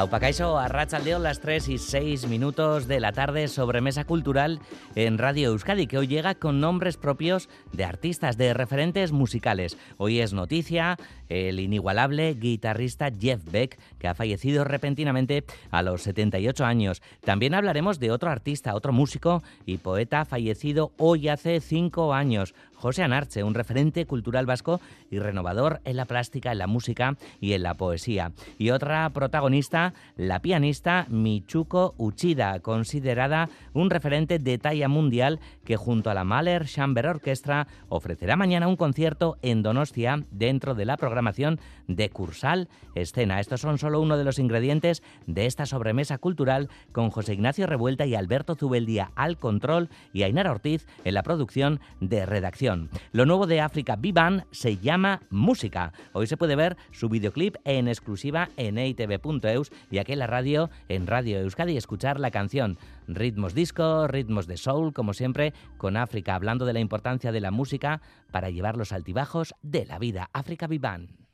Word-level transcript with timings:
Aupacaiso, 0.00 0.58
a 0.58 0.66
Rachaldeón, 0.66 1.22
las 1.22 1.40
3 1.40 1.68
y 1.68 1.78
6 1.78 2.26
minutos 2.26 2.88
de 2.88 2.98
la 2.98 3.12
tarde 3.12 3.46
sobre 3.46 3.80
Mesa 3.80 4.04
Cultural 4.04 4.58
en 4.96 5.18
Radio 5.18 5.50
Euskadi, 5.50 5.86
que 5.86 5.98
hoy 5.98 6.08
llega 6.08 6.34
con 6.34 6.60
nombres 6.60 6.96
propios 6.96 7.48
de 7.72 7.84
artistas, 7.84 8.36
de 8.36 8.54
referentes 8.54 9.12
musicales. 9.12 9.78
Hoy 9.96 10.18
es 10.18 10.32
noticia 10.32 10.96
el 11.28 11.60
inigualable 11.60 12.34
guitarrista 12.34 13.10
Jeff 13.16 13.40
Beck, 13.50 13.78
que 13.98 14.08
ha 14.08 14.14
fallecido 14.14 14.64
repentinamente 14.64 15.44
a 15.70 15.82
los 15.82 16.02
78 16.02 16.64
años. 16.64 17.00
También 17.24 17.54
hablaremos 17.54 17.98
de 18.00 18.10
otro 18.10 18.30
artista, 18.30 18.74
otro 18.74 18.92
músico 18.92 19.42
y 19.64 19.78
poeta 19.78 20.24
fallecido 20.24 20.92
hoy 20.98 21.28
hace 21.28 21.60
5 21.60 22.14
años, 22.14 22.54
José 22.74 23.02
Anarche, 23.02 23.42
un 23.42 23.54
referente 23.54 24.04
cultural 24.04 24.44
vasco 24.44 24.78
y 25.10 25.18
renovador 25.18 25.80
en 25.84 25.96
la 25.96 26.04
plástica, 26.04 26.52
en 26.52 26.58
la 26.58 26.66
música 26.66 27.16
y 27.40 27.54
en 27.54 27.62
la 27.62 27.74
poesía. 27.74 28.32
Y 28.58 28.70
otra 28.70 29.08
protagonista, 29.10 29.93
la 30.16 30.40
pianista 30.40 31.06
Michuko 31.08 31.94
Uchida, 31.98 32.60
considerada 32.60 33.48
un 33.72 33.90
referente 33.90 34.38
de 34.38 34.58
talla 34.58 34.88
mundial 34.88 35.40
que 35.64 35.76
junto 35.76 36.10
a 36.10 36.14
la 36.14 36.24
Mahler 36.24 36.66
Chamber 36.66 37.06
Orchestra 37.06 37.66
ofrecerá 37.88 38.36
mañana 38.36 38.68
un 38.68 38.76
concierto 38.76 39.36
en 39.42 39.62
Donostia 39.62 40.24
dentro 40.30 40.74
de 40.74 40.84
la 40.84 40.96
programación 40.96 41.60
de 41.88 42.10
Cursal 42.10 42.68
Escena. 42.94 43.40
Estos 43.40 43.60
son 43.60 43.78
solo 43.78 44.00
uno 44.00 44.16
de 44.16 44.24
los 44.24 44.38
ingredientes 44.38 45.02
de 45.26 45.46
esta 45.46 45.66
sobremesa 45.66 46.18
cultural 46.18 46.68
con 46.92 47.10
José 47.10 47.34
Ignacio 47.34 47.66
Revuelta 47.66 48.06
y 48.06 48.14
Alberto 48.14 48.54
Zubeldía 48.54 49.10
al 49.14 49.38
control 49.38 49.88
y 50.12 50.22
Ainara 50.22 50.50
Ortiz 50.50 50.86
en 51.04 51.14
la 51.14 51.22
producción 51.22 51.80
de 52.00 52.26
redacción. 52.26 52.90
Lo 53.12 53.26
nuevo 53.26 53.46
de 53.46 53.60
África 53.60 53.96
Vivan 53.96 54.44
se 54.50 54.78
llama 54.78 55.20
Música. 55.30 55.92
Hoy 56.12 56.26
se 56.26 56.36
puede 56.36 56.56
ver 56.56 56.76
su 56.92 57.08
videoclip 57.08 57.56
en 57.64 57.88
exclusiva 57.88 58.48
en 58.56 58.78
eitv.eus 58.78 59.70
y 59.90 59.98
aquí 59.98 60.12
en 60.12 60.18
la 60.18 60.26
radio, 60.26 60.70
en 60.88 61.06
Radio 61.06 61.38
Euskadi, 61.38 61.76
escuchar 61.76 62.20
la 62.20 62.30
canción. 62.30 62.78
Ritmos 63.06 63.54
disco, 63.54 64.06
ritmos 64.06 64.46
de 64.46 64.56
soul, 64.56 64.92
como 64.92 65.14
siempre, 65.14 65.52
con 65.76 65.96
África, 65.96 66.34
hablando 66.34 66.64
de 66.64 66.72
la 66.72 66.80
importancia 66.80 67.32
de 67.32 67.40
la 67.40 67.50
música 67.50 68.00
para 68.30 68.50
llevar 68.50 68.76
los 68.76 68.92
altibajos 68.92 69.54
de 69.62 69.86
la 69.86 69.98
vida. 69.98 70.30
África 70.32 70.66
Vivan. 70.66 71.24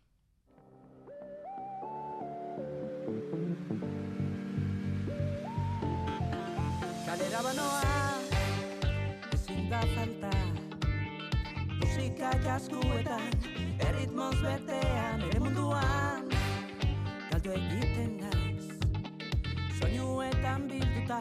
Soinuetan 19.81 20.69
bilduta 20.69 21.19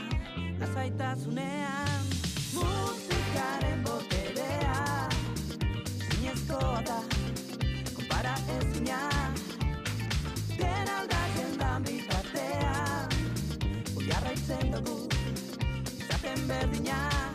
Lasaitasunean. 0.59 2.03
Musikaren 2.53 3.83
boterea 3.83 5.09
Zinezkoa 6.09 6.81
da 6.87 6.99
Kompara 7.95 8.35
ezina. 8.59 8.99
Den 10.57 10.89
aldatzen 10.97 11.57
dan 11.59 11.83
bitartean 11.87 13.09
Oiarraitzen 13.95 14.71
dugu 14.75 15.07
Izaten 15.95 16.47
berdinak 16.47 17.28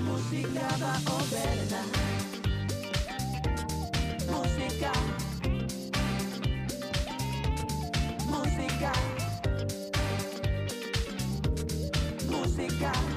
música. 0.00 0.60
Da 0.78 0.94
oberena 1.12 1.82
Música 4.30 4.92
Música 8.26 8.92
Música 12.30 13.11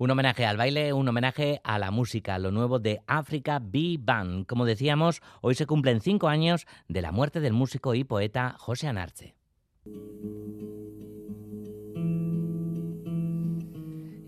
Un 0.00 0.12
homenaje 0.12 0.46
al 0.46 0.56
baile, 0.56 0.92
un 0.92 1.08
homenaje 1.08 1.60
a 1.64 1.76
la 1.80 1.90
música, 1.90 2.38
lo 2.38 2.52
nuevo 2.52 2.78
de 2.78 3.00
Africa 3.08 3.58
Bee 3.60 3.98
Band. 4.00 4.46
Como 4.46 4.64
decíamos, 4.64 5.22
hoy 5.40 5.56
se 5.56 5.66
cumplen 5.66 6.00
cinco 6.00 6.28
años 6.28 6.68
de 6.86 7.02
la 7.02 7.10
muerte 7.10 7.40
del 7.40 7.52
músico 7.52 7.96
y 7.96 8.04
poeta 8.04 8.54
José 8.58 8.86
Anarche. 8.86 9.34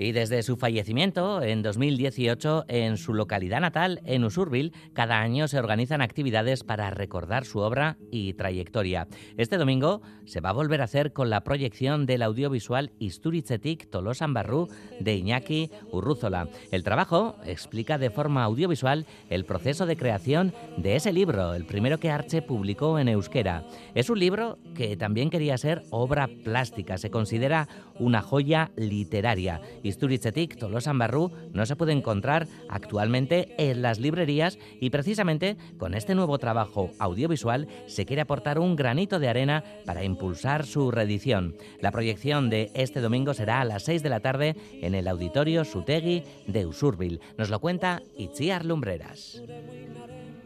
Y 0.02 0.12
desde 0.12 0.43
su 0.43 0.56
fallecimiento 0.56 1.43
en 1.43 1.61
2018 1.61 2.64
en 2.69 2.97
su 2.97 3.12
localidad 3.12 3.61
natal, 3.61 4.00
en 4.06 4.25
Usurbil, 4.25 4.73
cada 4.94 5.20
año 5.20 5.47
se 5.47 5.58
organizan 5.58 6.00
actividades 6.00 6.64
para 6.64 6.88
recordar 6.88 7.44
su 7.44 7.58
obra 7.58 7.99
y 8.11 8.32
trayectoria. 8.32 9.08
Este 9.37 9.58
domingo 9.58 10.00
se 10.25 10.41
va 10.41 10.49
a 10.49 10.55
volver 10.55 10.81
a 10.81 10.85
hacer 10.85 11.12
con 11.12 11.29
la 11.29 11.44
proyección 11.44 12.06
del 12.06 12.23
audiovisual 12.23 12.93
Isturitzetik 12.99 13.91
Tolosan 13.91 14.32
Barru 14.32 14.69
de 15.00 15.17
Iñaki 15.17 15.70
Urrúzola. 15.93 16.49
El 16.73 16.82
trabajo 16.82 17.37
explica 17.44 17.99
de 17.99 18.08
forma 18.08 18.43
audiovisual 18.44 19.05
el 19.29 19.44
proceso 19.44 19.85
de 19.85 19.99
creación 19.99 20.55
de 20.79 20.96
ese 20.96 21.12
libro, 21.12 21.53
el 21.53 21.67
primero 21.67 22.00
que 22.00 22.11
Arche 22.11 22.41
publicó 22.41 22.99
en 22.99 23.08
euskera. 23.08 23.67
Es 23.94 24.08
un 24.08 24.19
libro 24.19 24.56
que 24.75 24.96
también 24.96 25.29
quería 25.29 25.58
ser 25.58 25.82
obra 25.91 26.26
plástica, 26.43 26.96
se 26.96 27.11
considera 27.11 27.69
una 27.99 28.23
joya 28.23 28.70
literaria. 28.76 29.61
Isturitzetik 29.91 30.57
Tolosan 30.57 30.99
Barru 30.99 31.31
no 31.53 31.67
se 31.67 31.77
puede 31.77 31.93
encontrar 31.93 32.47
actualmente 32.69 33.55
en 33.59 33.83
las 33.83 33.99
librerías 33.99 34.59
y 34.81 34.91
precisamente 34.91 35.57
con 35.79 35.95
este 35.95 36.15
nuevo 36.15 36.39
trabajo 36.39 36.91
audiovisual 36.99 37.69
se 37.87 38.07
quiere 38.07 38.23
aportar 38.23 38.59
un 38.59 38.77
granito 38.77 39.19
de 39.19 39.29
arena 39.29 39.65
para 39.85 40.05
impulsar 40.05 40.65
su 40.65 40.91
reedición. 40.91 41.57
La 41.81 41.91
proyección 41.91 42.51
de 42.51 42.71
este 42.75 43.01
domingo 43.01 43.35
será 43.35 43.61
a 43.61 43.65
las 43.65 43.83
6 43.85 44.03
de 44.03 44.09
la 44.09 44.21
tarde 44.21 44.57
en 44.81 44.95
el 44.95 45.09
auditorio 45.09 45.65
Sutegui 45.65 46.23
de 46.47 46.67
Usurbil. 46.67 47.21
Nos 47.37 47.51
lo 47.51 47.59
cuenta 47.61 48.01
Itziar 48.17 48.65
Lumbreras. 48.65 49.43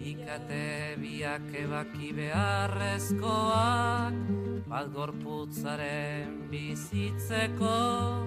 Ikate 0.04 1.00
biak 1.00 1.48
ebaki 1.56 2.12
beharrezkoak 2.12 4.12
bizitzeko 6.50 8.24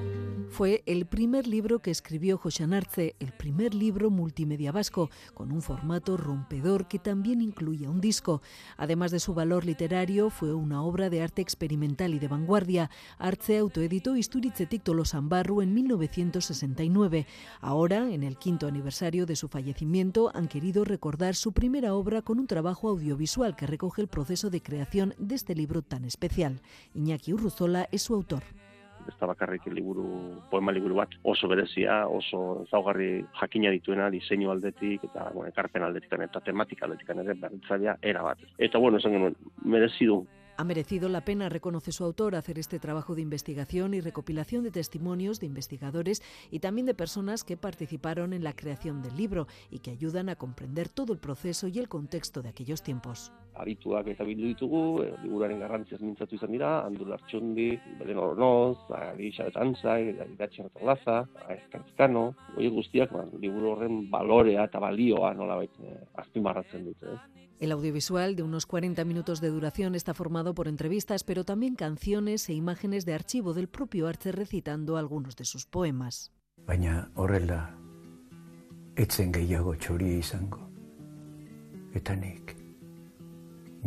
Fue 0.50 0.82
el 0.88 1.06
primer 1.06 1.46
libro 1.46 1.80
que 1.80 1.92
escribió 1.92 2.38
José 2.38 2.64
Anarce, 2.64 3.16
el 3.20 3.32
primer 3.32 3.76
libro 3.76 4.10
multimedia 4.10 4.72
vasco, 4.72 5.12
con 5.36 5.52
un 5.52 5.62
formato 5.62 6.18
rompedor 6.18 6.88
que 6.88 6.98
también 6.98 7.42
incluía 7.42 7.92
un 7.92 8.02
disco. 8.02 8.42
Además 8.76 9.12
de 9.12 9.20
su 9.20 9.36
valor 9.36 9.66
literario, 9.66 10.32
fue 10.32 10.56
una 10.56 10.82
obra 10.82 11.12
de 11.12 11.22
arte 11.22 11.44
experimental 11.44 12.16
y 12.16 12.20
de 12.20 12.28
vanguardia. 12.28 12.90
Arce 13.20 13.60
autoeditó 13.60 14.16
Isturitzetik 14.16 14.84
Tolosan-Barru 14.84 15.62
en 15.62 15.76
1969. 15.76 17.28
Ahora, 17.62 18.10
en 18.10 18.24
el 18.24 18.38
quinto 18.38 18.68
aniversario 18.68 19.28
de 19.28 19.36
su 19.36 19.50
fallecimiento, 19.50 20.32
han 20.34 20.48
querido 20.48 20.86
recordar 20.86 21.36
su 21.36 21.52
primera 21.68 21.96
obra 21.96 22.22
con 22.22 22.40
un 22.40 22.48
trabajo 22.48 22.88
audiovisual 22.88 23.58
que 23.58 23.68
recoge 23.68 24.02
el 24.02 24.08
proceso 24.08 24.50
de 24.50 24.62
creación 24.62 25.14
de 25.18 25.36
este 25.36 25.54
libro 25.54 25.82
tan 25.82 26.06
especial. 26.06 26.62
Iñaki 26.96 27.34
Urruzola 27.34 27.90
es 27.92 28.04
su 28.04 28.14
autor. 28.14 28.44
ez 29.08 29.16
da 29.20 29.28
bakarrik 29.28 29.66
liburu, 29.72 30.42
poema 30.52 30.72
liburu 30.72 30.96
bat, 30.96 31.10
oso 31.24 31.48
berezia, 31.48 32.08
oso 32.08 32.64
ezaugarri 32.66 33.26
jakina 33.40 33.72
dituena, 33.72 34.10
diseinu 34.12 34.52
aldetik, 34.52 35.04
eta 35.08 35.30
bueno, 35.34 35.50
ekarpen 35.52 35.84
aldetik, 35.84 36.12
eta 36.28 36.42
tematika 36.44 36.86
aldetik 36.86 37.12
ere, 37.16 37.34
berritzailea 37.34 37.98
era 38.02 38.24
bat. 38.24 38.44
Eta 38.58 38.80
bueno, 38.84 39.00
esan 39.00 39.16
genuen, 39.16 39.38
merezi 39.64 40.08
du, 40.08 40.22
Ha 40.60 40.64
merecido 40.64 41.08
la 41.08 41.22
pena, 41.22 41.50
reconoce 41.50 41.92
su 41.92 42.04
autor, 42.04 42.36
hacer 42.36 42.58
este 42.58 42.80
trabajo 42.80 43.14
de 43.14 43.22
investigación 43.22 43.94
y 43.94 44.02
recopilación 44.02 44.64
de 44.64 44.72
testimonios 44.72 45.40
de 45.40 45.46
investigadores 45.46 46.24
y 46.50 46.60
también 46.62 46.88
de 46.88 46.96
personas 46.96 47.44
que 47.44 47.58
participaron 47.58 48.34
en 48.34 48.44
la 48.44 48.54
creación 48.54 49.04
del 49.04 49.16
libro 49.16 49.46
y 49.70 49.80
que 49.80 49.92
ayudan 49.92 50.30
a 50.30 50.36
comprender 50.36 50.90
todo 50.90 51.14
el 51.14 51.20
proceso 51.20 51.68
y 51.68 51.78
el 51.78 51.88
contexto 51.88 52.42
de 52.42 52.50
aquellos 52.50 52.82
tiempos. 52.82 53.32
arituak 53.58 54.06
eta 54.12 54.26
bildu 54.26 54.52
ditugu, 54.52 54.82
liburuaren 55.24 55.62
garrantziaz 55.64 56.02
mintzatu 56.02 56.38
izan 56.38 56.52
dira, 56.54 56.84
Andul 56.86 57.16
Artxundi, 57.16 57.72
Belen 58.00 58.20
Ornoz, 58.22 58.78
Elisabet 59.16 59.58
Anzai, 59.58 60.14
Iratxe 60.14 60.68
Artolaza, 60.68 61.24
Aezkantzkano, 61.48 62.28
horiek 62.56 62.78
guztiak, 62.78 63.18
ba, 63.18 63.26
liburu 63.42 63.74
horren 63.74 64.04
balorea 64.14 64.68
eta 64.70 64.82
balioa 64.84 65.34
nolabait 65.34 65.74
eh, 65.82 65.98
azpimarratzen 66.22 66.86
dute. 66.92 67.18
Eh. 67.18 67.47
El 67.60 67.72
audiovisual, 67.72 68.36
de 68.36 68.44
unos 68.44 68.68
40 68.68 69.04
minutos 69.04 69.42
de 69.42 69.50
duración, 69.50 69.96
está 69.96 70.14
formado 70.14 70.54
por 70.54 70.68
entrevistas, 70.68 71.24
pero 71.24 71.44
también 71.44 71.76
canciones 71.76 72.48
e 72.50 72.54
imágenes 72.54 73.04
de 73.06 73.16
archivo 73.16 73.54
del 73.54 73.68
propio 73.68 74.08
Arce 74.08 74.32
recitando 74.32 74.96
algunos 74.96 75.36
de 75.36 75.46
sus 75.46 75.66
poemas. 75.66 76.32
baina 76.68 77.10
horrela 77.16 77.74
etzen 78.98 79.32
gehiago 79.32 79.76
txoria 79.78 80.18
izango. 80.20 80.60
Eta 81.96 82.16
nik, 82.16 82.54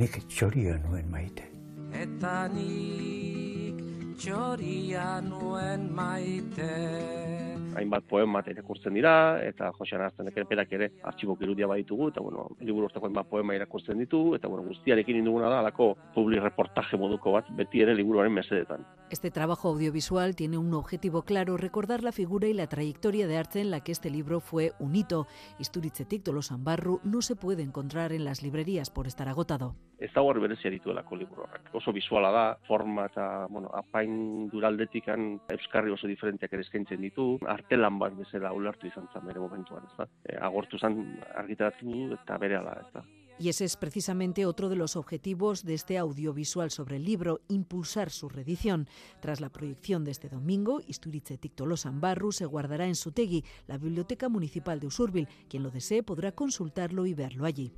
nik 0.01 0.17
txoria 0.27 0.79
nuen 0.81 1.11
maite. 1.13 1.45
Eta 1.93 2.49
nik 2.49 3.85
txoria 4.17 5.21
nuen 5.21 5.91
maite 5.95 7.60
hainbat 7.77 8.05
poema 8.09 8.43
irakurtzen 8.47 8.95
dira, 8.95 9.13
eta 9.45 9.71
Josean 9.77 10.03
Araztenek 10.03 10.37
ere 10.37 10.47
berak 10.51 10.73
ere 10.73 10.91
artxibok 11.03 11.43
irudia 11.43 11.69
baditugu, 11.71 12.09
eta 12.11 12.21
bueno, 12.25 12.49
liburu 12.61 12.89
hortako 12.89 13.07
hainbat 13.07 13.29
poema 13.31 13.55
irakurtzen 13.55 13.99
ditu, 13.99 14.35
eta 14.35 14.49
bueno, 14.49 14.67
guztiarekin 14.69 15.21
induguna 15.21 15.51
da, 15.53 15.61
alako 15.61 15.93
publi 16.15 16.41
reportaje 16.41 16.99
moduko 17.01 17.33
bat, 17.39 17.51
beti 17.57 17.83
ere 17.83 17.95
liburuaren 17.95 18.33
mesedetan. 18.33 18.87
Este 19.11 19.31
trabajo 19.31 19.69
audiovisual 19.69 20.37
tiene 20.37 20.59
un 20.59 20.73
objetivo 20.75 21.23
claro, 21.23 21.57
recordar 21.57 22.03
la 22.03 22.13
figura 22.13 22.49
y 22.49 22.55
la 22.55 22.69
trayectoria 22.69 23.27
de 23.27 23.37
arte 23.37 23.61
en 23.61 23.71
la 23.71 23.81
que 23.81 23.93
este 23.93 24.11
libro 24.11 24.41
fue 24.41 24.73
un 24.79 24.95
hito. 24.95 25.27
Isturitzetik 25.59 26.23
Tolosan 26.23 26.65
Barru 26.65 27.01
no 27.05 27.23
se 27.23 27.37
puede 27.37 27.63
encontrar 27.63 28.13
en 28.13 28.25
las 28.25 28.43
librerías 28.43 28.91
por 28.91 29.07
estar 29.07 29.29
agotado. 29.29 29.75
Ez 30.01 30.09
da 30.15 30.23
hor 30.25 30.41
berezia 30.41 30.71
dituelako 30.73 31.17
liburu 31.21 31.45
horrek. 31.45 31.69
Oso 31.77 31.93
visuala 31.93 32.31
da, 32.33 32.45
forma 32.67 33.05
eta, 33.11 33.47
bueno, 33.53 33.69
apain 33.77 34.49
duraldetikan 34.49 35.35
euskarri 35.53 35.93
oso 35.93 36.09
diferenteak 36.09 36.57
ere 36.57 36.65
eskaintzen 36.65 37.05
ditu, 37.05 37.35
artelan 37.55 37.99
bat 38.01 38.17
bezala 38.17 38.55
ulertu 38.57 38.89
izan 38.89 39.11
zen 39.13 39.29
bere 39.29 39.45
momentuan, 39.45 39.85
ez 39.85 39.97
da. 39.99 40.09
E, 40.25 40.39
agortu 40.51 40.81
zen 40.81 41.03
argitaratu 41.37 42.15
eta 42.17 42.39
bere 42.41 42.57
ala, 42.63 42.79
ez 42.81 42.93
da. 42.97 43.05
Y 43.41 43.49
ese 43.49 43.65
es 43.65 43.79
precisamente 43.79 44.45
otro 44.45 44.69
de 44.69 44.77
los 44.77 44.97
objetivos 44.97 45.65
de 45.65 45.73
este 45.73 45.97
audiovisual 45.97 46.71
sobre 46.71 46.97
el 46.97 47.07
libro, 47.07 47.41
impulsar 47.49 48.11
su 48.11 48.29
reedición. 48.29 48.87
Tras 49.21 49.41
la 49.41 49.49
proyección 49.49 50.05
de 50.05 50.11
este 50.11 50.29
domingo, 50.29 50.83
Isturitzetik 50.87 51.55
Tolosan 51.55 52.03
Barru 52.03 52.33
se 52.33 52.45
guardará 52.45 52.87
en 52.87 52.95
Sutegui, 52.95 53.43
la 53.67 53.79
Biblioteca 53.79 54.29
Municipal 54.29 54.79
de 54.79 54.89
Usurbil. 54.89 55.27
Quien 55.49 55.63
lo 55.63 55.71
desee 55.71 56.03
podrá 56.03 56.33
consultarlo 56.33 57.07
y 57.07 57.15
verlo 57.15 57.47
allí. 57.47 57.73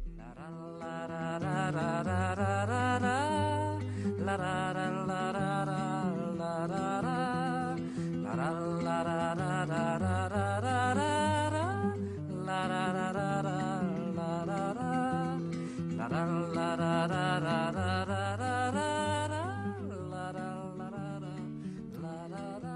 la 1.72 2.02
la 2.02 2.34
la 2.34 2.64
la 2.66 2.98
la. 2.98 3.16
la 4.26 4.36
la. 4.36 4.72
da 4.74 5.01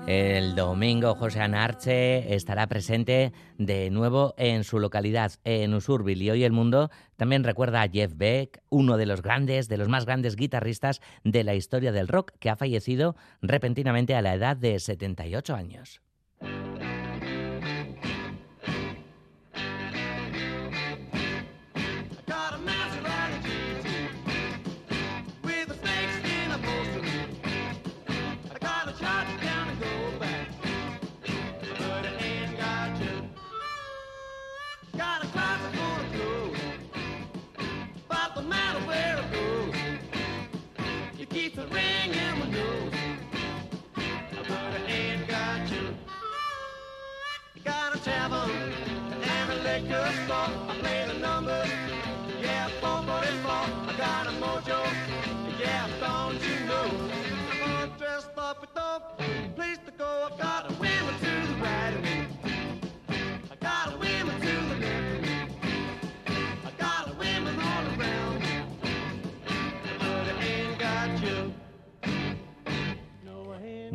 El 0.07 0.55
domingo 0.55 1.17
José 1.17 1.41
Anarche 1.41 2.33
estará 2.33 2.69
presente 2.69 3.33
de 3.59 3.91
nuevo 3.91 4.35
en 4.39 4.63
su 4.63 4.79
localidad, 4.79 5.33
en 5.43 5.75
Usurbil. 5.75 6.23
Y 6.23 6.31
hoy 6.31 6.45
el 6.45 6.53
mundo 6.53 6.91
también 7.17 7.43
recuerda 7.43 7.83
a 7.83 7.89
Jeff 7.89 8.13
Beck, 8.15 8.63
uno 8.71 8.99
de 8.99 9.07
los 9.07 9.21
grandes, 9.21 9.69
de 9.69 9.79
los 9.79 9.89
más 9.89 10.07
grandes 10.07 10.37
guitarristas 10.37 11.01
de 11.25 11.43
la 11.43 11.57
historia 11.57 11.91
del 11.91 12.07
rock, 12.07 12.35
que 12.39 12.51
ha 12.51 12.57
fallecido 12.57 13.17
repentinamente 13.43 14.15
a 14.15 14.23
la 14.23 14.35
edad 14.35 14.57
de 14.57 14.79
78 14.79 15.57
años. 15.57 16.01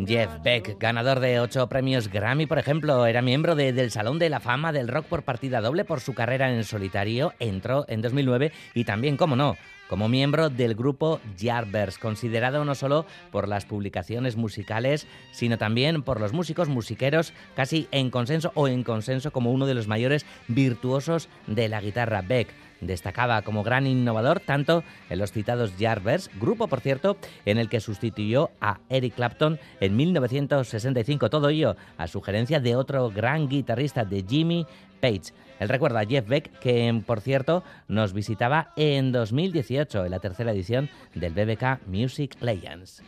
Jeff 0.07 0.29
Beck, 0.43 0.77
ganador 0.79 1.19
de 1.19 1.39
ocho 1.39 1.67
premios 1.67 2.07
Grammy, 2.07 2.45
por 2.45 2.57
ejemplo, 2.59 3.05
era 3.05 3.21
miembro 3.21 3.55
de- 3.55 3.73
del 3.73 3.91
Salón 3.91 4.19
de 4.19 4.29
la 4.29 4.39
Fama 4.39 4.71
del 4.71 4.87
Rock 4.87 5.05
por 5.05 5.23
partida 5.23 5.61
doble 5.61 5.85
por 5.85 5.99
su 5.99 6.13
carrera 6.13 6.51
en 6.53 6.63
solitario, 6.63 7.33
entró 7.39 7.85
en 7.87 8.01
2009 8.01 8.51
y 8.73 8.83
también, 8.85 9.17
como 9.17 9.35
no, 9.35 9.57
como 9.89 10.07
miembro 10.07 10.49
del 10.49 10.75
grupo 10.75 11.19
Yardbirds, 11.37 11.97
considerado 11.97 12.63
no 12.63 12.75
solo 12.75 13.05
por 13.31 13.47
las 13.47 13.65
publicaciones 13.65 14.37
musicales, 14.37 15.07
sino 15.31 15.57
también 15.57 16.01
por 16.03 16.21
los 16.21 16.31
músicos 16.31 16.69
musiqueros, 16.69 17.33
casi 17.55 17.87
en 17.91 18.09
consenso 18.09 18.51
o 18.55 18.67
en 18.67 18.83
consenso 18.83 19.31
como 19.31 19.51
uno 19.51 19.65
de 19.65 19.73
los 19.73 19.87
mayores 19.87 20.25
virtuosos 20.47 21.27
de 21.47 21.67
la 21.67 21.81
guitarra. 21.81 22.21
Beck 22.21 22.47
destacaba 22.81 23.41
como 23.43 23.63
gran 23.63 23.87
innovador 23.87 24.39
tanto 24.39 24.83
en 25.09 25.19
los 25.19 25.31
citados 25.31 25.77
Yardbirds, 25.77 26.29
grupo 26.39 26.67
por 26.67 26.81
cierto 26.81 27.17
en 27.45 27.57
el 27.57 27.69
que 27.69 27.79
sustituyó 27.79 28.51
a 28.59 28.79
Eric 28.89 29.15
Clapton 29.15 29.59
en 29.79 29.95
1965, 29.95 31.29
todo 31.29 31.49
ello 31.49 31.75
a 31.97 32.07
sugerencia 32.07 32.59
de 32.59 32.75
otro 32.75 33.09
gran 33.09 33.47
guitarrista 33.47 34.03
de 34.03 34.25
Jimmy 34.27 34.65
Page. 34.99 35.33
Él 35.59 35.69
recuerda 35.69 36.01
a 36.01 36.05
Jeff 36.05 36.27
Beck 36.27 36.59
que 36.59 37.01
por 37.05 37.21
cierto 37.21 37.63
nos 37.87 38.13
visitaba 38.13 38.73
en 38.75 39.11
2018 39.11 40.05
en 40.05 40.11
la 40.11 40.19
tercera 40.19 40.51
edición 40.51 40.89
del 41.13 41.33
BBK 41.33 41.87
Music 41.87 42.35
Legends. 42.41 43.03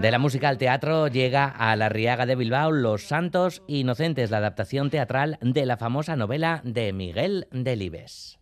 De 0.00 0.12
la 0.12 0.20
música 0.20 0.48
al 0.48 0.58
teatro 0.58 1.08
llega 1.08 1.46
a 1.46 1.74
la 1.74 1.88
Riaga 1.88 2.24
de 2.24 2.36
Bilbao 2.36 2.70
Los 2.70 3.02
Santos 3.02 3.64
Inocentes, 3.66 4.30
la 4.30 4.36
adaptación 4.36 4.90
teatral 4.90 5.38
de 5.40 5.66
la 5.66 5.76
famosa 5.76 6.14
novela 6.14 6.60
de 6.62 6.92
Miguel 6.92 7.48
Delibes. 7.50 8.37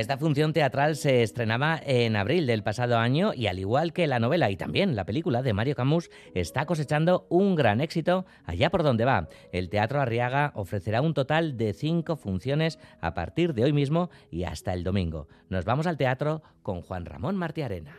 Esta 0.00 0.16
función 0.16 0.54
teatral 0.54 0.96
se 0.96 1.22
estrenaba 1.22 1.78
en 1.84 2.16
abril 2.16 2.46
del 2.46 2.62
pasado 2.62 2.96
año 2.96 3.34
y 3.34 3.48
al 3.48 3.58
igual 3.58 3.92
que 3.92 4.06
la 4.06 4.18
novela 4.18 4.50
y 4.50 4.56
también 4.56 4.96
la 4.96 5.04
película 5.04 5.42
de 5.42 5.52
Mario 5.52 5.74
Camus 5.74 6.08
está 6.34 6.64
cosechando 6.64 7.26
un 7.28 7.54
gran 7.54 7.82
éxito 7.82 8.24
allá 8.46 8.70
por 8.70 8.82
donde 8.82 9.04
va. 9.04 9.28
El 9.52 9.68
Teatro 9.68 10.00
Arriaga 10.00 10.52
ofrecerá 10.54 11.02
un 11.02 11.12
total 11.12 11.58
de 11.58 11.74
cinco 11.74 12.16
funciones 12.16 12.78
a 13.02 13.12
partir 13.12 13.52
de 13.52 13.64
hoy 13.64 13.74
mismo 13.74 14.08
y 14.30 14.44
hasta 14.44 14.72
el 14.72 14.84
domingo. 14.84 15.28
Nos 15.50 15.66
vamos 15.66 15.86
al 15.86 15.98
teatro 15.98 16.42
con 16.62 16.80
Juan 16.80 17.04
Ramón 17.04 17.36
Martiarena. 17.36 17.94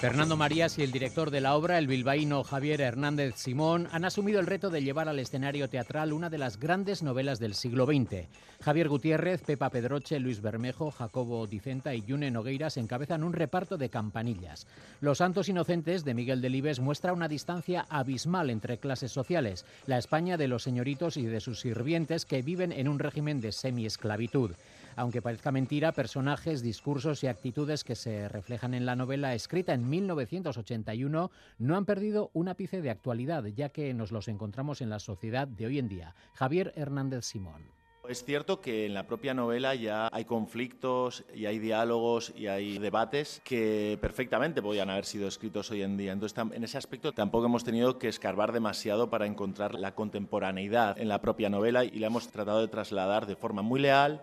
Fernando 0.00 0.36
Marías 0.36 0.78
y 0.78 0.84
el 0.84 0.92
director 0.92 1.32
de 1.32 1.40
la 1.40 1.56
obra, 1.56 1.76
el 1.76 1.88
bilbaíno 1.88 2.44
Javier 2.44 2.80
Hernández 2.80 3.34
Simón, 3.34 3.88
han 3.90 4.04
asumido 4.04 4.38
el 4.38 4.46
reto 4.46 4.70
de 4.70 4.80
llevar 4.80 5.08
al 5.08 5.18
escenario 5.18 5.68
teatral 5.68 6.12
una 6.12 6.30
de 6.30 6.38
las 6.38 6.60
grandes 6.60 7.02
novelas 7.02 7.40
del 7.40 7.54
siglo 7.54 7.84
XX. 7.84 8.28
Javier 8.62 8.88
Gutiérrez, 8.88 9.42
Pepa 9.42 9.70
Pedroche, 9.70 10.20
Luis 10.20 10.40
Bermejo, 10.40 10.92
Jacobo 10.92 11.48
Dicenta 11.48 11.96
y 11.96 12.02
Yune 12.02 12.30
Nogueiras 12.30 12.76
encabezan 12.76 13.24
un 13.24 13.32
reparto 13.32 13.76
de 13.76 13.90
campanillas. 13.90 14.68
Los 15.00 15.18
Santos 15.18 15.48
Inocentes 15.48 16.04
de 16.04 16.14
Miguel 16.14 16.42
Delibes 16.42 16.78
muestra 16.78 17.12
una 17.12 17.26
distancia 17.26 17.84
abismal 17.90 18.50
entre 18.50 18.78
clases 18.78 19.10
sociales, 19.10 19.66
la 19.86 19.98
España 19.98 20.36
de 20.36 20.46
los 20.46 20.62
señoritos 20.62 21.16
y 21.16 21.26
de 21.26 21.40
sus 21.40 21.58
sirvientes 21.58 22.24
que 22.24 22.42
viven 22.42 22.70
en 22.70 22.86
un 22.86 23.00
régimen 23.00 23.40
de 23.40 23.50
semiesclavitud. 23.50 24.52
Aunque 24.98 25.22
parezca 25.22 25.52
mentira, 25.52 25.92
personajes, 25.92 26.60
discursos 26.60 27.22
y 27.22 27.28
actitudes 27.28 27.84
que 27.84 27.94
se 27.94 28.28
reflejan 28.28 28.74
en 28.74 28.84
la 28.84 28.96
novela 28.96 29.32
escrita 29.32 29.72
en 29.72 29.88
1981 29.88 31.30
no 31.58 31.76
han 31.76 31.84
perdido 31.84 32.32
un 32.32 32.48
ápice 32.48 32.82
de 32.82 32.90
actualidad, 32.90 33.44
ya 33.44 33.68
que 33.68 33.94
nos 33.94 34.10
los 34.10 34.26
encontramos 34.26 34.80
en 34.80 34.90
la 34.90 34.98
sociedad 34.98 35.46
de 35.46 35.66
hoy 35.66 35.78
en 35.78 35.88
día. 35.88 36.16
Javier 36.34 36.72
Hernández 36.74 37.26
Simón. 37.26 37.70
Es 38.08 38.24
cierto 38.24 38.60
que 38.60 38.86
en 38.86 38.94
la 38.94 39.06
propia 39.06 39.34
novela 39.34 39.76
ya 39.76 40.08
hay 40.10 40.24
conflictos 40.24 41.24
y 41.32 41.46
hay 41.46 41.60
diálogos 41.60 42.32
y 42.36 42.48
hay 42.48 42.78
debates 42.78 43.40
que 43.44 43.98
perfectamente 44.00 44.62
podían 44.62 44.90
haber 44.90 45.04
sido 45.04 45.28
escritos 45.28 45.70
hoy 45.70 45.82
en 45.82 45.96
día. 45.96 46.10
Entonces, 46.10 46.36
en 46.52 46.64
ese 46.64 46.76
aspecto 46.76 47.12
tampoco 47.12 47.46
hemos 47.46 47.62
tenido 47.62 48.00
que 48.00 48.08
escarbar 48.08 48.50
demasiado 48.50 49.10
para 49.10 49.26
encontrar 49.26 49.74
la 49.74 49.94
contemporaneidad 49.94 50.98
en 50.98 51.06
la 51.06 51.20
propia 51.20 51.50
novela 51.50 51.84
y 51.84 52.00
la 52.00 52.08
hemos 52.08 52.26
tratado 52.32 52.62
de 52.62 52.68
trasladar 52.68 53.26
de 53.26 53.36
forma 53.36 53.62
muy 53.62 53.78
leal 53.78 54.22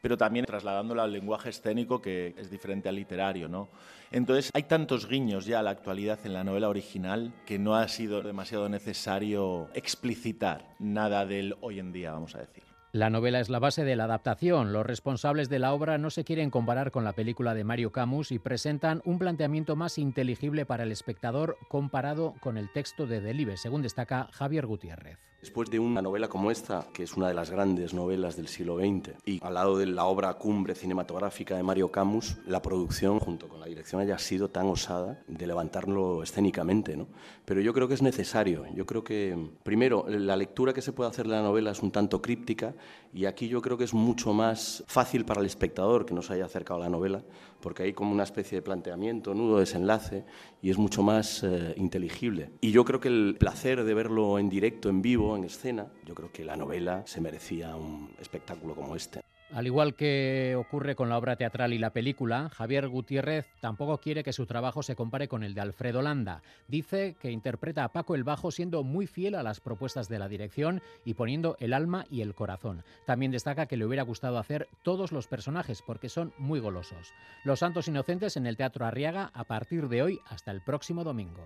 pero 0.00 0.16
también 0.16 0.46
trasladándola 0.46 1.04
al 1.04 1.12
lenguaje 1.12 1.50
escénico 1.50 2.00
que 2.00 2.34
es 2.36 2.50
diferente 2.50 2.88
al 2.88 2.96
literario, 2.96 3.48
¿no? 3.48 3.68
Entonces, 4.12 4.50
hay 4.54 4.64
tantos 4.64 5.08
guiños 5.08 5.46
ya 5.46 5.60
a 5.60 5.62
la 5.62 5.70
actualidad 5.70 6.18
en 6.24 6.32
la 6.32 6.42
novela 6.44 6.68
original 6.68 7.32
que 7.46 7.58
no 7.58 7.76
ha 7.76 7.86
sido 7.88 8.22
demasiado 8.22 8.68
necesario 8.68 9.68
explicitar 9.74 10.74
nada 10.78 11.26
del 11.26 11.56
hoy 11.60 11.78
en 11.78 11.92
día, 11.92 12.12
vamos 12.12 12.34
a 12.34 12.38
decir. 12.38 12.64
La 12.92 13.08
novela 13.08 13.38
es 13.38 13.48
la 13.50 13.60
base 13.60 13.84
de 13.84 13.94
la 13.94 14.04
adaptación. 14.04 14.72
Los 14.72 14.84
responsables 14.84 15.48
de 15.48 15.60
la 15.60 15.72
obra 15.72 15.96
no 15.96 16.10
se 16.10 16.24
quieren 16.24 16.50
comparar 16.50 16.90
con 16.90 17.04
la 17.04 17.12
película 17.12 17.54
de 17.54 17.62
Mario 17.62 17.92
Camus 17.92 18.32
y 18.32 18.40
presentan 18.40 19.00
un 19.04 19.20
planteamiento 19.20 19.76
más 19.76 19.96
inteligible 19.96 20.66
para 20.66 20.82
el 20.82 20.90
espectador 20.90 21.56
comparado 21.68 22.34
con 22.40 22.58
el 22.58 22.72
texto 22.72 23.06
de 23.06 23.20
Delibes, 23.20 23.60
según 23.60 23.82
destaca 23.82 24.28
Javier 24.32 24.66
Gutiérrez. 24.66 25.29
Después 25.40 25.70
de 25.70 25.78
una 25.78 26.02
novela 26.02 26.28
como 26.28 26.50
esta, 26.50 26.88
que 26.92 27.04
es 27.04 27.16
una 27.16 27.28
de 27.28 27.32
las 27.32 27.50
grandes 27.50 27.94
novelas 27.94 28.36
del 28.36 28.46
siglo 28.46 28.76
XX, 28.76 29.14
y 29.24 29.42
al 29.42 29.54
lado 29.54 29.78
de 29.78 29.86
la 29.86 30.04
obra 30.04 30.34
cumbre 30.34 30.74
cinematográfica 30.74 31.56
de 31.56 31.62
Mario 31.62 31.90
Camus, 31.90 32.36
la 32.46 32.60
producción 32.60 33.18
junto 33.18 33.48
con 33.48 33.58
la 33.58 33.64
dirección 33.64 34.02
haya 34.02 34.18
sido 34.18 34.50
tan 34.50 34.66
osada 34.66 35.22
de 35.26 35.46
levantarlo 35.46 36.22
escénicamente. 36.22 36.94
¿no? 36.94 37.06
Pero 37.46 37.62
yo 37.62 37.72
creo 37.72 37.88
que 37.88 37.94
es 37.94 38.02
necesario. 38.02 38.66
Yo 38.74 38.84
creo 38.84 39.02
que, 39.02 39.48
primero, 39.62 40.04
la 40.08 40.36
lectura 40.36 40.74
que 40.74 40.82
se 40.82 40.92
puede 40.92 41.08
hacer 41.08 41.26
de 41.26 41.32
la 41.32 41.42
novela 41.42 41.70
es 41.70 41.82
un 41.82 41.90
tanto 41.90 42.20
críptica, 42.20 42.74
y 43.14 43.24
aquí 43.24 43.48
yo 43.48 43.62
creo 43.62 43.78
que 43.78 43.84
es 43.84 43.94
mucho 43.94 44.34
más 44.34 44.84
fácil 44.88 45.24
para 45.24 45.40
el 45.40 45.46
espectador 45.46 46.04
que 46.04 46.12
no 46.12 46.20
se 46.20 46.34
haya 46.34 46.44
acercado 46.44 46.80
a 46.80 46.84
la 46.84 46.90
novela, 46.90 47.22
porque 47.60 47.84
hay 47.84 47.92
como 47.92 48.12
una 48.12 48.24
especie 48.24 48.58
de 48.58 48.62
planteamiento, 48.62 49.34
nudo, 49.34 49.58
desenlace, 49.58 50.24
y 50.62 50.70
es 50.70 50.78
mucho 50.78 51.02
más 51.02 51.42
eh, 51.42 51.74
inteligible. 51.76 52.50
Y 52.60 52.72
yo 52.72 52.84
creo 52.84 53.00
que 53.00 53.08
el 53.08 53.36
placer 53.38 53.84
de 53.84 53.94
verlo 53.94 54.38
en 54.38 54.48
directo, 54.48 54.88
en 54.88 55.02
vivo, 55.02 55.36
en 55.36 55.44
escena, 55.44 55.86
yo 56.04 56.14
creo 56.14 56.32
que 56.32 56.44
la 56.44 56.56
novela 56.56 57.02
se 57.06 57.20
merecía 57.20 57.76
un 57.76 58.10
espectáculo 58.20 58.74
como 58.74 58.96
este. 58.96 59.20
Al 59.52 59.66
igual 59.66 59.94
que 59.94 60.54
ocurre 60.56 60.94
con 60.94 61.08
la 61.08 61.18
obra 61.18 61.34
teatral 61.34 61.72
y 61.72 61.78
la 61.78 61.92
película, 61.92 62.50
Javier 62.50 62.86
Gutiérrez 62.86 63.48
tampoco 63.60 63.98
quiere 63.98 64.22
que 64.22 64.32
su 64.32 64.46
trabajo 64.46 64.84
se 64.84 64.94
compare 64.94 65.26
con 65.26 65.42
el 65.42 65.54
de 65.54 65.60
Alfredo 65.60 66.02
Landa. 66.02 66.42
Dice 66.68 67.16
que 67.20 67.32
interpreta 67.32 67.82
a 67.82 67.92
Paco 67.92 68.14
el 68.14 68.22
Bajo 68.22 68.52
siendo 68.52 68.84
muy 68.84 69.08
fiel 69.08 69.34
a 69.34 69.42
las 69.42 69.58
propuestas 69.58 70.08
de 70.08 70.20
la 70.20 70.28
dirección 70.28 70.82
y 71.04 71.14
poniendo 71.14 71.56
el 71.58 71.72
alma 71.72 72.06
y 72.10 72.20
el 72.20 72.36
corazón. 72.36 72.84
También 73.06 73.32
destaca 73.32 73.66
que 73.66 73.76
le 73.76 73.86
hubiera 73.86 74.04
gustado 74.04 74.38
hacer 74.38 74.68
todos 74.84 75.10
los 75.10 75.26
personajes 75.26 75.82
porque 75.84 76.08
son 76.08 76.32
muy 76.38 76.60
golosos. 76.60 77.12
Los 77.42 77.58
Santos 77.58 77.88
Inocentes 77.88 78.36
en 78.36 78.46
el 78.46 78.56
Teatro 78.56 78.86
Arriaga 78.86 79.32
a 79.34 79.44
partir 79.44 79.88
de 79.88 80.02
hoy 80.02 80.20
hasta 80.28 80.52
el 80.52 80.62
próximo 80.62 81.02
domingo. 81.02 81.44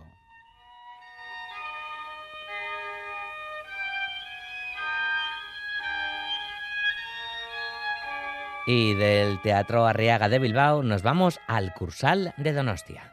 Y 8.67 8.95
del 8.95 9.41
Teatro 9.43 9.87
Arriaga 9.87 10.29
de 10.29 10.39
Bilbao 10.39 10.83
nos 10.83 11.03
vamos 11.03 11.39
al 11.47 11.75
Cursal 11.75 12.33
de 12.39 12.53
Donostia. 12.53 13.13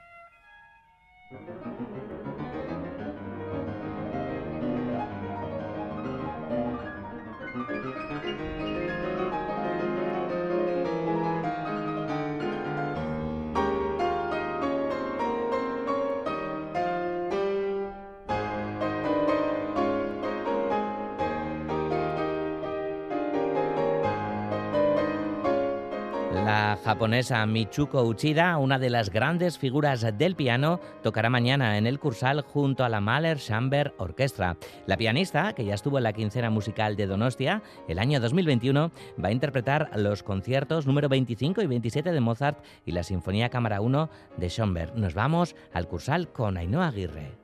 Japonesa 27.01 27.43
Michuko 27.47 28.03
Uchida, 28.03 28.59
una 28.59 28.77
de 28.77 28.91
las 28.91 29.09
grandes 29.09 29.57
figuras 29.57 30.05
del 30.19 30.35
piano, 30.35 30.79
tocará 31.01 31.31
mañana 31.31 31.79
en 31.79 31.87
el 31.87 31.97
Cursal 31.97 32.41
junto 32.41 32.83
a 32.83 32.89
la 32.89 33.01
Mahler 33.01 33.39
Chamber 33.39 33.95
Orchestra. 33.97 34.55
La 34.85 34.97
pianista, 34.97 35.53
que 35.53 35.65
ya 35.65 35.73
estuvo 35.73 35.97
en 35.97 36.03
la 36.03 36.13
quincena 36.13 36.51
musical 36.51 36.95
de 36.95 37.07
Donostia 37.07 37.63
el 37.87 37.97
año 37.97 38.19
2021, 38.19 38.91
va 39.19 39.29
a 39.29 39.31
interpretar 39.31 39.89
los 39.95 40.21
conciertos 40.21 40.85
número 40.85 41.09
25 41.09 41.63
y 41.63 41.65
27 41.65 42.11
de 42.11 42.21
Mozart 42.21 42.63
y 42.85 42.91
la 42.91 43.01
Sinfonía 43.01 43.49
Cámara 43.49 43.81
1 43.81 44.07
de 44.37 44.49
Schoenberg. 44.49 44.95
Nos 44.95 45.15
vamos 45.15 45.55
al 45.73 45.87
Cursal 45.87 46.31
con 46.31 46.55
Ainhoa 46.55 46.89
Aguirre. 46.89 47.40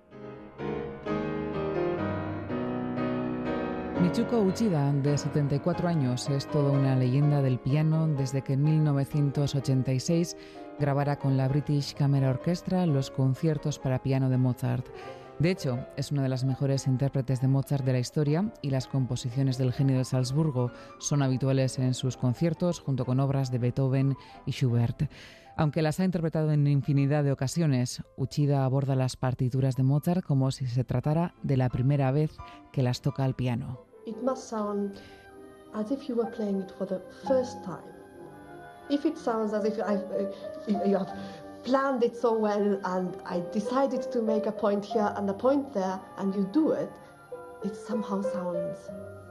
Michuko 4.01 4.42
Uchida, 4.42 4.94
de 4.94 5.18
74 5.18 5.88
años, 5.88 6.30
es 6.30 6.48
toda 6.48 6.72
una 6.72 6.96
leyenda 6.96 7.42
del 7.42 7.58
piano 7.58 8.08
desde 8.08 8.44
que 8.44 8.54
en 8.54 8.63
1986 8.63 10.38
grabara 10.80 11.18
con 11.18 11.36
la 11.36 11.48
British 11.48 11.96
Camera 11.96 12.30
Orchestra 12.30 12.86
los 12.86 13.10
conciertos 13.10 13.80
para 13.80 14.04
piano 14.04 14.30
de 14.30 14.38
Mozart. 14.38 14.86
De 15.39 15.50
hecho, 15.50 15.80
es 15.98 16.12
una 16.12 16.22
de 16.22 16.30
las 16.30 16.44
mejores 16.44 16.86
intérpretes 16.86 17.42
de 17.42 17.48
Mozart 17.48 17.84
de 17.86 17.94
la 17.94 18.00
historia 18.00 18.54
y 18.62 18.70
las 18.70 18.88
composiciones 18.88 19.58
del 19.58 19.74
genio 19.74 19.98
de 19.98 20.06
Salzburgo 20.06 20.72
son 21.00 21.24
habituales 21.24 21.80
en 21.80 21.96
sus 21.96 22.18
conciertos 22.18 22.80
junto 22.80 23.04
con 23.04 23.20
obras 23.20 23.51
de 23.51 23.58
Beethoven 23.58 24.16
y 24.46 24.51
Schubert. 24.51 25.10
Aunque 25.56 25.82
las 25.82 26.00
ha 26.00 26.06
interpretado 26.06 26.51
en 26.51 26.68
infinidad 26.68 27.24
de 27.24 27.32
ocasiones, 27.32 28.04
Uchida 28.16 28.63
aborda 28.63 28.96
las 28.96 29.16
partituras 29.16 29.75
de 29.75 29.82
Mozart 29.82 30.24
como 30.24 30.51
si 30.51 30.68
se 30.68 30.84
tratara 30.84 31.34
de 31.42 31.58
la 31.58 31.70
primera 31.70 32.12
vez 32.12 32.38
que 32.72 32.84
las 32.84 33.01
toca 33.01 33.24
al 33.24 33.34
piano. 33.34 33.87
It 34.08 34.24
must 34.24 34.48
sound 34.48 35.02
as 35.76 35.92
if 35.92 36.08
you 36.08 36.16
were 36.16 36.28
playing 36.28 36.62
it 36.62 36.72
for 36.78 36.86
the 36.86 37.02
first 37.28 37.62
time. 37.66 37.84
If 38.90 39.06
it 39.06 39.18
sounds 39.18 39.54
as 39.54 39.66
if 39.66 39.74
I've, 39.82 40.10
uh, 40.10 40.86
you 40.86 40.98
have 40.98 41.14
planned 41.66 42.02
it 42.06 42.16
so 42.16 42.32
well 42.38 42.80
and 42.86 43.18
I 43.26 43.44
decided 43.52 44.10
to 44.14 44.22
make 44.22 44.46
a 44.46 44.52
point 44.54 44.86
here 44.86 45.14
and 45.18 45.30
a 45.30 45.34
point 45.34 45.74
there 45.74 46.00
and 46.20 46.34
you 46.34 46.50
do 46.54 46.72
it, 46.72 46.90
it 47.66 47.76
somehow 47.76 48.22
sounds 48.22 48.78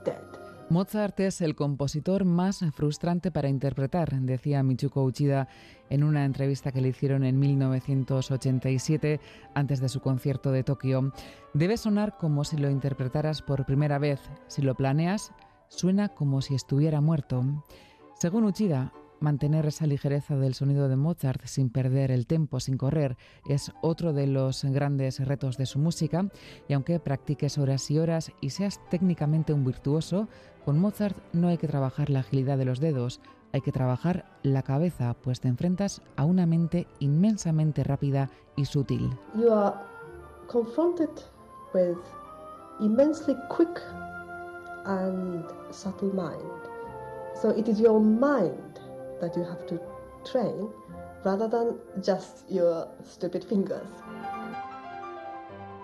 dead. 0.04 0.35
Mozart 0.68 1.20
es 1.20 1.40
el 1.42 1.54
compositor 1.54 2.24
más 2.24 2.64
frustrante 2.74 3.30
para 3.30 3.48
interpretar, 3.48 4.20
decía 4.20 4.64
Michuko 4.64 5.04
Uchida 5.04 5.46
en 5.90 6.02
una 6.02 6.24
entrevista 6.24 6.72
que 6.72 6.80
le 6.80 6.88
hicieron 6.88 7.22
en 7.22 7.38
1987 7.38 9.20
antes 9.54 9.80
de 9.80 9.88
su 9.88 10.00
concierto 10.00 10.50
de 10.50 10.64
Tokio. 10.64 11.12
Debe 11.54 11.76
sonar 11.76 12.16
como 12.16 12.42
si 12.42 12.56
lo 12.56 12.68
interpretaras 12.68 13.42
por 13.42 13.64
primera 13.64 14.00
vez. 14.00 14.20
Si 14.48 14.60
lo 14.60 14.74
planeas, 14.74 15.32
suena 15.68 16.08
como 16.08 16.42
si 16.42 16.56
estuviera 16.56 17.00
muerto. 17.00 17.44
Según 18.16 18.42
Uchida, 18.44 18.92
Mantener 19.18 19.64
esa 19.64 19.86
ligereza 19.86 20.36
del 20.36 20.52
sonido 20.52 20.88
de 20.88 20.96
Mozart 20.96 21.46
sin 21.46 21.70
perder 21.70 22.10
el 22.10 22.26
tempo, 22.26 22.60
sin 22.60 22.76
correr, 22.76 23.16
es 23.48 23.72
otro 23.80 24.12
de 24.12 24.26
los 24.26 24.62
grandes 24.64 25.20
retos 25.20 25.56
de 25.56 25.64
su 25.64 25.78
música 25.78 26.28
y 26.68 26.74
aunque 26.74 27.00
practiques 27.00 27.56
horas 27.56 27.90
y 27.90 27.98
horas 27.98 28.30
y 28.42 28.50
seas 28.50 28.78
técnicamente 28.90 29.54
un 29.54 29.64
virtuoso, 29.64 30.28
con 30.66 30.80
Mozart 30.80 31.16
no 31.32 31.46
hay 31.46 31.58
que 31.58 31.68
trabajar 31.68 32.10
la 32.10 32.18
agilidad 32.18 32.58
de 32.58 32.64
los 32.64 32.80
dedos, 32.80 33.20
hay 33.52 33.60
que 33.60 33.70
trabajar 33.70 34.24
la 34.42 34.64
cabeza, 34.64 35.14
pues 35.22 35.38
te 35.38 35.46
enfrentas 35.46 36.02
a 36.16 36.24
una 36.24 36.44
mente 36.44 36.88
inmensamente 36.98 37.84
rápida 37.84 38.30
y 38.56 38.64
sutil. 38.64 39.16
You 39.36 39.52
are 39.52 39.76
confronted 40.48 41.10
with 41.72 41.96
immensely 42.80 43.36
quick 43.48 43.80
and 44.86 45.44
subtle 45.70 46.12
mind. 46.12 46.42
So 47.40 47.50
it 47.56 47.68
is 47.68 47.78
your 47.78 48.00
mind 48.00 48.80
that 49.20 49.36
you 49.36 49.44
have 49.44 49.64
to 49.66 49.80
train 50.24 50.68
rather 51.24 51.48
than 51.48 51.76
just 52.02 52.44
your 52.50 52.88
stupid 53.04 53.44
fingers. 53.44 53.86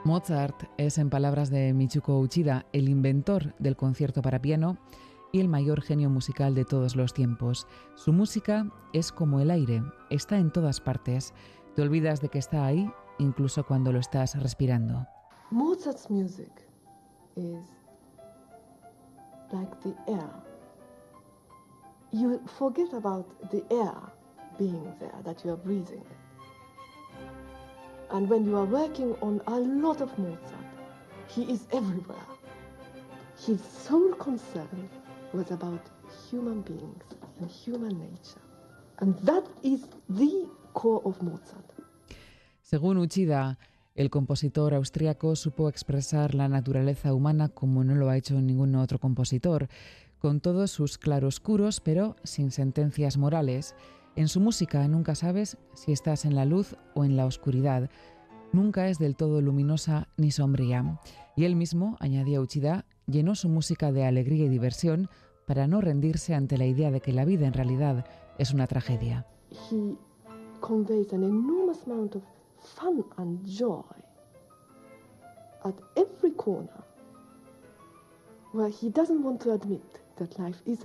Mozart 0.04 0.64
es, 0.78 0.99
en 0.99 1.11
palabras 1.11 1.49
de 1.49 1.73
Michuko 1.73 2.18
Uchida, 2.18 2.66
el 2.73 2.88
inventor 2.88 3.54
del 3.61 3.76
concierto 3.76 4.21
para 4.21 4.42
piano 4.42 4.76
y 5.30 5.38
el 5.38 5.49
mayor 5.49 5.80
genio 5.80 6.11
musical 6.11 6.56
de 6.56 6.64
todos 6.64 6.97
los 6.97 7.14
tiempos. 7.14 7.68
Su 7.94 8.12
música 8.12 8.68
es 8.92 9.12
como 9.12 9.38
el 9.38 9.50
aire, 9.50 9.80
está 10.11 10.38
en 10.38 10.50
todas 10.50 10.80
partes. 10.80 11.32
Te 11.76 11.82
olvidas 11.82 12.21
de 12.21 12.28
que 12.30 12.40
está 12.40 12.66
ahí 12.66 12.90
incluso 13.18 13.64
cuando 13.64 13.92
lo 13.92 14.00
estás 14.00 14.35
respirando. 14.42 15.06
Mozart's 15.52 16.11
music 16.11 16.50
is 17.37 17.64
like 19.52 19.71
the 19.82 19.94
air. 20.11 20.30
You 22.11 22.40
forget 22.59 22.92
about 22.92 23.26
the 23.50 23.65
air 23.71 23.95
being 24.58 24.82
there 24.99 25.23
that 25.23 25.45
you 25.45 25.52
are 25.52 25.62
breathing. 25.62 26.04
And 28.13 28.29
when 28.29 28.45
you 28.45 28.59
are 28.59 28.67
working 28.67 29.17
on 29.23 29.41
a 29.47 29.59
lot 29.59 30.03
of 30.03 30.11
Mozart, 30.19 30.69
he 31.29 31.51
is 31.51 31.67
everywhere. 31.73 32.27
His 33.47 33.59
sole 33.61 34.15
concern 34.19 34.91
was 35.33 35.51
about 35.51 35.81
human 36.31 36.61
beings 36.61 37.05
and 37.41 37.51
human 37.51 37.99
nature. 37.99 38.41
And 38.99 39.19
that 39.21 39.45
is 39.63 39.81
the 40.11 40.47
core 40.75 41.01
of 41.05 41.23
Mozart. 41.23 41.73
Según 42.61 42.99
Uchida, 42.99 43.59
el 43.95 44.11
compositor 44.11 44.75
austriaco 44.75 45.35
supo 45.35 45.69
expresar 45.69 46.35
la 46.35 46.49
naturaleza 46.49 47.15
humana 47.15 47.49
como 47.49 47.83
no 47.83 47.95
lo 47.95 48.11
ha 48.11 48.17
hecho 48.19 48.41
ningún 48.41 48.75
otro 48.75 48.99
compositor, 48.99 49.69
con 50.19 50.41
todos 50.41 50.71
sus 50.71 50.99
claroscuros, 50.99 51.81
pero 51.81 52.17
sin 52.25 52.51
sentencias 52.51 53.17
morales. 53.17 53.75
En 54.15 54.29
su 54.29 54.41
música 54.41 54.87
nunca 54.89 55.15
sabes 55.15 55.57
si 55.73 55.93
estás 55.93 56.27
en 56.27 56.35
la 56.35 56.45
luz 56.45 56.77
o 56.95 57.05
en 57.05 57.17
la 57.17 57.25
oscuridad. 57.25 57.89
Nunca 58.53 58.89
es 58.89 58.99
del 58.99 59.17
todo 59.17 59.41
luminosa 59.41 60.09
ni 60.19 60.31
sombría. 60.31 61.01
Y 61.35 61.45
él 61.45 61.57
mismo, 61.57 61.97
añadía 61.99 62.41
Uchida, 62.41 62.85
llenó 63.07 63.35
su 63.35 63.49
música 63.49 63.91
de 63.91 64.05
alegría 64.05 64.45
y 64.45 64.49
diversión 64.51 65.09
para 65.47 65.67
no 65.67 65.81
rendirse 65.81 66.35
ante 66.35 66.59
la 66.59 66.67
idea 66.67 66.91
de 66.91 67.01
que 67.01 67.13
la 67.13 67.25
vida 67.25 67.47
en 67.47 67.55
realidad 67.55 68.05
es 68.39 68.53
una 68.53 68.67
tragedia. 68.67 69.27
He 69.51 69.97
conveys 70.61 71.13
an 71.15 71.25
enormous 71.25 71.87
amount 71.87 72.17
of 72.17 72.23
fun 72.59 73.05
and 73.17 73.43
joy 73.47 73.83
at 75.65 75.75
every 75.97 76.33
corner 76.37 76.85
where 78.53 78.71
he 78.71 78.91
doesn't 78.91 79.25
want 79.25 79.41
to 79.43 79.53
admit 79.53 80.01
that 80.17 80.39
life 80.39 80.61
is. 80.67 80.85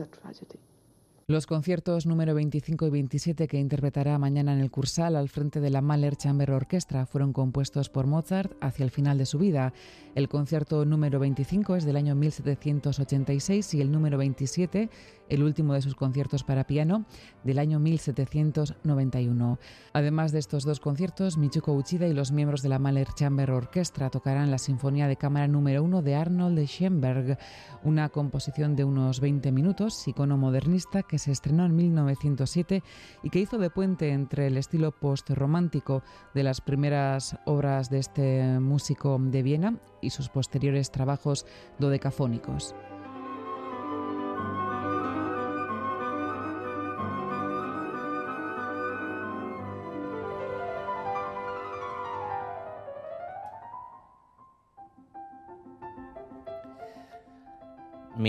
Los 1.29 1.45
conciertos 1.45 2.05
número 2.05 2.33
25 2.35 2.87
y 2.87 2.89
27 2.89 3.49
que 3.49 3.59
interpretará 3.59 4.17
mañana 4.17 4.53
en 4.53 4.59
el 4.59 4.71
Cursal 4.71 5.17
al 5.17 5.27
frente 5.27 5.59
de 5.59 5.69
la 5.69 5.81
Mahler 5.81 6.15
Chamber 6.15 6.51
Orchestra 6.51 7.05
fueron 7.05 7.33
compuestos 7.33 7.89
por 7.89 8.07
Mozart 8.07 8.53
hacia 8.61 8.85
el 8.85 8.91
final 8.91 9.17
de 9.17 9.25
su 9.25 9.37
vida. 9.37 9.73
El 10.15 10.29
concierto 10.29 10.85
número 10.85 11.19
25 11.19 11.75
es 11.75 11.83
del 11.83 11.97
año 11.97 12.15
1786 12.15 13.73
y 13.73 13.81
el 13.81 13.91
número 13.91 14.17
27, 14.17 14.89
el 15.29 15.43
último 15.43 15.73
de 15.73 15.81
sus 15.81 15.95
conciertos 15.95 16.43
para 16.43 16.65
piano, 16.65 17.05
del 17.43 17.59
año 17.59 17.79
1791. 17.79 19.59
Además 19.93 20.31
de 20.31 20.39
estos 20.39 20.63
dos 20.63 20.79
conciertos, 20.79 21.37
Michuko 21.37 21.73
Uchida 21.73 22.07
y 22.07 22.13
los 22.13 22.31
miembros 22.31 22.61
de 22.61 22.69
la 22.69 22.79
Mahler 22.79 23.07
Chamber 23.13 23.51
Orchestra 23.51 24.09
tocarán 24.09 24.51
la 24.51 24.57
Sinfonía 24.57 25.07
de 25.07 25.17
Cámara 25.17 25.47
número 25.47 25.83
1 25.83 26.01
de 26.01 26.15
Arnold 26.15 26.59
Schoenberg, 26.65 27.37
una 27.83 28.09
composición 28.09 28.75
de 28.75 28.83
unos 28.83 29.19
20 29.19 29.51
minutos, 29.51 30.07
icono 30.07 30.37
modernista 30.37 31.03
que 31.03 31.19
se 31.19 31.31
estrenó 31.31 31.65
en 31.65 31.75
1907 31.75 32.83
y 33.23 33.29
que 33.29 33.39
hizo 33.39 33.57
de 33.57 33.69
puente 33.69 34.09
entre 34.09 34.47
el 34.47 34.57
estilo 34.57 34.91
post-romántico 34.91 36.03
de 36.33 36.43
las 36.43 36.61
primeras 36.61 37.37
obras 37.45 37.89
de 37.89 37.99
este 37.99 38.59
músico 38.59 39.17
de 39.19 39.43
Viena 39.43 39.79
y 40.01 40.09
sus 40.09 40.29
posteriores 40.29 40.91
trabajos 40.91 41.45
dodecafónicos. 41.79 42.75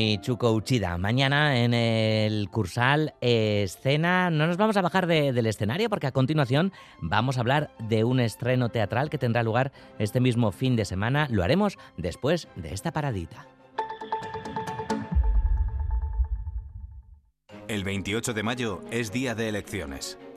Michuko 0.02 0.52
Uchida. 0.52 0.96
Mañana 0.96 1.58
en 1.58 1.74
el 1.74 2.48
Cursal 2.50 3.14
Escena 3.20 4.30
no 4.30 4.46
nos 4.46 4.56
vamos 4.56 4.76
a 4.76 4.80
bajar 4.80 5.08
de- 5.08 5.32
del 5.32 5.46
escenario 5.46 5.90
porque 5.90 6.06
a 6.06 6.12
continuación 6.12 6.72
vamos 7.00 7.36
a 7.36 7.40
hablar 7.40 7.72
de 7.80 8.04
un 8.04 8.20
estreno 8.20 8.68
teatral 8.68 9.10
que 9.10 9.18
tendrá 9.18 9.42
lugar 9.42 9.72
este 9.98 10.20
mismo 10.20 10.52
fin 10.52 10.76
de 10.76 10.84
semana. 10.84 11.26
Lo 11.32 11.42
haremos 11.42 11.78
después 11.96 12.46
de 12.54 12.72
esta 12.74 12.92
paradita. 12.92 13.48
El 17.66 17.82
28 17.82 18.34
de 18.34 18.42
mayo 18.44 18.80
es 18.92 19.10
día 19.10 19.34
de 19.34 19.48
elecciones. 19.48 20.16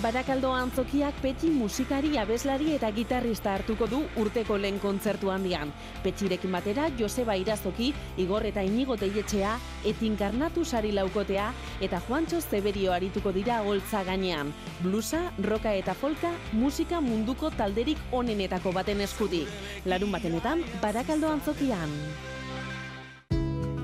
Barakaldo 0.00 0.54
antzokiak 0.56 1.18
Petxi 1.20 1.50
musikari, 1.52 2.14
abeslari 2.16 2.70
eta 2.72 2.88
gitarrista 2.96 3.52
hartuko 3.52 3.88
du 3.90 3.98
urteko 4.22 4.56
lehen 4.56 4.78
kontzertu 4.80 5.28
handian. 5.28 5.74
Petxirekin 6.04 6.54
batera 6.56 6.86
Joseba 6.96 7.36
Irazoki, 7.36 7.90
Igor 8.16 8.46
eta 8.48 8.64
Inigo 8.64 8.96
Teietxea, 8.96 9.58
Etinkarnatu 9.92 10.64
sari 10.64 10.94
laukotea 10.96 11.50
eta 11.84 12.00
Juantxo 12.08 12.40
Zeberio 12.40 12.94
arituko 12.96 13.32
dira 13.36 13.60
holtza 13.60 14.00
gainean. 14.08 14.54
Blusa, 14.80 15.26
roka 15.44 15.74
eta 15.76 15.92
folka, 15.92 16.32
musika 16.52 17.04
munduko 17.04 17.50
talderik 17.50 17.98
onenetako 18.10 18.72
baten 18.72 19.04
eskutik. 19.04 19.48
Larun 19.84 20.16
batenetan, 20.16 20.64
Barakaldo 20.80 21.28
antzokian. 21.28 21.98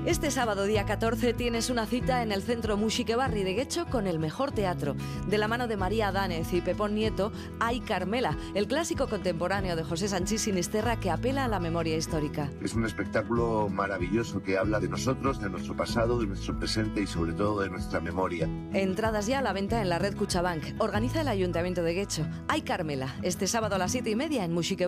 Este 0.07 0.31
sábado 0.31 0.63
día 0.63 0.85
14 0.85 1.33
tienes 1.33 1.69
una 1.69 1.85
cita 1.85 2.23
en 2.23 2.31
el 2.31 2.41
Centro 2.41 2.77
Musique 2.77 3.17
Barri 3.17 3.43
de 3.43 3.55
Guecho 3.55 3.87
con 3.87 4.07
el 4.07 4.19
mejor 4.19 4.53
teatro. 4.53 4.95
De 5.27 5.37
la 5.37 5.49
mano 5.49 5.67
de 5.67 5.75
María 5.75 6.13
Dánez 6.13 6.53
y 6.53 6.61
Pepón 6.61 6.95
Nieto, 6.95 7.33
hay 7.59 7.81
Carmela, 7.81 8.37
el 8.55 8.67
clásico 8.67 9.09
contemporáneo 9.09 9.75
de 9.75 9.83
José 9.83 10.07
Sanchís 10.07 10.43
Sinisterra 10.43 10.97
que 10.97 11.11
apela 11.11 11.43
a 11.43 11.49
la 11.49 11.59
memoria 11.59 11.97
histórica. 11.97 12.49
Es 12.63 12.73
un 12.73 12.85
espectáculo 12.85 13.67
maravilloso 13.67 14.41
que 14.41 14.57
habla 14.57 14.79
de 14.79 14.87
nosotros, 14.87 15.41
de 15.41 15.49
nuestro 15.49 15.75
pasado, 15.75 16.17
de 16.21 16.27
nuestro 16.27 16.57
presente 16.57 17.01
y 17.01 17.07
sobre 17.07 17.33
todo 17.33 17.59
de 17.59 17.69
nuestra 17.69 17.99
memoria. 17.99 18.47
Entradas 18.71 19.27
ya 19.27 19.39
a 19.39 19.41
la 19.41 19.51
venta 19.51 19.81
en 19.81 19.89
la 19.89 19.99
red 19.99 20.15
Cuchabank. 20.15 20.63
Organiza 20.79 21.19
el 21.19 21.27
Ayuntamiento 21.27 21.83
de 21.83 21.95
Guecho. 21.95 22.25
Hay 22.47 22.61
Carmela, 22.61 23.13
este 23.23 23.45
sábado 23.45 23.75
a 23.75 23.77
las 23.77 23.91
7 23.91 24.09
y 24.09 24.15
media 24.15 24.45
en 24.45 24.53
Musique 24.53 24.87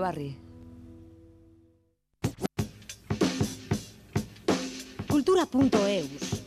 Cultura.eus. 5.30 6.42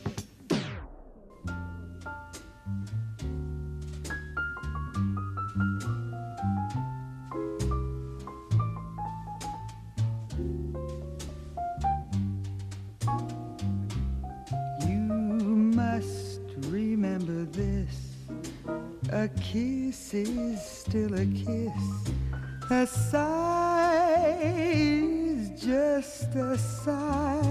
A 19.11 19.29
kiss 19.39 20.13
is 20.13 20.61
still 20.61 21.13
a 21.13 21.25
kiss. 21.27 22.11
A 22.69 22.85
sigh 22.85 24.37
is 24.41 25.61
just 25.61 26.35
a 26.35 26.57
sigh. 26.57 27.43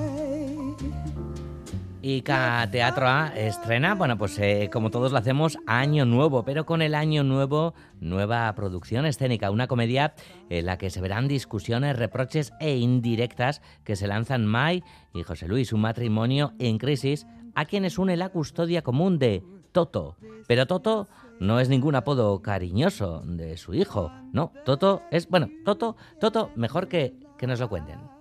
Ica 2.05 2.69
Teatroa 2.69 3.33
estrena, 3.37 3.95
bueno, 3.95 4.19
pues 4.19 4.37
eh, 4.41 4.69
como 4.73 4.91
todos 4.91 5.13
lo 5.13 5.19
hacemos, 5.19 5.59
Año 5.69 6.05
Nuevo, 6.05 6.45
pero 6.45 6.67
con 6.67 6.83
el 6.83 6.97
Año 6.97 7.23
Nuevo, 7.23 7.75
nueva 8.01 8.53
producción 8.57 9.07
escénica, 9.07 9.53
una 9.53 9.69
comedia 9.69 10.15
en 10.51 10.67
la 10.67 10.79
que 10.79 10.91
se 10.91 11.01
verán 11.01 11.29
discusiones, 11.29 11.97
reproches 11.97 12.55
e 12.59 12.77
indirectas 12.77 13.63
que 13.85 13.95
se 13.95 14.09
lanzan 14.09 14.47
Mai 14.47 14.83
y 15.15 15.23
José 15.23 15.47
Luis, 15.47 15.73
un 15.73 15.83
matrimonio 15.83 16.55
en 16.59 16.79
crisis, 16.79 17.25
a 17.55 17.67
quienes 17.67 17.99
une 17.99 18.17
la 18.17 18.31
custodia 18.31 18.83
común 18.83 19.21
de 19.21 19.45
Toto. 19.71 20.17
Pero 20.49 20.67
Toto 20.67 21.09
no 21.39 21.61
es 21.61 21.69
ningún 21.69 21.95
apodo 21.95 22.43
cariñoso 22.43 23.23
de 23.25 23.57
su 23.57 23.75
hijo, 23.75 24.11
no, 24.33 24.53
Toto 24.65 25.03
es, 25.13 25.29
bueno, 25.29 25.51
Toto, 25.65 25.97
Toto, 26.21 26.51
mejor 26.57 26.89
que, 26.89 27.15
que 27.39 27.47
nos 27.47 27.61
lo 27.61 27.69
cuenten. 27.69 28.12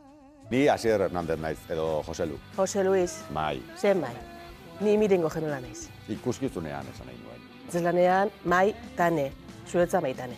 Ni 0.52 0.68
Asier 0.68 1.00
Hernández 1.02 1.40
naiz, 1.40 1.60
edo 1.70 2.04
Jose 2.04 2.26
Lu. 2.26 2.38
Jose 2.58 2.84
Luis, 2.84 3.24
Mai, 3.32 3.62
zenbait, 3.80 4.18
ni 4.82 4.98
mirengo 4.98 5.30
genuela 5.30 5.62
naiz. 5.62 5.88
ikuskizunean 6.12 6.86
esan 6.94 7.08
nahi 7.08 7.18
nuen. 7.24 7.42
Zeslanean, 7.72 8.32
mai, 8.44 8.74
tane, 8.98 9.32
zuretza 9.66 10.02
maitane. 10.02 10.36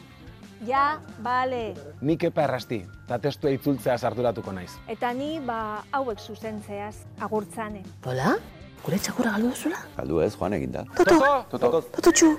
Ja, 0.67 0.99
bale. 1.25 1.73
Nik 2.01 2.23
epa 2.29 2.43
errasti, 2.45 2.83
eta 3.05 3.17
testua 3.19 3.49
itzultzea 3.55 3.97
sarturatuko 3.97 4.53
naiz. 4.53 4.71
Eta 4.87 5.09
ni, 5.17 5.39
ba, 5.39 5.83
hauek 5.91 6.19
zuzentzeaz, 6.21 6.95
agurtzane. 7.19 7.81
Hola? 8.05 8.35
Gure 8.85 8.99
txakura 8.99 9.31
galdu 9.31 9.49
duzula? 9.49 9.81
Galdu 9.97 10.21
ez, 10.21 10.35
joan 10.37 10.53
eginda. 10.53 10.85
Toto! 10.95 11.17
Toto! 11.49 11.81
Toto 11.97 12.11
txu! 12.11 12.35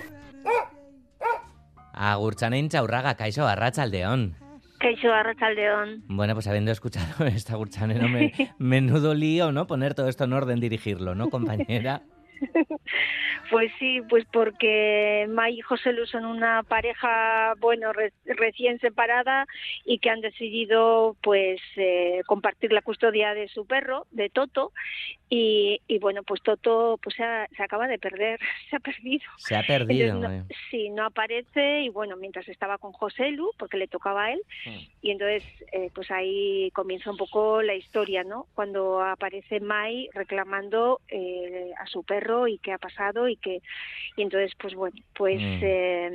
Agurtzanen 1.95 2.69
Chaurraga, 2.71 3.15
Kaixo, 3.15 3.47
Arratsaldeon. 3.47 4.35
Bueno, 6.07 6.35
pues 6.35 6.47
habiendo 6.47 6.71
escuchado 6.71 7.25
esta 7.27 7.55
Agurtzanen, 7.55 8.13
me, 8.13 8.33
menudo 8.59 9.15
lío, 9.15 9.53
¿no? 9.53 9.67
Poner 9.67 9.95
todo 9.95 10.09
esto 10.09 10.25
en 10.25 10.33
orden, 10.33 10.61
dirigirlo, 10.61 11.15
¿no, 11.15 11.31
compañera? 11.31 12.03
Pues 13.51 13.71
sí, 13.79 14.01
pues 14.09 14.25
porque 14.33 15.27
May 15.29 15.59
y 15.59 15.61
José 15.61 15.93
Lu 15.93 16.07
son 16.07 16.25
una 16.25 16.63
pareja, 16.63 17.53
bueno, 17.61 17.93
re- 17.93 18.13
recién 18.25 18.79
separada 18.81 19.47
y 19.85 19.99
que 19.99 20.09
han 20.09 20.23
decidido, 20.23 21.15
pues, 21.23 21.61
eh, 21.77 22.23
compartir 22.27 22.73
la 22.73 22.81
custodia 22.81 23.35
de 23.35 23.49
su 23.49 23.67
perro, 23.67 24.07
de 24.11 24.31
Toto, 24.31 24.73
y, 25.29 25.81
y 25.87 25.99
bueno, 25.99 26.23
pues 26.23 26.43
Toto, 26.43 26.99
pues 27.03 27.17
se, 27.17 27.23
ha- 27.23 27.47
se 27.55 27.63
acaba 27.63 27.87
de 27.87 27.99
perder, 27.99 28.41
se 28.71 28.77
ha 28.77 28.81
perdido. 28.81 29.25
Se 29.37 29.57
ha 29.57 29.63
perdido. 29.63 30.15
Entonces, 30.15 30.31
no- 30.45 30.47
eh. 30.51 30.57
sí, 30.71 30.89
no 30.91 31.05
aparece 31.05 31.83
y 31.83 31.91
bueno, 31.91 32.17
mientras 32.17 32.49
estaba 32.49 32.79
con 32.79 32.93
José 32.93 33.31
Lu, 33.31 33.51
porque 33.59 33.77
le 33.77 33.89
tocaba 33.89 34.25
a 34.25 34.33
él, 34.33 34.41
y 35.03 35.11
entonces 35.11 35.45
eh, 35.73 35.91
pues 35.95 36.11
ahí 36.11 36.71
comienza 36.73 37.11
un 37.11 37.19
poco 37.19 37.61
la 37.63 37.75
historia, 37.75 38.25
¿no? 38.25 38.47
Cuando 38.55 39.03
aparece 39.03 39.61
Mai 39.61 40.09
reclamando 40.15 41.01
eh, 41.09 41.71
a 41.79 41.87
su 41.87 42.03
perro 42.05 42.24
y 42.49 42.59
qué 42.59 42.73
ha 42.73 42.79
pasado 42.79 43.29
y 43.29 43.37
que 43.37 43.61
y 44.17 44.23
entonces 44.23 44.53
pues 44.61 44.75
bueno, 44.75 44.97
pues 45.15 45.41
Mm. 45.41 45.61
eh, 45.63 46.11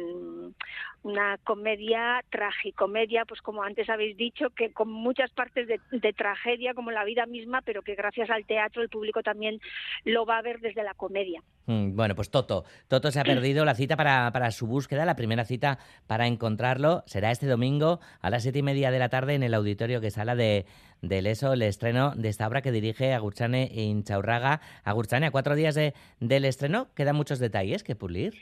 una 1.04 1.38
comedia 1.46 2.22
tragicomedia, 2.30 3.24
pues 3.26 3.42
como 3.42 3.64
antes 3.64 3.90
habéis 3.90 4.18
dicho, 4.18 4.50
que 4.50 4.74
con 4.74 4.92
muchas 4.92 5.32
partes 5.32 5.66
de, 5.68 5.80
de 5.92 6.12
tragedia 6.14 6.74
como 6.74 6.92
la 6.92 7.06
vida 7.06 7.26
misma, 7.26 7.62
pero 7.62 7.82
que 7.84 7.96
gracias 7.96 8.30
al 8.30 8.46
teatro 8.46 8.82
el 8.82 8.90
público 8.90 9.24
también 9.24 9.60
lo 10.04 10.26
va 10.26 10.38
a 10.38 10.42
ver 10.42 10.60
desde 10.60 10.84
la 10.84 10.94
comedia. 10.94 11.42
Mm, 11.68 11.96
Bueno, 11.96 12.16
pues 12.16 12.30
Toto. 12.30 12.66
Toto 12.90 13.12
se 13.12 13.20
ha 13.22 13.24
perdido 13.24 13.64
la 13.64 13.76
cita 13.76 13.96
para, 13.96 14.30
para 14.34 14.52
su 14.52 14.68
búsqueda. 14.68 15.06
La 15.06 15.16
primera 15.16 15.46
cita 15.46 15.80
para 16.06 16.28
encontrarlo 16.28 17.04
será 17.06 17.32
este 17.32 17.46
domingo 17.48 18.00
a 18.22 18.30
las 18.30 18.44
siete 18.44 18.60
y 18.60 18.64
media 18.64 18.92
de 18.92 19.00
la 19.00 19.08
tarde 19.10 19.36
en 19.36 19.44
el 19.44 19.54
auditorio 19.54 20.02
que 20.02 20.12
sala 20.12 20.36
de 20.36 20.66
del 21.02 21.28
ESO, 21.28 21.54
el 21.54 21.62
estreno 21.62 22.14
de 22.16 22.30
esta 22.30 22.48
obra 22.48 22.62
que 22.62 22.72
dirige 22.72 23.14
Agurchane 23.14 23.72
Inchaurraga. 23.74 24.62
Agurchane, 24.84 25.28
a 25.28 25.32
cuatro 25.32 25.56
días 25.56 25.76
de, 25.76 25.94
del 26.20 26.46
estreno 26.46 26.88
quedan 26.96 27.16
muchos 27.16 27.40
detalles 27.40 27.84
que 27.84 27.96
pulir. 27.96 28.34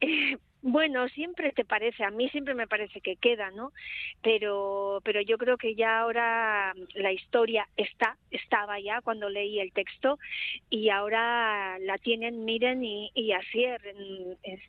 Bueno, 0.66 1.06
siempre 1.10 1.52
te 1.52 1.66
parece, 1.66 2.04
a 2.04 2.10
mí 2.10 2.30
siempre 2.30 2.54
me 2.54 2.66
parece 2.66 3.02
que 3.02 3.16
queda, 3.16 3.50
¿no? 3.50 3.72
Pero, 4.22 5.02
pero 5.04 5.20
yo 5.20 5.36
creo 5.36 5.58
que 5.58 5.74
ya 5.74 5.98
ahora 5.98 6.72
la 6.94 7.12
historia 7.12 7.68
está, 7.76 8.16
estaba 8.30 8.80
ya 8.80 9.02
cuando 9.02 9.28
leí 9.28 9.60
el 9.60 9.72
texto 9.72 10.18
y 10.70 10.88
ahora 10.88 11.78
la 11.80 11.98
tienen, 11.98 12.46
miren 12.46 12.82
y, 12.82 13.10
y 13.14 13.32
Asier 13.32 13.78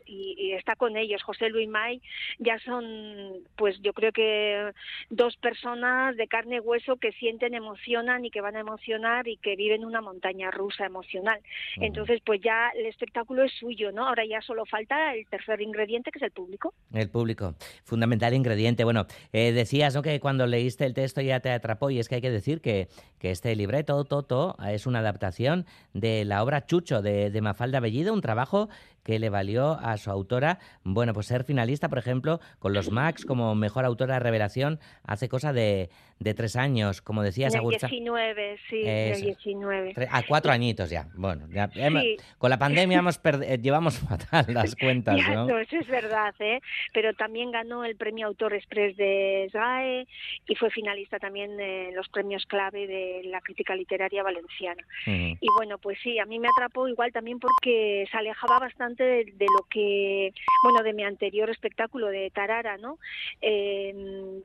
y, 0.05 0.35
y 0.37 0.51
está 0.51 0.75
con 0.75 0.97
ellos, 0.97 1.23
José 1.23 1.49
Luis 1.49 1.69
May, 1.69 2.01
ya 2.39 2.59
son, 2.59 3.31
pues 3.55 3.81
yo 3.81 3.93
creo 3.93 4.11
que 4.11 4.73
dos 5.09 5.37
personas 5.37 6.17
de 6.17 6.27
carne 6.27 6.57
y 6.57 6.59
hueso 6.59 6.97
que 6.97 7.13
sienten, 7.13 7.53
emocionan 7.53 8.25
y 8.25 8.31
que 8.31 8.41
van 8.41 8.57
a 8.57 8.59
emocionar 8.59 9.29
y 9.29 9.37
que 9.37 9.55
viven 9.55 9.85
una 9.85 10.01
montaña 10.01 10.51
rusa 10.51 10.85
emocional. 10.85 11.39
Entonces, 11.77 12.19
pues 12.25 12.41
ya 12.41 12.71
el 12.75 12.85
espectáculo 12.85 13.45
es 13.45 13.53
suyo, 13.53 13.93
¿no? 13.93 14.05
Ahora 14.05 14.25
ya 14.25 14.41
solo 14.41 14.65
falta 14.65 15.15
el 15.15 15.25
tercer 15.27 15.61
que 15.85 16.19
es 16.19 16.23
el 16.23 16.31
público. 16.31 16.73
El 16.93 17.09
público, 17.09 17.55
fundamental 17.83 18.33
ingrediente. 18.33 18.83
Bueno, 18.83 19.05
eh, 19.33 19.51
decías 19.51 19.95
¿no? 19.95 20.01
que 20.01 20.19
cuando 20.19 20.47
leíste 20.47 20.85
el 20.85 20.93
texto 20.93 21.21
ya 21.21 21.39
te 21.39 21.51
atrapó 21.51 21.89
y 21.89 21.99
es 21.99 22.09
que 22.09 22.15
hay 22.15 22.21
que 22.21 22.31
decir 22.31 22.61
que, 22.61 22.87
que 23.19 23.31
este 23.31 23.55
libreto, 23.55 24.03
Toto, 24.03 24.55
es 24.67 24.85
una 24.85 24.99
adaptación 24.99 25.65
de 25.93 26.25
la 26.25 26.43
obra 26.43 26.65
Chucho 26.65 27.01
de, 27.01 27.29
de 27.29 27.41
Mafalda 27.41 27.79
Bellido, 27.79 28.13
un 28.13 28.21
trabajo 28.21 28.69
que 29.05 29.19
le 29.19 29.29
valió 29.29 29.79
a 29.81 29.95
su 29.97 30.09
autora, 30.11 30.57
bueno, 30.83 31.13
pues 31.13 31.27
ser 31.27 31.43
finalista, 31.45 31.87
por 31.87 31.99
ejemplo, 31.99 32.39
con 32.59 32.73
los 32.73 32.91
Max 32.91 33.23
como 33.23 33.53
mejor 33.55 33.85
autora 33.85 34.17
revelación 34.19 34.79
hace 35.05 35.29
cosa 35.29 35.53
de, 35.53 35.89
de 36.19 36.33
tres 36.33 36.55
años, 36.55 37.01
como 37.03 37.21
decías, 37.21 37.53
Agurcha. 37.55 37.87
19, 37.87 38.57
sí, 38.67 38.81
Eso. 38.83 39.23
19. 39.25 39.93
Tre- 39.93 40.07
A 40.11 40.23
cuatro 40.23 40.51
añitos 40.51 40.89
ya. 40.89 41.07
Bueno, 41.15 41.47
ya, 41.51 41.69
hemos- 41.75 42.01
Sí. 42.01 42.17
con 42.39 42.49
la 42.49 42.57
pandemia 42.57 42.97
hemos 42.99 43.19
eh, 43.23 43.59
llevamos 43.61 43.99
fatal 43.99 44.45
las 44.53 44.75
cuentas, 44.79 45.17
Ya, 45.17 45.35
¿no? 45.35 45.45
no, 45.45 45.59
eso 45.59 45.77
es 45.77 45.87
verdad, 45.87 46.33
¿eh? 46.39 46.59
Pero 46.91 47.13
también 47.13 47.51
ganó 47.51 47.85
el 47.85 47.95
premio 47.95 48.25
Autor 48.25 48.55
Express 48.55 48.97
de 48.97 49.47
SGAE 49.51 50.07
y 50.47 50.55
fue 50.55 50.71
finalista 50.71 51.19
también 51.19 51.59
en 51.59 51.95
los 51.95 52.09
premios 52.09 52.45
clave 52.47 52.87
de 52.87 53.21
la 53.25 53.39
crítica 53.41 53.75
literaria 53.75 54.23
valenciana. 54.23 54.81
Y 55.05 55.47
bueno, 55.57 55.77
pues 55.77 55.99
sí, 56.01 56.17
a 56.17 56.25
mí 56.25 56.39
me 56.39 56.47
atrapó 56.47 56.87
igual 56.87 57.11
también 57.11 57.37
porque 57.39 58.05
se 58.09 58.17
alejaba 58.17 58.57
bastante 58.59 58.94
de, 59.03 59.25
de 59.35 59.45
lo 59.57 59.65
que, 59.69 60.33
bueno, 60.63 60.83
de 60.83 60.93
mi 60.93 61.03
anterior 61.03 61.49
espectáculo 61.49 62.07
de 62.07 62.31
Tarara, 62.31 62.77
¿no? 62.77 62.97
Eh, 63.41 64.41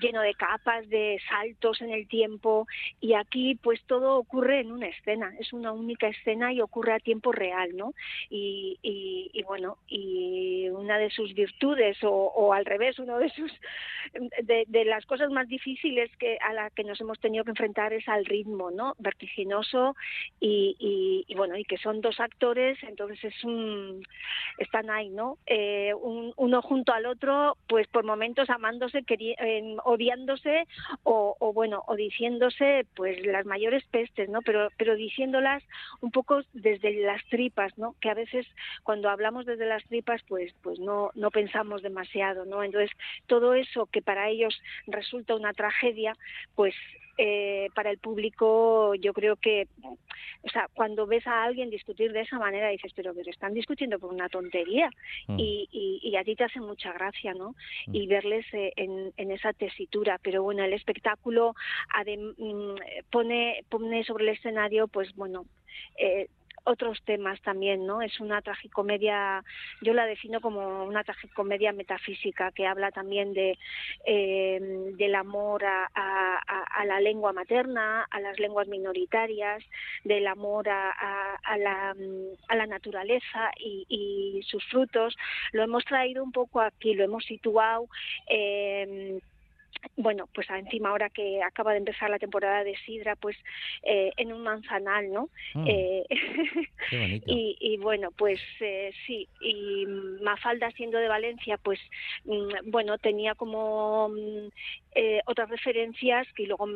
lleno 0.00 0.20
de 0.22 0.34
capas, 0.34 0.88
de 0.88 1.20
saltos 1.28 1.80
en 1.82 1.90
el 1.90 2.08
tiempo 2.08 2.66
y 3.00 3.14
aquí 3.14 3.54
pues 3.56 3.82
todo 3.84 4.16
ocurre 4.16 4.60
en 4.60 4.72
una 4.72 4.88
escena, 4.88 5.32
es 5.38 5.52
una 5.52 5.72
única 5.72 6.08
escena 6.08 6.52
y 6.52 6.60
ocurre 6.60 6.92
a 6.92 7.00
tiempo 7.00 7.32
real, 7.32 7.76
¿no? 7.76 7.92
Y, 8.30 8.78
y, 8.82 9.30
y 9.32 9.42
bueno, 9.42 9.78
y 9.88 10.68
una 10.70 10.98
de 10.98 11.10
sus 11.10 11.34
virtudes 11.34 12.02
o, 12.02 12.10
o 12.10 12.52
al 12.52 12.64
revés, 12.64 12.98
uno 12.98 13.18
de 13.18 13.28
sus 13.30 13.52
de, 14.42 14.84
las 14.84 15.06
cosas 15.06 15.30
más 15.30 15.48
difíciles 15.48 16.10
que 16.18 16.38
a 16.38 16.52
la 16.52 16.70
que 16.70 16.84
nos 16.84 17.00
hemos 17.00 17.18
tenido 17.18 17.44
que 17.44 17.50
enfrentar 17.50 17.92
es 17.92 18.06
al 18.08 18.24
ritmo, 18.24 18.70
¿no? 18.70 18.94
Vertiginoso 18.98 19.96
y, 20.40 20.76
y, 20.78 21.24
y 21.26 21.34
bueno, 21.34 21.56
y 21.56 21.64
que 21.64 21.78
son 21.78 22.00
dos 22.00 22.20
actores, 22.20 22.78
entonces 22.82 23.22
es 23.24 23.44
un 23.44 24.06
están 24.58 24.90
ahí, 24.90 25.08
¿no? 25.08 25.38
Eh, 25.46 25.92
un, 25.94 26.32
uno 26.36 26.62
junto 26.62 26.92
al 26.92 27.06
otro, 27.06 27.56
pues 27.66 27.86
por 27.88 28.04
momentos 28.04 28.50
amándose, 28.50 29.04
eh, 29.08 29.73
odiándose 29.84 30.66
o, 31.02 31.36
o, 31.38 31.52
bueno, 31.52 31.82
o 31.86 31.96
diciéndose 31.96 32.86
pues 32.94 33.24
las 33.26 33.46
mayores 33.46 33.84
pestes, 33.86 34.28
¿no? 34.28 34.42
Pero 34.42 34.68
pero 34.76 34.94
diciéndolas 34.94 35.62
un 36.00 36.10
poco 36.10 36.42
desde 36.52 36.92
las 37.02 37.24
tripas, 37.26 37.76
¿no? 37.78 37.94
Que 38.00 38.10
a 38.10 38.14
veces 38.14 38.46
cuando 38.82 39.08
hablamos 39.08 39.46
desde 39.46 39.66
las 39.66 39.84
tripas, 39.84 40.22
pues 40.28 40.54
pues 40.62 40.78
no 40.78 41.10
no 41.14 41.30
pensamos 41.30 41.82
demasiado, 41.82 42.44
¿no? 42.44 42.62
Entonces 42.62 42.90
todo 43.26 43.54
eso 43.54 43.86
que 43.86 44.02
para 44.02 44.28
ellos 44.28 44.60
resulta 44.86 45.34
una 45.34 45.52
tragedia, 45.52 46.16
pues 46.54 46.74
eh, 47.16 47.68
para 47.74 47.90
el 47.90 47.98
público 47.98 48.94
yo 48.96 49.12
creo 49.12 49.36
que, 49.36 49.68
o 49.82 50.48
sea, 50.52 50.68
cuando 50.74 51.06
ves 51.06 51.26
a 51.26 51.44
alguien 51.44 51.70
discutir 51.70 52.12
de 52.12 52.22
esa 52.22 52.38
manera 52.38 52.68
dices, 52.68 52.92
pero, 52.94 53.14
pero 53.14 53.30
están 53.30 53.54
discutiendo 53.54 53.98
por 53.98 54.12
una 54.12 54.28
tontería 54.28 54.90
mm. 55.28 55.38
y, 55.38 55.68
y, 55.70 56.00
y, 56.02 56.16
a 56.16 56.24
ti 56.24 56.34
te 56.34 56.44
hace 56.44 56.60
mucha 56.60 56.92
gracia, 56.92 57.34
¿no? 57.34 57.54
Mm. 57.86 57.94
Y 57.94 58.06
verles 58.06 58.46
eh, 58.52 58.72
en, 58.76 59.12
en, 59.16 59.30
esa 59.30 59.52
tesitura, 59.52 60.18
pero 60.22 60.42
bueno, 60.42 60.64
el 60.64 60.72
espectáculo 60.72 61.54
mm, 62.04 62.74
pone, 63.10 63.64
pone 63.68 64.04
sobre 64.04 64.24
el 64.24 64.36
escenario, 64.36 64.88
pues 64.88 65.14
bueno, 65.14 65.44
eh, 65.98 66.28
otros 66.64 67.02
temas 67.04 67.40
también, 67.42 67.86
¿no? 67.86 68.02
Es 68.02 68.20
una 68.20 68.42
tragicomedia, 68.42 69.44
yo 69.82 69.94
la 69.94 70.06
defino 70.06 70.40
como 70.40 70.84
una 70.84 71.04
tragicomedia 71.04 71.72
metafísica 71.72 72.52
que 72.52 72.66
habla 72.66 72.90
también 72.90 73.34
de 73.34 73.58
eh, 74.06 74.58
del 74.96 75.14
amor 75.14 75.64
a, 75.64 75.90
la 76.86 77.00
lengua 77.00 77.32
materna, 77.32 78.02
a 78.10 78.20
las 78.20 78.38
lenguas 78.38 78.68
minoritarias, 78.68 79.62
del 80.04 80.26
amor 80.26 80.68
a, 80.68 81.38
la, 81.58 82.66
naturaleza 82.66 83.50
y, 83.58 84.40
sus 84.46 84.64
frutos. 84.66 85.16
Lo 85.52 85.62
hemos 85.62 85.84
traído 85.84 86.22
un 86.22 86.32
poco 86.32 86.60
aquí, 86.60 86.94
lo 86.94 87.04
hemos 87.04 87.24
situado. 87.24 87.88
Eh, 88.28 89.20
bueno, 89.96 90.28
pues 90.34 90.48
encima 90.50 90.90
ahora 90.90 91.10
que 91.10 91.42
acaba 91.42 91.72
de 91.72 91.78
empezar 91.78 92.10
la 92.10 92.18
temporada 92.18 92.64
de 92.64 92.76
sidra, 92.78 93.16
pues 93.16 93.36
eh, 93.82 94.12
en 94.16 94.32
un 94.32 94.42
manzanal, 94.42 95.12
¿no? 95.12 95.28
Mm. 95.54 95.66
Eh, 95.68 96.04
Qué 96.90 97.22
y, 97.26 97.56
y, 97.60 97.76
bueno, 97.78 98.10
pues 98.16 98.40
eh, 98.60 98.92
sí, 99.06 99.28
y 99.40 99.86
Mafalda 100.22 100.70
siendo 100.72 100.98
de 100.98 101.08
Valencia, 101.08 101.56
pues 101.58 101.80
mm, 102.24 102.70
bueno, 102.70 102.98
tenía 102.98 103.34
como 103.34 104.08
mm, 104.10 104.48
eh, 104.94 105.20
otras 105.26 105.48
referencias 105.48 106.26
que 106.34 106.46
luego, 106.46 106.66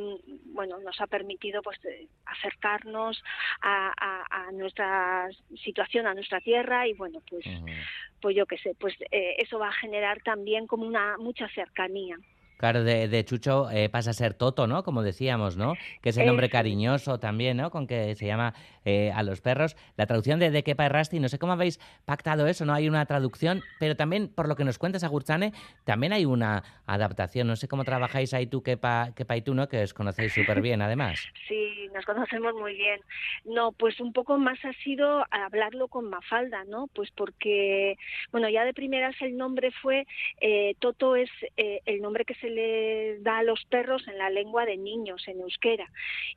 bueno, 0.47 0.79
nos 0.79 1.01
ha 1.01 1.07
permitido 1.07 1.63
pues 1.63 1.79
acercarnos 2.25 3.23
a, 3.61 3.93
a, 3.97 4.49
a, 4.49 4.53
nuestra 4.53 5.29
situación, 5.63 6.07
a 6.07 6.15
nuestra 6.15 6.41
tierra 6.41 6.87
y 6.87 6.95
bueno, 6.95 7.21
pues, 7.29 7.47
uh 7.47 7.51
-huh. 7.51 7.87
pues 8.21 8.37
yo 8.37 8.47
qué 8.47 8.59
sé, 8.59 8.75
pues 8.79 8.95
eh, 9.11 9.37
eso 9.39 9.59
va 9.59 9.69
a 9.69 9.73
generar 9.73 10.21
también 10.23 10.67
como 10.67 10.87
una 10.87 11.17
mucha 11.19 11.49
cercanía. 11.49 12.17
Claro, 12.59 12.83
de, 12.83 13.07
de 13.07 13.25
Chucho 13.25 13.71
eh, 13.71 13.89
pasa 13.89 14.11
a 14.11 14.13
ser 14.13 14.35
Toto, 14.35 14.67
¿no? 14.67 14.83
Como 14.83 15.03
decíamos, 15.03 15.57
¿no? 15.57 15.75
Que 16.03 16.11
es 16.11 16.17
el 16.17 16.27
nombre 16.27 16.51
cariñoso 16.51 17.21
también, 17.21 17.57
¿no? 17.57 17.71
Con 17.71 17.87
que 17.87 18.17
se 18.17 18.27
llama 18.27 18.53
eh, 18.85 19.13
a 19.15 19.23
los 19.23 19.41
perros. 19.41 19.77
La 19.97 20.07
traducción 20.07 20.41
de, 20.41 20.51
de 20.51 20.65
Kepa 20.65 20.87
Errasti, 20.87 21.21
no 21.21 21.29
sé 21.29 21.39
cómo 21.39 21.53
habéis 21.53 21.79
pactado 22.05 22.49
eso, 22.49 22.65
¿no? 22.65 22.75
Hay 22.75 22.89
una 22.89 23.07
traducción, 23.07 23.63
pero 23.79 23.95
también, 23.95 24.29
por 24.29 24.49
lo 24.49 24.57
que 24.57 24.65
nos 24.65 24.77
cuentas, 24.77 25.05
Agurtzane, 25.05 25.53
también 25.85 26.13
hay 26.13 26.25
una 26.25 26.65
adaptación. 26.87 27.47
No 27.47 27.55
sé 27.55 27.69
cómo 27.69 27.85
trabajáis 27.85 28.35
ahí 28.35 28.49
tú, 28.49 28.61
Kepa, 28.61 29.13
Kepa 29.15 29.37
y 29.37 29.43
tú, 29.43 29.55
¿no? 29.55 29.69
Que 29.69 29.85
os 29.85 29.95
conocéis 29.95 30.35
súper 30.35 30.61
bien, 30.61 30.83
además. 30.83 31.21
Sí, 31.47 31.89
nos 31.95 32.05
conocemos 32.05 32.55
muy 32.55 32.75
bien. 32.75 33.01
No, 33.45 33.71
pues 33.71 34.01
un 34.01 34.13
poco 34.13 34.37
más 34.37 34.59
ha 34.65 34.73
sido 34.83 35.25
hablarlo 35.31 35.87
con 35.87 36.11
Mafalda, 36.11 36.65
¿no? 36.65 36.89
Pues 36.89 37.11
porque, 37.13 37.97
bueno, 38.33 38.49
ya 38.49 38.65
de 38.65 38.75
primeras 38.75 39.15
el 39.21 39.37
nombre 39.37 39.71
fue, 39.71 40.07
eh, 40.41 40.75
Toto 40.81 41.15
es 41.15 41.31
eh, 41.57 41.83
el 41.87 42.01
nombre 42.03 42.25
que 42.25 42.35
se 42.35 42.48
le 42.49 43.19
da 43.21 43.39
a 43.39 43.43
los 43.43 43.65
perros 43.67 44.07
en 44.09 44.19
la 44.19 44.31
lengua 44.31 44.65
de 44.65 44.77
niños, 44.77 45.27
en 45.29 45.41
euskera. 45.41 45.91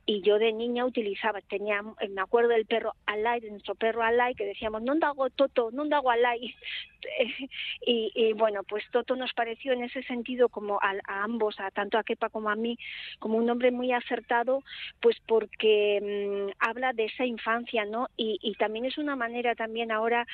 Y 0.06 0.22
yo 0.22 0.38
de 0.38 0.52
niña 0.52 0.84
utilizaba, 0.84 1.40
tenía, 1.42 1.82
me 1.82 2.20
acuerdo 2.20 2.50
del 2.50 2.66
perro 2.66 2.94
Alay, 3.06 3.40
de 3.40 3.50
nuestro 3.50 3.74
perro 3.74 4.02
Alay, 4.02 4.34
que 4.34 4.44
decíamos, 4.44 4.82
no 4.82 4.94
hago 5.02 5.30
Toto, 5.30 5.70
no 5.72 5.84
hago 5.94 6.10
Alay. 6.10 6.54
Y, 7.84 8.12
y, 8.14 8.32
bueno, 8.32 8.62
pues 8.62 8.84
Toto 8.92 9.16
nos 9.16 9.32
pareció 9.32 9.72
en 9.72 9.82
ese 9.82 10.04
sentido 10.04 10.48
como 10.48 10.78
a, 10.80 10.92
a, 11.08 11.24
ambos, 11.24 11.58
a 11.58 11.70
tanto 11.72 11.98
a 11.98 12.04
Kepa 12.04 12.28
como 12.28 12.48
a 12.48 12.54
mí, 12.54 12.78
como 13.18 13.38
un 13.38 13.46
nombre 13.46 13.72
muy 13.72 13.92
acertado, 13.92 14.62
pues 15.00 15.16
porque 15.26 16.00
mmm, 16.00 16.52
habla 16.60 16.92
de 16.92 17.06
esa 17.06 17.24
infancia, 17.24 17.84
¿no? 17.84 18.08
Y, 18.16 18.54
también 18.58 18.84
es 18.84 18.98
una 18.98 19.16
manera 19.16 19.56
también 19.56 19.90
ahora 19.90 20.26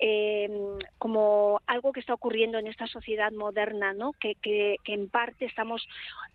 eh, 0.00 0.50
como 0.98 1.60
algo 1.66 1.92
que 1.92 2.00
está 2.00 2.14
ocurriendo 2.14 2.58
en 2.58 2.66
esta 2.66 2.88
sociedad 2.88 3.30
moderna, 3.30 3.92
¿no? 3.92 4.12
Que, 4.14 4.34
que, 4.34 4.76
que 4.82 4.94
en 4.94 5.08
estamos 5.38 5.86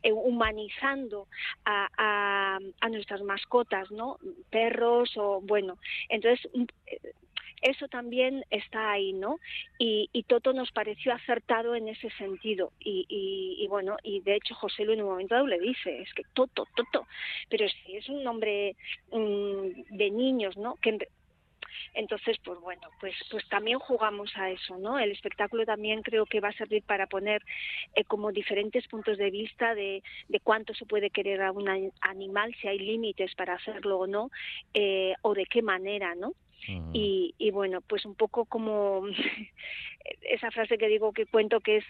eh, 0.04 0.12
humanizando 0.12 1.27
a, 1.65 1.88
a, 1.97 2.60
a, 2.80 2.89
nuestras 2.89 3.21
mascotas, 3.21 3.91
¿no? 3.91 4.17
Perros 4.49 5.12
o 5.17 5.41
bueno, 5.41 5.77
entonces 6.10 6.49
eso 7.62 7.88
también 7.88 8.43
está 8.49 8.91
ahí, 8.91 9.13
¿no? 9.13 9.39
Y, 9.77 10.10
y, 10.13 10.23
Toto 10.23 10.51
nos 10.51 10.71
pareció 10.71 11.13
acertado 11.13 11.75
en 11.75 11.88
ese 11.88 12.10
sentido. 12.12 12.71
Y, 12.80 13.06
y, 13.08 13.63
y, 13.63 13.67
bueno, 13.67 13.97
y 14.04 14.21
de 14.21 14.36
hecho 14.36 14.56
José 14.56 14.84
Lu 14.84 14.93
en 14.93 15.01
un 15.01 15.10
momento 15.10 15.36
dado 15.36 15.47
le 15.47 15.60
dice, 15.60 16.01
es 16.01 16.12
que 16.13 16.23
Toto, 16.34 16.67
Toto, 16.75 17.08
pero 17.49 17.67
si 17.69 17.97
es 17.97 18.10
un 18.10 18.23
nombre 18.23 18.75
mmm, 19.12 19.95
de 19.95 20.10
niños, 20.10 20.58
¿no? 20.58 20.75
Que 20.75 20.97
entonces, 21.93 22.38
pues 22.43 22.60
bueno, 22.60 22.81
pues, 22.99 23.15
pues 23.29 23.47
también 23.49 23.79
jugamos 23.79 24.31
a 24.38 24.49
eso, 24.49 24.77
¿no? 24.77 24.99
El 24.99 25.12
espectáculo 25.12 25.65
también 25.65 26.01
creo 26.01 26.25
que 26.25 26.39
va 26.39 26.49
a 26.49 26.53
servir 26.53 26.84
para 26.84 27.07
poner 27.07 27.43
eh, 27.95 28.03
como 28.05 28.31
diferentes 28.31 28.88
puntos 28.88 29.17
de 29.17 29.29
vista 29.29 29.75
de, 29.75 30.03
de, 30.27 30.39
cuánto 30.39 30.73
se 30.73 30.86
puede 30.86 31.10
querer 31.10 31.41
a 31.41 31.51
un 31.51 31.91
animal, 32.01 32.55
si 32.62 32.67
hay 32.67 32.79
límites 32.79 33.36
para 33.36 33.53
hacerlo 33.55 33.99
o 33.99 34.07
no, 34.07 34.31
eh, 34.73 35.13
o 35.21 35.34
de 35.34 35.45
qué 35.45 35.62
manera, 35.62 36.15
¿no? 36.15 36.34
Y, 36.93 37.34
y, 37.39 37.49
bueno, 37.49 37.81
pues 37.81 38.05
un 38.05 38.13
poco 38.13 38.45
como 38.45 39.03
esa 40.21 40.51
frase 40.51 40.77
que 40.77 40.88
digo 40.88 41.12
que 41.12 41.25
cuento 41.25 41.60
que 41.60 41.77
es, 41.77 41.86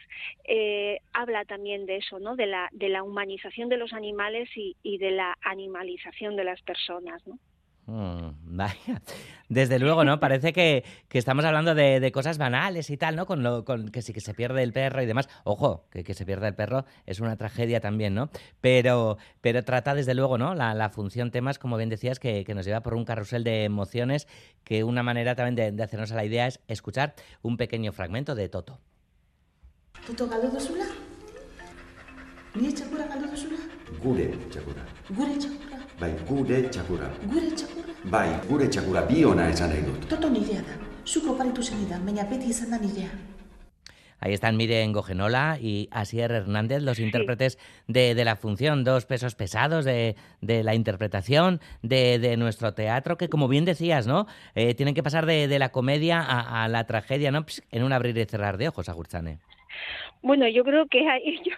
eh, 0.46 1.00
habla 1.14 1.44
también 1.44 1.86
de 1.86 1.98
eso, 1.98 2.20
¿no? 2.20 2.38
De 2.38 2.46
la, 2.46 2.70
de 2.72 2.88
la 2.88 3.04
humanización 3.04 3.68
de 3.68 3.78
los 3.78 3.92
animales 3.92 4.50
y, 4.56 4.78
y 4.82 4.98
de 4.98 5.12
la 5.12 5.38
animalización 5.42 6.38
de 6.38 6.46
las 6.46 6.62
personas, 6.62 7.26
¿no? 7.28 7.38
Mm, 7.86 8.30
vaya. 8.58 9.02
Desde 9.50 9.80
luego, 9.80 10.06
¿no? 10.06 10.20
Parece 10.20 10.54
que, 10.54 10.84
que 11.10 11.18
estamos 11.18 11.44
hablando 11.44 11.76
de, 11.76 12.00
de, 12.00 12.12
cosas 12.12 12.38
banales 12.38 12.90
y 12.90 12.98
tal, 12.98 13.16
¿no? 13.16 13.26
Con, 13.26 13.44
lo, 13.44 13.66
con 13.66 13.90
que 13.90 14.02
sí 14.02 14.14
que 14.14 14.22
se 14.22 14.34
pierde 14.34 14.64
el 14.64 14.72
perro 14.72 15.02
y 15.02 15.06
demás. 15.06 15.28
Ojo, 15.44 15.86
que, 15.92 16.04
que 16.04 16.14
se 16.14 16.26
pierda 16.26 16.48
el 16.48 16.56
perro 16.56 16.86
es 17.06 17.20
una 17.20 17.36
tragedia 17.36 17.82
también, 17.82 18.14
¿no? 18.14 18.30
Pero, 18.62 19.18
pero 19.42 19.64
trata 19.64 19.94
desde 19.94 20.14
luego, 20.14 20.38
¿no? 20.38 20.56
La, 20.56 20.74
la 20.74 20.90
función 20.90 21.32
temas, 21.32 21.60
como 21.60 21.78
bien 21.78 21.90
decías, 21.90 22.20
que, 22.20 22.46
que, 22.46 22.56
nos 22.56 22.66
lleva 22.66 22.82
por 22.82 22.94
un 22.94 23.04
carrusel 23.04 23.44
de 23.44 23.66
emociones, 23.66 24.28
que 24.64 24.84
una 24.84 25.04
manera 25.04 25.36
también 25.36 25.56
de, 25.56 25.72
de 25.72 25.84
hacernos 25.84 26.12
a 26.12 26.16
la 26.16 26.26
idea 26.26 26.48
es 26.48 26.60
escuchar 26.68 27.16
un 27.42 27.58
pequeño 27.58 27.92
fragmento 27.92 28.36
de 28.36 28.48
Toto. 28.48 28.80
Toto? 30.06 30.30
Gure. 34.02 34.34
Gure? 35.10 35.40
Bai, 36.02 36.16
gure 36.26 36.64
txakura. 36.74 37.08
Gure 37.30 37.50
txakura? 37.54 37.94
Bai, 38.10 38.30
gure 38.48 38.66
txakura 38.74 39.04
bi 39.06 39.20
ona 39.30 39.44
esan 39.52 39.70
nahi 39.70 39.84
dut. 39.86 40.08
Toto 40.10 40.32
nirea 40.34 40.64
da. 40.66 40.78
Zuk 41.06 41.28
oparitu 41.36 41.62
zenidan, 41.62 42.02
baina 42.08 42.26
beti 42.32 42.50
izan 42.50 42.74
da 42.74 42.80
nirea. 42.82 43.12
Ahí 44.24 44.34
están 44.34 44.58
Miren 44.58 44.94
Gogenola 44.94 45.60
y 45.60 45.90
Asier 45.92 46.32
Hernández, 46.32 46.82
los 46.82 46.98
sí. 46.98 47.04
intérpretes 47.04 47.60
de, 47.88 48.16
de, 48.16 48.26
la 48.26 48.36
función, 48.36 48.84
dos 48.84 49.06
pesos 49.06 49.34
pesados 49.34 49.86
de, 49.86 50.16
de 50.42 50.64
la 50.64 50.76
interpretación 50.76 51.60
de, 51.82 52.20
de, 52.20 52.38
nuestro 52.38 52.74
teatro, 52.74 53.18
que 53.18 53.30
como 53.30 53.48
bien 53.48 53.66
decías, 53.66 54.06
¿no? 54.06 54.28
Eh, 54.54 54.76
tienen 54.76 54.94
que 54.94 55.02
pasar 55.02 55.26
de, 55.26 55.60
la 55.60 55.72
comedia 55.72 56.20
a, 56.20 56.64
a, 56.64 56.68
la 56.68 56.86
tragedia, 56.86 57.32
¿no? 57.32 57.46
en 57.72 57.84
un 57.84 57.94
abrir 57.94 58.16
y 58.18 58.26
cerrar 58.26 58.58
de 58.58 58.68
ojos, 58.68 58.90
Agurzane. 58.90 59.40
Bueno, 60.24 60.48
yo 60.48 60.64
creo 60.64 60.86
que 60.86 61.08
a 61.08 61.18
ellos 61.24 61.58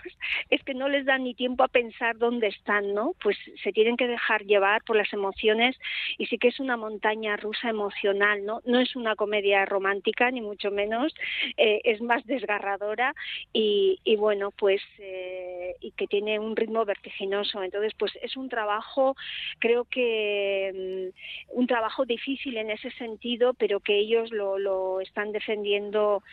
es 0.50 0.64
que 0.64 0.74
no 0.74 0.88
les 0.88 1.06
dan 1.06 1.24
ni 1.24 1.34
tiempo 1.34 1.64
a 1.64 1.68
pensar 1.68 2.18
dónde 2.18 2.48
están, 2.48 2.94
¿no? 2.94 3.14
Pues 3.22 3.38
se 3.62 3.72
tienen 3.74 3.98
que 3.98 4.08
dejar 4.08 4.44
llevar 4.44 4.84
por 4.84 4.96
las 4.96 5.12
emociones 5.14 5.78
y 6.18 6.28
sí 6.28 6.38
que 6.38 6.48
es 6.48 6.60
una 6.60 6.78
montaña 6.78 7.36
rusa 7.38 7.70
emocional, 7.70 8.46
¿no? 8.46 8.62
No 8.66 8.80
es 8.80 8.96
una 8.96 9.16
comedia 9.16 9.66
romántica, 9.66 10.32
ni 10.32 10.42
mucho 10.42 10.72
menos, 10.72 11.14
eh, 11.58 11.82
es 11.84 12.02
más 12.02 12.26
desgarradora 12.26 13.14
y, 13.52 14.00
bueno, 14.18 14.52
pues, 14.52 14.82
eh, 15.00 15.76
y 15.82 15.92
que 15.92 16.08
tiene 16.08 16.40
un 16.40 16.56
ritmo 16.56 16.86
vertiginoso. 16.86 17.64
Entonces, 17.64 17.94
pues 17.98 18.14
es 18.22 18.38
un 18.38 18.50
trabajo, 18.50 19.16
creo 19.60 19.86
que 19.86 21.12
mm, 21.52 21.58
un 21.60 21.68
trabajo 21.68 22.06
difícil 22.06 22.58
en 22.58 22.72
ese 22.72 22.92
sentido, 22.92 23.54
pero 23.54 23.80
que 23.80 23.98
ellos 23.98 24.32
lo, 24.32 24.58
lo 24.58 25.02
están 25.02 25.32
defendiendo, 25.32 26.24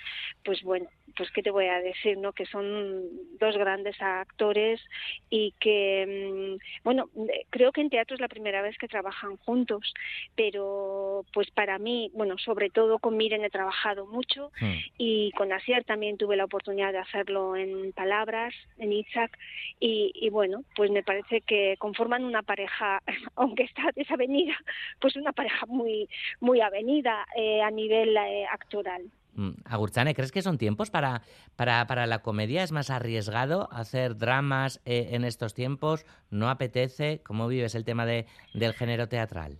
pues 0.44 0.62
bueno, 0.62 0.88
pues 1.16 1.30
qué 1.32 1.42
te 1.42 1.50
voy 1.50 1.66
a 1.66 1.69
decir, 1.80 2.18
¿no? 2.18 2.32
Que 2.32 2.46
son 2.46 3.02
dos 3.38 3.56
grandes 3.56 4.00
actores 4.00 4.80
y 5.28 5.54
que, 5.60 6.58
mm, 6.58 6.82
bueno, 6.84 7.08
creo 7.50 7.72
que 7.72 7.80
en 7.80 7.90
teatro 7.90 8.14
es 8.14 8.20
la 8.20 8.28
primera 8.28 8.62
vez 8.62 8.76
que 8.78 8.88
trabajan 8.88 9.36
juntos, 9.36 9.94
pero 10.34 11.24
pues 11.32 11.50
para 11.50 11.78
mí, 11.78 12.10
bueno, 12.14 12.36
sobre 12.38 12.70
todo 12.70 12.98
con 12.98 13.16
Miren 13.16 13.44
he 13.44 13.50
trabajado 13.50 14.06
mucho 14.06 14.50
y 14.98 15.30
con 15.32 15.52
Asier 15.52 15.84
también 15.84 16.16
tuve 16.16 16.36
la 16.36 16.44
oportunidad 16.44 16.92
de 16.92 16.98
hacerlo 16.98 17.56
en 17.56 17.92
Palabras, 17.92 18.54
en 18.78 18.92
Itzhak 18.92 19.36
y, 19.78 20.12
y 20.14 20.30
bueno, 20.30 20.64
pues 20.74 20.90
me 20.90 21.02
parece 21.02 21.40
que 21.42 21.76
conforman 21.78 22.24
una 22.24 22.42
pareja, 22.42 23.00
aunque 23.36 23.64
está 23.64 23.90
desavenida, 23.94 24.56
pues 25.00 25.16
una 25.16 25.32
pareja 25.32 25.66
muy, 25.66 26.08
muy 26.40 26.60
avenida 26.60 27.26
eh, 27.36 27.62
a 27.62 27.70
nivel 27.70 28.16
eh, 28.16 28.46
actoral. 28.50 29.02
Mm, 29.34 29.50
Agurtzane, 29.64 30.14
¿crees 30.14 30.32
que 30.32 30.42
son 30.42 30.58
tiempos 30.58 30.90
para, 30.90 31.22
para, 31.56 31.86
para 31.86 32.06
la 32.06 32.20
comedia? 32.20 32.62
¿Es 32.62 32.72
más 32.72 32.90
arriesgado 32.90 33.68
hacer 33.72 34.16
dramas 34.16 34.80
eh, 34.84 35.08
en 35.12 35.24
estos 35.24 35.54
tiempos? 35.54 36.04
¿No 36.30 36.50
apetece? 36.50 37.20
¿Cómo 37.24 37.48
vives 37.48 37.74
el 37.74 37.84
tema 37.84 38.06
de, 38.06 38.26
del 38.54 38.72
género 38.74 39.08
teatral? 39.08 39.58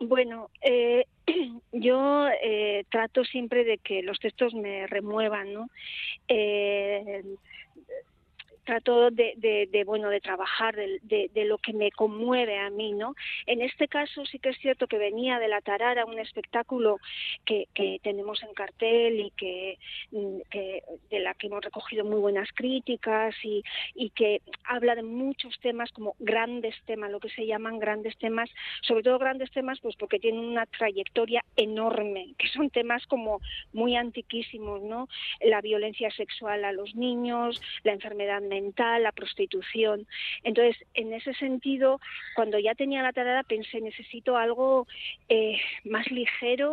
Bueno, 0.00 0.50
eh, 0.62 1.04
yo 1.72 2.28
eh, 2.42 2.84
trato 2.90 3.24
siempre 3.24 3.64
de 3.64 3.78
que 3.78 4.02
los 4.02 4.18
textos 4.18 4.54
me 4.54 4.86
remuevan, 4.86 5.52
¿no? 5.52 5.68
Trato 8.68 9.10
de, 9.10 9.82
bueno 9.86 10.10
de 10.10 10.20
trabajar 10.20 10.76
de, 10.76 11.44
lo 11.46 11.56
que 11.56 11.72
me 11.72 11.90
conmueve 11.90 12.58
a 12.58 12.68
mí 12.68 12.92
no 12.92 13.14
en 13.46 13.62
este 13.62 13.88
caso 13.88 14.26
sí 14.26 14.38
que 14.38 14.50
es 14.50 14.58
cierto 14.58 14.86
que 14.86 14.98
venía 14.98 15.38
de 15.38 15.48
la 15.48 15.62
tarara 15.62 16.04
un 16.04 16.18
espectáculo 16.18 16.98
que, 17.46 17.66
que 17.72 17.98
tenemos 18.02 18.42
en 18.42 18.52
cartel 18.52 19.20
y 19.20 19.30
que, 19.30 19.78
mm, 20.10 20.40
que, 20.50 20.82
de 21.08 21.20
la 21.20 21.32
que 21.32 21.46
hemos 21.46 21.64
recogido 21.64 22.04
muy 22.04 22.20
buenas 22.20 22.50
críticas 22.52 23.34
y, 23.42 23.62
y 23.94 24.10
que 24.10 24.42
habla 24.64 24.94
de 24.96 25.02
muchos 25.02 25.58
temas 25.60 25.90
como 25.92 26.14
grandes 26.18 26.74
temas 26.84 27.10
lo 27.10 27.20
que 27.20 27.30
se 27.30 27.46
llaman 27.46 27.78
grandes 27.78 28.18
temas 28.18 28.50
sobre 28.82 29.02
todo 29.02 29.18
grandes 29.18 29.50
temas 29.50 29.80
pues 29.80 29.96
porque 29.96 30.18
tienen 30.18 30.44
una 30.44 30.66
trayectoria 30.66 31.42
enorme 31.56 32.34
que 32.36 32.48
son 32.48 32.68
temas 32.68 33.06
como 33.06 33.40
muy 33.72 33.96
antiquísimos 33.96 34.82
no 34.82 35.08
la 35.40 35.62
violencia 35.62 36.10
sexual 36.10 36.66
a 36.66 36.72
los 36.72 36.94
niños 36.94 37.62
la 37.82 37.92
enfermedad 37.92 38.42
mental 38.42 38.57
mental, 38.60 39.02
la 39.02 39.12
prostitución. 39.12 40.06
Entonces, 40.42 40.76
en 40.94 41.12
ese 41.12 41.32
sentido, 41.34 42.00
cuando 42.36 42.56
ya 42.58 42.74
tenía 42.74 43.02
la 43.02 43.12
tarada, 43.12 43.42
pensé, 43.54 43.80
necesito 43.80 44.30
algo 44.36 44.86
eh, 45.28 45.56
más 45.84 46.06
ligero, 46.10 46.70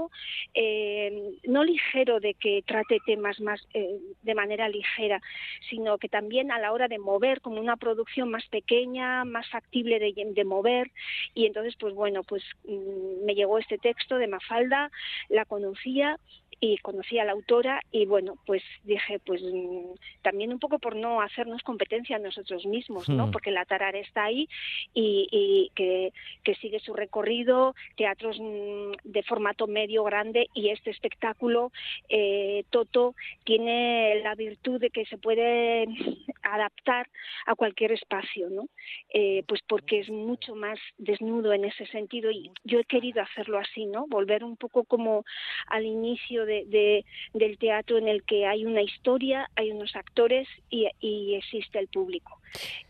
eh, 0.54 1.10
no 1.44 1.64
ligero 1.64 2.20
de 2.20 2.34
que 2.34 2.64
trate 2.72 2.98
temas 3.06 3.40
más 3.40 3.60
eh, 3.74 3.98
de 4.28 4.36
manera 4.36 4.66
ligera, 4.70 5.22
sino 5.70 5.98
que 5.98 6.10
también 6.10 6.52
a 6.52 6.60
la 6.60 6.72
hora 6.74 6.88
de 6.88 7.00
mover, 7.00 7.42
como 7.42 7.60
una 7.60 7.78
producción 7.78 8.28
más 8.30 8.46
pequeña, 8.58 9.26
más 9.26 9.48
factible 9.50 10.00
de, 10.00 10.14
de 10.40 10.46
mover. 10.46 10.86
Y 11.34 11.46
entonces, 11.46 11.76
pues 11.80 11.94
bueno, 11.94 12.24
pues 12.24 12.44
mmm, 12.66 13.26
me 13.26 13.36
llegó 13.36 13.60
este 13.60 13.78
texto 13.78 14.18
de 14.18 14.28
Mafalda, 14.28 14.92
la 15.30 15.46
conocía 15.46 16.18
y 16.60 16.78
conocí 16.78 17.20
a 17.20 17.26
la 17.26 17.34
autora 17.34 17.82
y 17.92 18.06
bueno, 18.06 18.38
pues 18.46 18.64
dije, 18.84 19.20
pues 19.20 19.42
mm, 19.42 19.96
también 20.22 20.52
un 20.52 20.60
poco 20.60 20.80
por 20.80 20.96
no 20.96 21.22
hacernos 21.22 21.62
competencia 21.64 22.16
a 22.16 22.20
nosotros 22.20 22.66
mismos, 22.66 23.10
¿no? 23.10 23.28
Hmm. 23.28 23.32
Porque 23.32 23.52
la 23.52 23.66
Tarara 23.66 24.00
está 24.00 24.26
ahí 24.26 24.48
y, 24.94 25.28
y 25.32 25.72
que, 25.76 26.12
que, 26.44 26.56
sigue 26.56 26.80
su 26.80 26.94
recorrido, 26.94 27.76
teatros 27.98 28.40
mm, 28.40 28.92
de 29.04 29.24
formato 29.24 29.68
medio 29.68 30.04
grande 30.04 30.48
y 30.54 30.70
este 30.70 30.92
espectáculo, 30.92 31.72
eh, 32.10 32.64
Toto, 32.70 33.16
tiene 33.44 34.22
la 34.24 34.36
virtud 34.36 34.80
de 34.80 34.90
que 34.90 35.06
se 35.06 35.18
puede 35.18 35.86
adaptar 36.44 37.08
a 37.46 37.56
cualquier 37.56 37.92
espacio, 37.92 38.50
¿no? 38.50 38.70
Eh, 39.10 39.44
pues 39.48 39.62
porque 39.68 40.00
es 40.00 40.10
mucho 40.10 40.56
más 40.56 40.80
desnudo 40.98 41.54
en 41.54 41.66
ese 41.66 41.86
sentido 41.88 42.32
y 42.32 42.52
yo 42.64 42.80
he 42.80 42.86
querido 42.86 43.22
hacerlo 43.22 43.60
así, 43.60 43.86
¿no? 43.86 44.08
Volver 44.08 44.44
un 44.44 44.58
poco 44.58 44.84
como 44.84 45.26
al 45.68 45.86
inicio 45.86 46.45
de, 46.46 46.66
de, 46.66 47.06
del 47.34 47.58
teatro 47.58 47.98
en 47.98 48.08
el 48.08 48.24
que 48.24 48.46
hay 48.46 48.66
una 48.66 48.82
historia, 48.82 49.50
hay 49.56 49.72
unos 49.72 49.96
actores 49.96 50.48
y, 50.70 50.88
y 51.00 51.36
existe 51.36 51.80
el 51.80 51.88
público. 51.88 52.40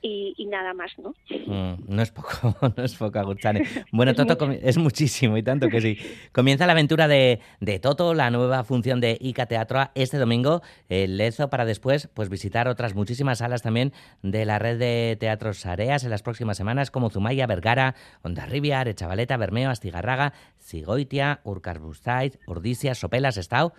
Y, 0.01 0.33
y, 0.37 0.45
nada 0.45 0.73
más, 0.73 0.91
¿no? 0.97 1.13
Mm, 1.29 1.85
no 1.87 2.01
es 2.01 2.11
poco, 2.11 2.55
no 2.77 2.83
es 2.83 2.95
poco, 2.95 3.19
Agurtzane. 3.19 3.63
Bueno, 3.91 4.11
es 4.11 4.17
Toto 4.17 4.47
mucho. 4.47 4.59
es 4.61 4.77
muchísimo 4.77 5.37
y 5.37 5.43
tanto 5.43 5.67
que 5.67 5.81
sí. 5.81 5.97
Comienza 6.31 6.65
la 6.65 6.73
aventura 6.73 7.07
de, 7.07 7.39
de 7.59 7.79
Toto, 7.79 8.13
la 8.13 8.29
nueva 8.29 8.63
función 8.63 9.01
de 9.01 9.17
Ica 9.19 9.45
Teatro 9.45 9.75
este 9.95 10.17
domingo 10.17 10.61
en 10.89 11.17
Lezo 11.17 11.49
para 11.49 11.65
después 11.65 12.07
pues 12.13 12.29
visitar 12.29 12.67
otras 12.67 12.95
muchísimas 12.95 13.39
salas 13.39 13.61
también 13.61 13.93
de 14.21 14.45
la 14.45 14.59
red 14.59 14.77
de 14.77 15.17
teatros 15.19 15.65
Areas 15.65 16.03
en 16.03 16.09
las 16.09 16.21
próximas 16.21 16.57
semanas 16.57 16.91
como 16.91 17.09
Zumaya, 17.09 17.47
Vergara, 17.47 17.95
Ondarribia, 18.21 18.81
Arechavaleta, 18.81 19.37
Bermeo, 19.37 19.69
Astigarraga, 19.69 20.33
Sigoitia, 20.59 21.41
Urkarbustaiz, 21.43 22.37
Ordizia, 22.45 22.95
Sopelas, 22.95 23.37
Estau 23.37 23.73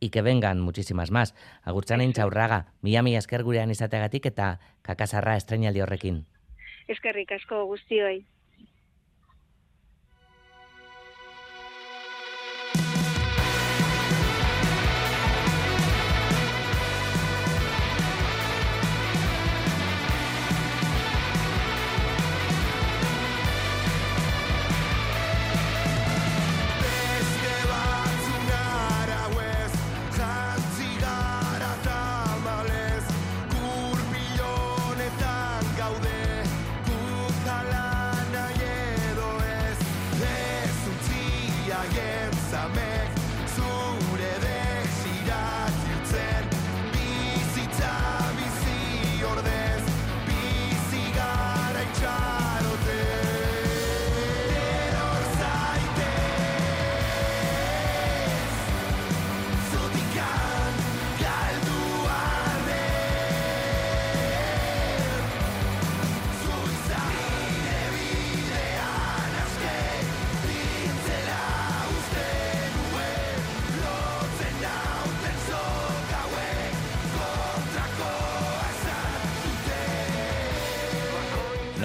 y 0.00 0.10
que 0.10 0.22
vengan 0.22 0.60
muchísimas 0.60 1.10
más. 1.10 1.34
Agurtzane 1.62 2.04
intxaurraga, 2.04 2.72
mila 2.80 3.02
mila 3.02 3.18
esker 3.18 3.44
gurean 3.44 3.70
izateagatik 3.70 4.26
eta 4.32 4.58
kakasarra 4.82 5.36
estreinaldi 5.36 5.84
horrekin. 5.84 6.24
Eskerrik 6.88 7.32
asko 7.32 7.64
guztioi. 7.66 8.24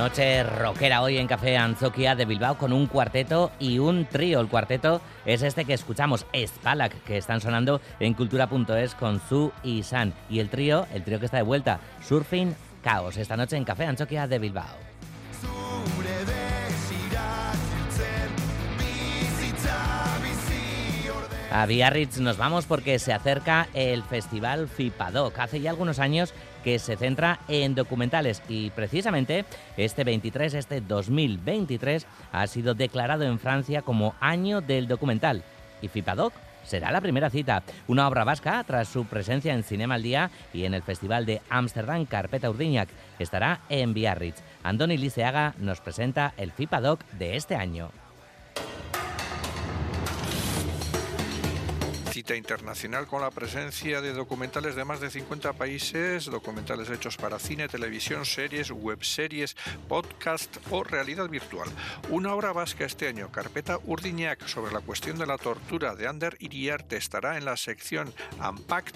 Noche 0.05 0.43
rockera 0.43 1.01
hoy 1.01 1.17
en 1.17 1.25
Café 1.25 1.57
Anzoquia 1.57 2.13
de 2.13 2.25
Bilbao 2.25 2.59
con 2.59 2.71
un 2.73 2.85
cuarteto 2.85 3.51
y 3.57 3.79
un 3.79 4.05
trío. 4.05 4.39
El 4.39 4.47
cuarteto 4.47 5.01
es 5.25 5.41
este 5.41 5.65
que 5.65 5.73
escuchamos, 5.73 6.27
Spalak, 6.31 7.03
que 7.05 7.17
están 7.17 7.41
sonando 7.41 7.81
en 7.99 8.13
cultura.es 8.13 8.93
con 8.93 9.19
Zu 9.19 9.51
y 9.63 9.81
San. 9.81 10.13
Y 10.29 10.41
el 10.41 10.49
trío, 10.49 10.85
el 10.93 11.03
trío 11.03 11.17
que 11.17 11.25
está 11.25 11.37
de 11.37 11.43
vuelta, 11.43 11.79
Surfing 12.07 12.55
Chaos, 12.83 13.17
esta 13.17 13.35
noche 13.35 13.57
en 13.57 13.63
Café 13.63 13.87
Anzoquia 13.87 14.27
de 14.27 14.37
Bilbao. 14.37 14.77
A 21.51 21.65
Biarritz 21.65 22.19
nos 22.19 22.37
vamos 22.37 22.65
porque 22.65 22.99
se 22.99 23.13
acerca 23.13 23.69
el 23.73 24.03
festival 24.03 24.67
FIPADOC. 24.67 25.39
Hace 25.39 25.61
ya 25.61 25.69
algunos 25.69 25.99
años 25.99 26.33
que 26.65 26.79
se 26.79 26.97
centra 26.97 27.39
en 27.47 27.75
documentales 27.75 28.41
y 28.49 28.71
precisamente 28.71 29.45
este 29.77 30.03
23, 30.03 30.55
este 30.55 30.81
2023, 30.81 32.07
ha 32.31 32.47
sido 32.47 32.73
declarado 32.73 33.23
en 33.23 33.37
Francia 33.37 33.83
como 33.83 34.15
Año 34.19 34.61
del 34.61 34.87
Documental. 34.87 35.43
Y 35.83 35.89
FIPADOC 35.89 36.33
será 36.63 36.91
la 36.91 37.01
primera 37.01 37.29
cita, 37.29 37.61
una 37.87 38.07
obra 38.07 38.23
vasca 38.23 38.63
tras 38.65 38.87
su 38.87 39.05
presencia 39.05 39.53
en 39.53 39.63
Cinema 39.63 39.93
al 39.93 40.01
Día 40.01 40.31
y 40.53 40.65
en 40.65 40.73
el 40.73 40.81
Festival 40.81 41.27
de 41.27 41.43
Ámsterdam 41.51 42.05
Carpeta 42.07 42.49
Urdiñac. 42.49 42.89
Estará 43.19 43.59
en 43.69 43.93
Biarritz. 43.93 44.41
Andoni 44.63 44.97
Liceaga 44.97 45.53
nos 45.59 45.81
presenta 45.81 46.33
el 46.35 46.51
FIPADOC 46.51 47.05
de 47.11 47.35
este 47.35 47.55
año. 47.55 47.91
Cita 52.15 52.37
internacional 52.37 53.07
con 53.07 53.19
la 53.19 53.29
presencia 53.29 53.99
de 53.99 54.13
documentales 54.13 54.75
de 54.75 54.85
más 54.85 55.01
de 55.01 55.09
50 55.09 55.51
países, 55.51 56.23
documentales 56.23 56.89
hechos 56.89 57.17
para 57.17 57.39
cine, 57.39 57.67
televisión, 57.67 58.23
series, 58.23 58.71
webseries, 58.71 59.57
podcast 59.89 60.55
o 60.71 60.85
realidad 60.85 61.27
virtual. 61.27 61.67
Una 62.09 62.33
obra 62.33 62.53
vasca 62.53 62.85
este 62.85 63.09
año, 63.09 63.33
Carpeta 63.33 63.79
Urdiñac, 63.83 64.47
sobre 64.47 64.71
la 64.71 64.79
cuestión 64.79 65.17
de 65.17 65.25
la 65.25 65.37
tortura 65.37 65.93
de 65.93 66.07
Ander 66.07 66.37
Iriarte, 66.39 66.95
estará 66.95 67.37
en 67.37 67.43
la 67.43 67.57
sección 67.57 68.13
Unpacked 68.39 68.95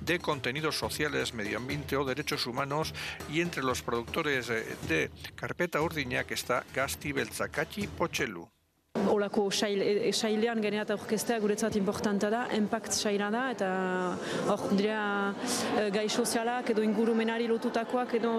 de 0.00 0.18
contenidos 0.18 0.76
sociales, 0.76 1.34
medio 1.34 1.58
ambiente 1.58 1.96
o 1.96 2.04
derechos 2.04 2.48
humanos 2.48 2.94
y 3.30 3.42
entre 3.42 3.62
los 3.62 3.82
productores 3.82 4.50
eh, 4.50 4.66
de 4.88 5.12
Carpeta 5.36 5.80
Urdiñac 5.80 6.32
está 6.32 6.64
Gasti 6.74 7.12
Beltzakatxi 7.12 7.86
Pochelu. 7.86 8.55
Olako 9.12 9.50
sail, 9.50 9.82
e, 9.82 10.12
sailean 10.12 10.60
genera 10.62 10.84
eta 10.86 10.96
orkestea 10.96 11.38
guretzat 11.42 11.76
importanta 11.76 12.30
da, 12.30 12.46
impact 12.56 12.92
saila 12.96 13.30
da, 13.30 13.44
eta 13.54 13.70
hor 14.52 14.64
dira 14.76 15.00
e, 15.76 15.88
gai 15.94 16.06
sozialak 16.08 16.70
edo 16.74 16.84
ingurumenari 16.86 17.48
lotutakoak 17.50 18.16
edo 18.20 18.32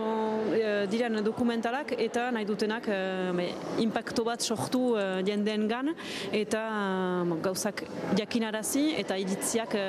e, 0.54 0.86
diren 0.92 1.22
dokumentalak 1.26 1.94
eta 1.98 2.30
nahi 2.36 2.48
dutenak 2.50 2.90
e, 2.92 3.50
impacto 3.84 4.26
bat 4.28 4.42
sortu 4.42 4.84
e, 4.98 5.06
jendeen 5.28 5.68
gan 5.70 5.94
eta 6.32 6.64
e, 7.24 7.40
gauzak 7.48 7.86
jakinarazi 8.18 8.88
eta 9.02 9.18
iritziak 9.22 9.78
e, 9.78 9.86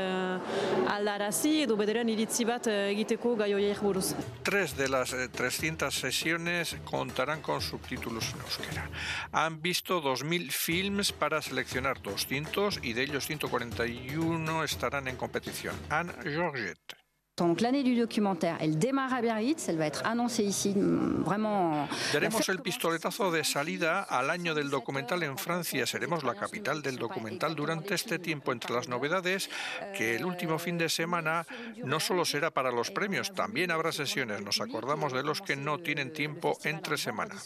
aldarazi 0.95 1.63
edo 1.65 1.77
bederen 1.81 2.09
iritzi 2.13 2.47
bat 2.49 2.69
e, 2.71 2.79
egiteko 2.93 3.35
gai 3.39 3.53
horiek 3.55 3.81
buruz. 3.83 4.13
Tres 4.43 4.77
de 4.77 4.89
las 4.89 5.13
eh, 5.13 5.29
300 5.29 5.95
sesiones 5.95 6.77
contarán 6.85 7.43
con 7.43 7.61
subtítulos 7.61 8.33
en 8.35 8.41
euskera. 8.41 8.91
Han 9.33 9.61
visto 9.63 10.03
2.000 10.03 10.51
films 10.59 11.13
para 11.13 11.41
seleccionar 11.41 12.03
200 12.03 12.81
y 12.83 12.93
de 12.93 13.05
ellos 13.05 13.27
141 13.27 14.65
estarán 14.65 15.09
en 15.09 15.17
competición. 15.17 15.75
Anne 15.89 16.13
Georgette. 16.23 16.98
Donc 17.39 17.61
l'année 17.61 17.85
du 17.85 17.95
documentaire, 17.95 18.57
elle 18.61 18.79
démarre 18.79 19.15
à 19.15 19.23
Biarritz, 19.23 19.69
elle 19.69 19.79
va 19.79 19.87
être 19.87 20.05
annoncée 20.05 20.43
ici 20.43 20.75
mm, 20.75 21.23
vraiment. 21.25 21.89
Daremos 22.13 22.49
el 22.49 22.59
pistoletazo 22.59 23.31
de 23.31 23.45
salida 23.45 24.03
al 24.03 24.31
año 24.31 24.55
del 24.55 24.71
documental 24.71 25.23
en 25.23 25.39
Francia. 25.39 25.87
Seremos 25.87 26.25
la 26.25 26.35
capital 26.35 26.83
del 26.83 26.97
documental 26.97 27.55
durante 27.55 27.95
este 27.95 28.19
tiempo. 28.19 28.53
Entre 28.53 28.75
las 28.75 28.89
novedades, 28.89 29.51
que 29.97 30.17
el 30.17 30.25
último 30.25 30.59
fin 30.59 30.79
de 30.79 30.89
semana 30.89 31.47
no 31.85 32.01
solo 32.01 32.25
será 32.25 32.51
para 32.51 32.73
los 32.73 32.91
premios, 32.91 33.33
también 33.33 33.71
habrá 33.71 33.93
sesiones. 33.93 34.43
Nos 34.43 34.61
acordamos 34.61 35.13
de 35.13 35.23
los 35.23 35.41
que 35.41 35.55
no 35.55 35.79
tienen 35.79 36.13
tiempo 36.13 36.59
entre 36.65 36.99
semana. 36.99 37.37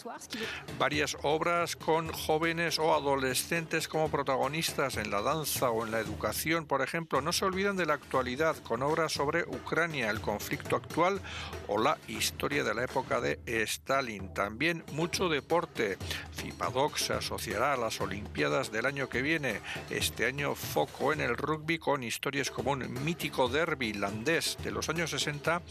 Varias 0.79 1.15
obras 1.21 1.75
con 1.75 2.11
jóvenes 2.11 2.79
o 2.79 2.95
adolescentes 2.95 3.87
como 3.87 4.09
protagonistas 4.09 4.97
en 4.97 5.11
la 5.11 5.21
danza 5.21 5.69
o 5.69 5.85
en 5.85 5.91
la 5.91 5.99
educación, 5.99 6.65
por 6.65 6.81
ejemplo. 6.81 7.21
No 7.21 7.31
se 7.31 7.45
olvidan 7.45 7.77
de 7.77 7.85
la 7.85 7.93
actualidad 7.93 8.55
con 8.63 8.81
obras 8.81 9.11
sobre 9.11 9.43
Ucrania, 9.43 9.82
el 9.91 10.21
conflicto 10.21 10.77
actual 10.77 11.19
o 11.67 11.77
la 11.77 11.97
historia 12.07 12.63
de 12.63 12.73
la 12.73 12.85
época 12.85 13.19
de 13.19 13.39
Stalin. 13.45 14.33
También 14.33 14.83
mucho 14.93 15.27
deporte. 15.27 15.97
FIPADOC 16.31 16.97
se 16.97 17.13
asociará 17.13 17.73
a 17.73 17.77
las 17.77 17.99
Olimpiadas 17.99 18.71
del 18.71 18.85
año 18.85 19.09
que 19.09 19.21
viene. 19.21 19.59
Este 19.89 20.25
año 20.25 20.55
foco 20.55 21.11
en 21.11 21.19
el 21.19 21.35
rugby 21.35 21.79
con 21.79 22.03
historias 22.03 22.49
como 22.49 22.71
un 22.71 23.03
mítico 23.03 23.49
derby 23.49 23.87
irlandés 23.87 24.57
de 24.63 24.71
los 24.71 24.87
años 24.87 25.11
60 25.11 25.61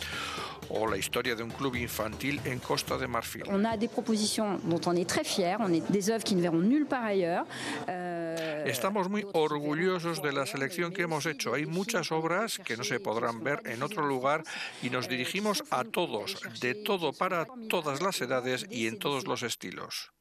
o 0.68 0.86
la 0.86 0.98
historia 0.98 1.34
de 1.34 1.42
un 1.42 1.50
club 1.50 1.76
infantil 1.76 2.40
en 2.44 2.58
Costa 2.58 2.98
de 2.98 3.06
Marfil. 3.06 3.44
On 3.48 3.64
a 3.64 3.76
des 3.76 3.88
propositions 3.88 4.58
dont 4.64 4.80
on 4.86 4.94
est 4.94 5.08
très 5.08 5.24
fiers, 5.24 5.56
on 5.58 5.72
est 5.72 5.90
des 5.90 6.10
œuvres 6.10 6.24
qui 6.24 6.34
ne 6.34 6.42
verront 6.42 6.60
nulle 6.60 6.86
part 6.86 7.04
ailleurs. 7.04 7.46
Euh, 7.88 8.64
Estamos 8.66 9.08
muy 9.08 9.26
orgullosos 9.32 10.22
de 10.22 10.32
la 10.32 10.46
selección 10.46 10.92
que 10.92 11.02
hemos 11.02 11.26
hecho. 11.26 11.54
Hay 11.54 11.66
muchas 11.66 12.12
obras 12.12 12.58
que 12.64 12.76
no 12.76 12.84
se 12.84 13.00
podrán 13.00 13.42
ver 13.42 13.62
en 13.66 13.82
lugar 14.08 14.44
y 14.82 14.90
nos 14.90 15.08
dirigimos 15.08 15.64
a 15.70 15.84
todos, 15.84 16.38
de 16.60 16.74
todo 16.74 17.12
para 17.12 17.46
todas 17.68 18.02
las 18.02 18.20
edades 18.20 18.66
y 18.70 18.86
en 18.86 18.98
todos 18.98 19.26
los 19.26 19.42
estilos. 19.42 20.12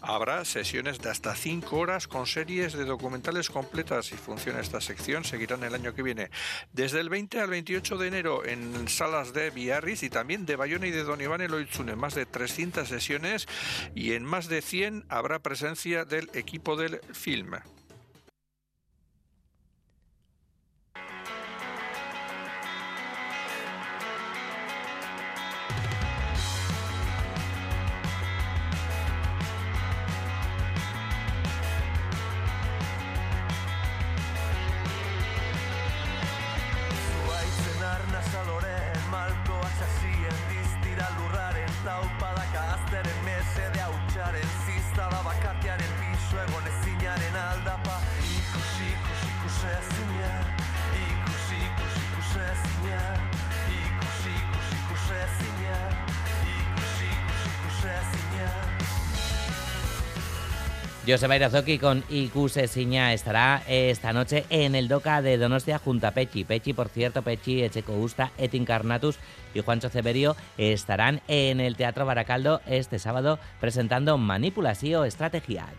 Habrá 0.00 0.44
sesiones 0.44 1.00
de 1.00 1.10
hasta 1.10 1.34
5 1.34 1.76
horas 1.76 2.06
con 2.06 2.26
series 2.26 2.72
de 2.72 2.84
documentales 2.84 3.50
completas 3.50 4.12
y 4.12 4.16
funciona 4.16 4.60
esta 4.60 4.80
sección, 4.80 5.24
seguirán 5.24 5.64
el 5.64 5.74
año 5.74 5.92
que 5.92 6.04
viene. 6.04 6.30
Desde 6.72 7.00
el 7.00 7.08
20 7.08 7.40
al 7.40 7.50
28 7.50 7.98
de 7.98 8.06
enero 8.06 8.44
en 8.44 8.86
salas 8.86 9.32
de 9.32 9.50
Biarritz 9.50 10.04
y 10.04 10.10
también 10.10 10.46
de 10.46 10.54
Bayona 10.54 10.86
y 10.86 10.92
de 10.92 11.02
Don 11.02 11.20
Iván 11.20 11.40
Eloitzune, 11.40 11.96
más 11.96 12.14
de 12.14 12.26
300 12.26 12.88
sesiones 12.88 13.48
y 13.94 14.12
en 14.12 14.24
más 14.24 14.48
de 14.48 14.62
100 14.62 15.04
habrá 15.08 15.40
presencia 15.40 16.04
del 16.04 16.30
equipo 16.32 16.76
del 16.76 17.00
film. 17.12 17.56
Joseba 61.08 61.36
Irazoki 61.36 61.78
con 61.78 62.04
IQ 62.10 62.50
Sesiña 62.50 63.14
estará 63.14 63.62
esta 63.66 64.12
noche 64.12 64.44
en 64.50 64.74
el 64.74 64.88
DOCA 64.88 65.22
de 65.22 65.38
Donostia 65.38 65.78
junto 65.78 66.06
a 66.06 66.10
Pechi. 66.10 66.44
Pechi, 66.44 66.74
por 66.74 66.90
cierto, 66.90 67.22
Pechi, 67.22 67.62
Echeco 67.62 67.94
Usta, 67.94 68.30
Et 68.36 68.52
Incarnatus 68.52 69.16
y 69.54 69.60
Juancho 69.60 69.88
Severio 69.88 70.36
estarán 70.58 71.22
en 71.26 71.60
el 71.60 71.76
Teatro 71.76 72.04
Baracaldo 72.04 72.60
este 72.66 72.98
sábado 72.98 73.38
presentando 73.58 74.18
Manipulación 74.18 75.06
Estrategiac. 75.06 75.76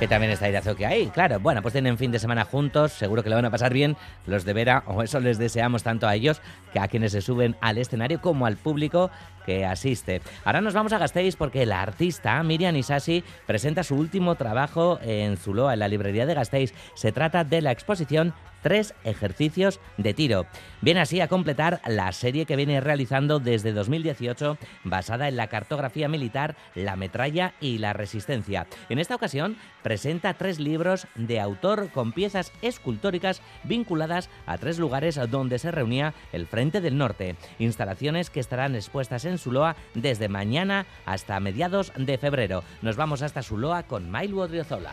Que 0.00 0.08
también 0.08 0.30
está 0.30 0.46
Irazoki 0.46 0.84
ahí, 0.84 1.06
claro. 1.06 1.40
Bueno, 1.40 1.62
pues 1.62 1.72
tienen 1.72 1.96
fin 1.96 2.10
de 2.10 2.18
semana 2.18 2.44
juntos, 2.44 2.92
seguro 2.92 3.22
que 3.22 3.30
lo 3.30 3.36
van 3.36 3.46
a 3.46 3.50
pasar 3.50 3.72
bien 3.72 3.96
los 4.26 4.44
de 4.44 4.52
Vera, 4.52 4.82
o 4.86 5.02
eso 5.02 5.20
les 5.20 5.38
deseamos 5.38 5.82
tanto 5.82 6.06
a 6.06 6.14
ellos, 6.14 6.42
que 6.74 6.80
a 6.80 6.88
quienes 6.88 7.12
se 7.12 7.22
suben 7.22 7.56
al 7.62 7.78
escenario 7.78 8.20
como 8.20 8.44
al 8.44 8.58
público 8.58 9.10
que 9.46 9.64
asiste. 9.64 10.20
Ahora 10.44 10.60
nos 10.60 10.74
vamos 10.74 10.92
a 10.92 10.98
Gasteiz 10.98 11.36
porque 11.36 11.64
la 11.64 11.80
artista 11.80 12.42
Miriam 12.42 12.76
Isasi 12.76 13.24
presenta 13.46 13.84
su 13.84 13.94
último 13.94 14.34
trabajo 14.34 14.98
en 15.02 15.36
Zuloa, 15.36 15.72
en 15.72 15.78
la 15.78 15.88
librería 15.88 16.26
de 16.26 16.34
Gasteiz. 16.34 16.74
Se 16.94 17.12
trata 17.12 17.44
de 17.44 17.62
la 17.62 17.72
exposición 17.72 18.34
Tres 18.66 18.94
ejercicios 19.04 19.78
de 19.96 20.12
tiro. 20.12 20.46
Viene 20.80 20.98
así 20.98 21.20
a 21.20 21.28
completar 21.28 21.80
la 21.86 22.10
serie 22.10 22.46
que 22.46 22.56
viene 22.56 22.80
realizando 22.80 23.38
desde 23.38 23.72
2018 23.72 24.58
basada 24.82 25.28
en 25.28 25.36
la 25.36 25.46
cartografía 25.46 26.08
militar, 26.08 26.56
la 26.74 26.96
metralla 26.96 27.54
y 27.60 27.78
la 27.78 27.92
resistencia. 27.92 28.66
En 28.88 28.98
esta 28.98 29.14
ocasión 29.14 29.56
presenta 29.84 30.34
tres 30.34 30.58
libros 30.58 31.06
de 31.14 31.38
autor 31.38 31.90
con 31.90 32.10
piezas 32.10 32.52
escultóricas 32.60 33.40
vinculadas 33.62 34.30
a 34.46 34.58
tres 34.58 34.80
lugares 34.80 35.20
donde 35.30 35.60
se 35.60 35.70
reunía 35.70 36.14
el 36.32 36.48
Frente 36.48 36.80
del 36.80 36.98
Norte. 36.98 37.36
Instalaciones 37.60 38.30
que 38.30 38.40
estarán 38.40 38.74
expuestas 38.74 39.26
en 39.26 39.35
Zuloa 39.38 39.76
desde 39.94 40.28
mañana 40.28 40.86
hasta 41.04 41.40
mediados 41.40 41.92
de 41.96 42.18
febrero. 42.18 42.64
Nos 42.82 42.96
vamos 42.96 43.22
hasta 43.22 43.42
Zuloa 43.42 43.84
con 43.84 44.10
Mailu 44.10 44.40
Odriozola. 44.40 44.92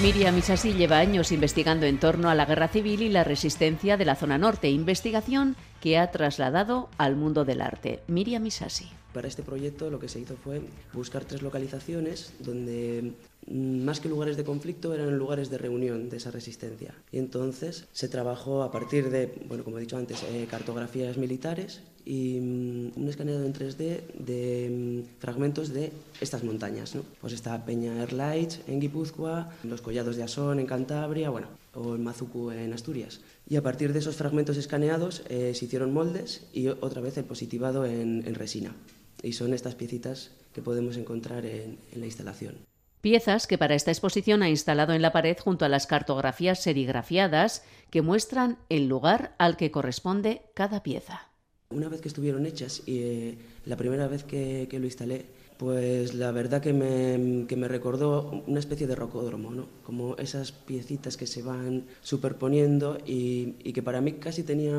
Miriam 0.00 0.36
Isasi 0.36 0.72
lleva 0.72 0.98
años 0.98 1.30
investigando 1.30 1.86
en 1.86 1.98
torno 1.98 2.28
a 2.28 2.34
la 2.34 2.46
guerra 2.46 2.66
civil 2.66 3.02
y 3.02 3.08
la 3.08 3.24
resistencia 3.24 3.96
de 3.96 4.04
la 4.04 4.16
zona 4.16 4.38
norte, 4.38 4.70
investigación 4.70 5.54
que 5.80 5.98
ha 5.98 6.10
trasladado 6.10 6.88
al 6.98 7.14
mundo 7.14 7.44
del 7.44 7.60
arte. 7.60 8.02
Miriam 8.08 8.44
Isasi. 8.46 8.90
Para 9.12 9.28
este 9.28 9.42
proyecto 9.42 9.90
lo 9.90 9.98
que 9.98 10.08
se 10.08 10.20
hizo 10.20 10.36
fue 10.36 10.62
buscar 10.92 11.24
tres 11.24 11.42
localizaciones 11.42 12.32
donde 12.38 13.12
mm, 13.46 13.84
más 13.84 14.00
que 14.00 14.08
lugares 14.08 14.36
de 14.36 14.44
conflicto 14.44 14.94
eran 14.94 15.18
lugares 15.18 15.50
de 15.50 15.58
reunión 15.58 16.08
de 16.08 16.16
esa 16.16 16.30
resistencia. 16.30 16.94
Y 17.10 17.18
entonces 17.18 17.86
se 17.92 18.08
trabajó 18.08 18.62
a 18.62 18.72
partir 18.72 19.10
de, 19.10 19.34
bueno, 19.48 19.64
como 19.64 19.78
he 19.78 19.82
dicho 19.82 19.96
antes, 19.96 20.22
eh, 20.22 20.46
cartografías 20.50 21.16
militares 21.16 21.80
y 22.04 22.40
mm, 22.40 22.92
un 22.96 23.08
escaneado 23.08 23.44
en 23.44 23.52
3D 23.52 24.00
de 24.18 25.04
mm, 25.04 25.20
fragmentos 25.20 25.68
de 25.72 25.92
estas 26.20 26.42
montañas. 26.44 26.94
¿no? 26.94 27.02
Pues 27.20 27.32
está 27.32 27.64
Peña 27.64 28.00
Airlight 28.00 28.68
en 28.68 28.80
Guipúzcoa, 28.80 29.50
los 29.64 29.82
Collados 29.82 30.16
de 30.16 30.22
Asón 30.22 30.58
en 30.58 30.66
Cantabria, 30.66 31.30
bueno, 31.30 31.48
o 31.74 31.94
el 31.94 32.00
Mazucu 32.00 32.50
en 32.50 32.72
Asturias. 32.72 33.20
Y 33.48 33.56
a 33.56 33.62
partir 33.62 33.92
de 33.92 33.98
esos 34.00 34.16
fragmentos 34.16 34.56
escaneados 34.56 35.22
eh, 35.28 35.52
se 35.54 35.64
hicieron 35.66 35.92
moldes 35.92 36.42
y 36.52 36.68
otra 36.68 37.00
vez 37.00 37.16
el 37.18 37.24
positivado 37.24 37.84
en, 37.84 38.26
en 38.26 38.34
resina. 38.34 38.74
Y 39.22 39.32
son 39.32 39.54
estas 39.54 39.74
piecitas 39.74 40.32
que 40.52 40.62
podemos 40.62 40.96
encontrar 40.96 41.46
en, 41.46 41.78
en 41.92 42.00
la 42.00 42.06
instalación. 42.06 42.56
Piezas 43.02 43.48
que 43.48 43.58
para 43.58 43.74
esta 43.74 43.90
exposición 43.90 44.44
ha 44.44 44.48
instalado 44.48 44.92
en 44.92 45.02
la 45.02 45.12
pared 45.12 45.36
junto 45.36 45.64
a 45.64 45.68
las 45.68 45.88
cartografías 45.88 46.62
serigrafiadas 46.62 47.64
que 47.90 48.00
muestran 48.00 48.58
el 48.68 48.86
lugar 48.86 49.34
al 49.38 49.56
que 49.56 49.72
corresponde 49.72 50.42
cada 50.54 50.84
pieza. 50.84 51.28
Una 51.70 51.88
vez 51.88 52.00
que 52.00 52.06
estuvieron 52.06 52.46
hechas 52.46 52.82
y 52.86 52.98
eh, 52.98 53.38
la 53.66 53.76
primera 53.76 54.06
vez 54.06 54.22
que, 54.22 54.68
que 54.70 54.78
lo 54.78 54.84
instalé, 54.84 55.26
pues 55.56 56.14
la 56.14 56.30
verdad 56.30 56.60
que 56.62 56.72
me, 56.72 57.46
que 57.46 57.56
me, 57.56 57.66
recordó 57.66 58.42
una 58.46 58.60
especie 58.60 58.86
de 58.86 58.94
rocódromo, 58.94 59.50
¿no? 59.50 59.66
como 59.84 60.16
esas 60.16 60.52
piecitas 60.52 61.16
que 61.16 61.26
se 61.26 61.42
van 61.42 61.86
superponiendo 62.02 62.98
y, 63.06 63.56
y, 63.64 63.72
que 63.72 63.82
para 63.82 64.00
mí 64.00 64.12
casi 64.12 64.42
tenía 64.42 64.76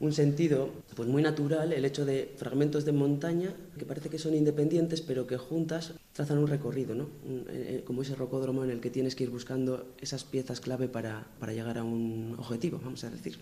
un 0.00 0.12
sentido 0.12 0.70
pues 0.96 1.08
muy 1.08 1.22
natural 1.22 1.72
el 1.72 1.84
hecho 1.84 2.04
de 2.04 2.32
fragmentos 2.36 2.84
de 2.84 2.92
montaña 2.92 3.54
que 3.78 3.84
parece 3.84 4.08
que 4.08 4.18
son 4.18 4.34
independientes 4.34 5.02
pero 5.02 5.26
que 5.26 5.36
juntas 5.36 5.92
trazan 6.12 6.38
un 6.38 6.48
recorrido, 6.48 6.94
¿no? 6.94 7.08
Un, 7.24 7.46
eh, 7.50 7.82
como 7.86 8.02
ese 8.02 8.14
rocódromo 8.14 8.64
en 8.64 8.70
el 8.70 8.80
que 8.80 8.90
tienes 8.90 9.14
que 9.14 9.24
ir 9.24 9.30
buscando 9.30 9.94
esas 10.00 10.24
piezas 10.24 10.60
clave 10.60 10.88
para, 10.88 11.28
para 11.38 11.52
llegar 11.52 11.78
a 11.78 11.84
un 11.84 12.34
objetivo, 12.38 12.80
vamos 12.82 13.04
a 13.04 13.10
decir. 13.10 13.38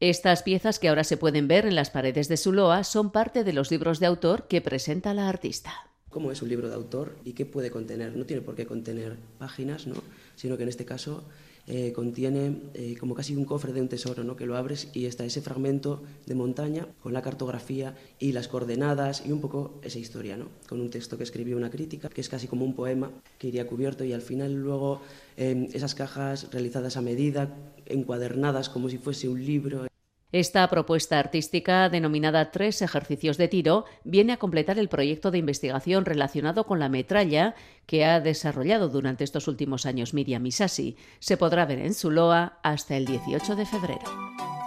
Estas 0.00 0.42
piezas 0.42 0.78
que 0.78 0.88
ahora 0.88 1.04
se 1.04 1.16
pueden 1.16 1.46
ver 1.46 1.66
en 1.66 1.74
las 1.74 1.90
paredes 1.90 2.28
de 2.28 2.36
Zuloa 2.36 2.84
son 2.84 3.12
parte 3.12 3.44
de 3.44 3.52
los 3.52 3.70
libros 3.70 4.00
de 4.00 4.06
autor 4.06 4.48
que 4.48 4.60
presenta 4.60 5.14
la 5.14 5.28
artista. 5.28 5.72
¿Cómo 6.08 6.32
es 6.32 6.42
un 6.42 6.48
libro 6.48 6.68
de 6.68 6.74
autor 6.74 7.16
y 7.24 7.34
qué 7.34 7.46
puede 7.46 7.70
contener? 7.70 8.16
No 8.16 8.26
tiene 8.26 8.42
por 8.42 8.56
qué 8.56 8.66
contener 8.66 9.16
páginas, 9.38 9.86
¿no? 9.86 9.94
sino 10.34 10.56
que 10.56 10.64
en 10.64 10.70
este 10.70 10.84
caso 10.84 11.24
eh, 11.66 11.92
contiene 11.92 12.56
eh, 12.74 12.96
como 12.98 13.14
casi 13.14 13.36
un 13.36 13.44
cofre 13.44 13.72
de 13.72 13.80
un 13.80 13.88
tesoro, 13.88 14.24
¿no? 14.24 14.36
que 14.36 14.46
lo 14.46 14.56
abres 14.56 14.88
y 14.92 15.06
está 15.06 15.24
ese 15.24 15.40
fragmento 15.40 16.02
de 16.26 16.34
montaña 16.34 16.86
con 17.02 17.12
la 17.12 17.22
cartografía 17.22 17.94
y 18.18 18.32
las 18.32 18.48
coordenadas 18.48 19.24
y 19.26 19.32
un 19.32 19.40
poco 19.40 19.78
esa 19.82 19.98
historia, 19.98 20.36
¿no? 20.36 20.48
con 20.68 20.80
un 20.80 20.90
texto 20.90 21.16
que 21.16 21.24
escribió 21.24 21.56
una 21.56 21.70
crítica, 21.70 22.08
que 22.08 22.20
es 22.20 22.28
casi 22.28 22.46
como 22.46 22.64
un 22.64 22.74
poema 22.74 23.10
que 23.38 23.48
iría 23.48 23.66
cubierto 23.66 24.04
y 24.04 24.12
al 24.12 24.22
final 24.22 24.54
luego 24.54 25.00
eh, 25.36 25.68
esas 25.72 25.94
cajas 25.94 26.48
realizadas 26.52 26.96
a 26.96 27.02
medida, 27.02 27.54
encuadernadas 27.86 28.68
como 28.68 28.88
si 28.88 28.98
fuese 28.98 29.28
un 29.28 29.44
libro. 29.44 29.89
Esta 30.32 30.68
propuesta 30.68 31.18
artística, 31.18 31.88
denominada 31.88 32.52
Tres 32.52 32.82
ejercicios 32.82 33.36
de 33.36 33.48
tiro, 33.48 33.84
viene 34.04 34.32
a 34.32 34.36
completar 34.36 34.78
el 34.78 34.88
proyecto 34.88 35.30
de 35.30 35.38
investigación 35.38 36.04
relacionado 36.04 36.66
con 36.66 36.78
la 36.78 36.88
metralla 36.88 37.54
que 37.86 38.04
ha 38.04 38.20
desarrollado 38.20 38.88
durante 38.88 39.24
estos 39.24 39.48
últimos 39.48 39.86
años 39.86 40.14
Miriam 40.14 40.46
Isasi. 40.46 40.96
Se 41.18 41.36
podrá 41.36 41.66
ver 41.66 41.80
en 41.80 41.94
Zuloa 41.94 42.58
hasta 42.62 42.96
el 42.96 43.06
18 43.06 43.56
de 43.56 43.66
febrero. 43.66 44.59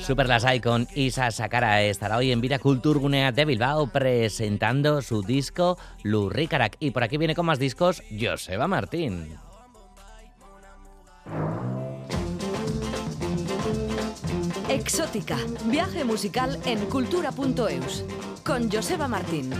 Super 0.00 0.28
Lasai 0.28 0.60
con 0.60 0.88
Isa 0.94 1.30
Sakara 1.30 1.82
estará 1.82 2.16
hoy 2.16 2.32
en 2.32 2.40
Vida 2.40 2.58
Kulturgunea 2.58 3.32
de 3.32 3.44
Bilbao 3.44 3.86
presentando 3.86 5.00
su 5.02 5.22
disco 5.22 5.78
Lurrikarak. 6.02 6.76
Y 6.80 6.90
por 6.90 7.04
aquí 7.04 7.18
viene 7.18 7.34
con 7.34 7.46
más 7.46 7.58
discos 7.58 8.02
Joseba 8.20 8.66
Martín. 8.66 9.38
Exótica, 14.68 15.36
viaje 15.66 16.04
musical 16.04 16.58
en 16.64 16.86
cultura.eus 16.86 18.04
con 18.44 18.70
Joseba 18.70 19.06
Martín. 19.06 19.52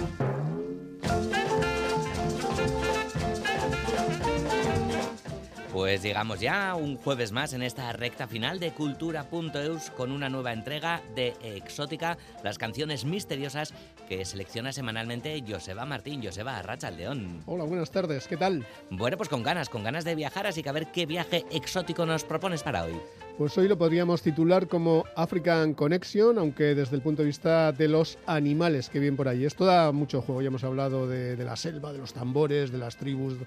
Pues 5.72 6.02
llegamos 6.02 6.38
ya 6.38 6.74
un 6.74 6.98
jueves 6.98 7.32
más 7.32 7.54
en 7.54 7.62
esta 7.62 7.90
recta 7.94 8.26
final 8.26 8.60
de 8.60 8.72
Cultura.eus 8.72 9.88
con 9.96 10.12
una 10.12 10.28
nueva 10.28 10.52
entrega 10.52 11.00
de 11.14 11.34
Exótica, 11.42 12.18
las 12.44 12.58
canciones 12.58 13.06
misteriosas 13.06 13.72
que 14.06 14.22
selecciona 14.26 14.72
semanalmente 14.72 15.42
Joseba 15.48 15.86
Martín. 15.86 16.22
Joseba, 16.22 16.58
Arracha 16.58 16.90
León. 16.90 17.40
Hola, 17.46 17.64
buenas 17.64 17.90
tardes, 17.90 18.28
¿qué 18.28 18.36
tal? 18.36 18.66
Bueno, 18.90 19.16
pues 19.16 19.30
con 19.30 19.42
ganas, 19.42 19.70
con 19.70 19.82
ganas 19.82 20.04
de 20.04 20.14
viajar, 20.14 20.46
así 20.46 20.62
que 20.62 20.68
a 20.68 20.72
ver 20.72 20.88
qué 20.92 21.06
viaje 21.06 21.46
exótico 21.50 22.04
nos 22.04 22.24
propones 22.24 22.62
para 22.62 22.84
hoy. 22.84 22.92
Pues 23.38 23.56
hoy 23.56 23.66
lo 23.66 23.78
podríamos 23.78 24.20
titular 24.20 24.68
como 24.68 25.06
African 25.16 25.72
Connection, 25.72 26.36
aunque 26.36 26.74
desde 26.74 26.96
el 26.96 27.02
punto 27.02 27.22
de 27.22 27.28
vista 27.28 27.72
de 27.72 27.88
los 27.88 28.18
animales 28.26 28.90
que 28.90 28.98
vienen 28.98 29.16
por 29.16 29.26
ahí. 29.26 29.46
Esto 29.46 29.64
da 29.64 29.90
mucho 29.90 30.20
juego, 30.20 30.42
ya 30.42 30.48
hemos 30.48 30.64
hablado 30.64 31.08
de, 31.08 31.34
de 31.34 31.44
la 31.44 31.56
selva, 31.56 31.94
de 31.94 31.98
los 31.98 32.12
tambores, 32.12 32.70
de 32.70 32.76
las 32.76 32.98
tribus 32.98 33.38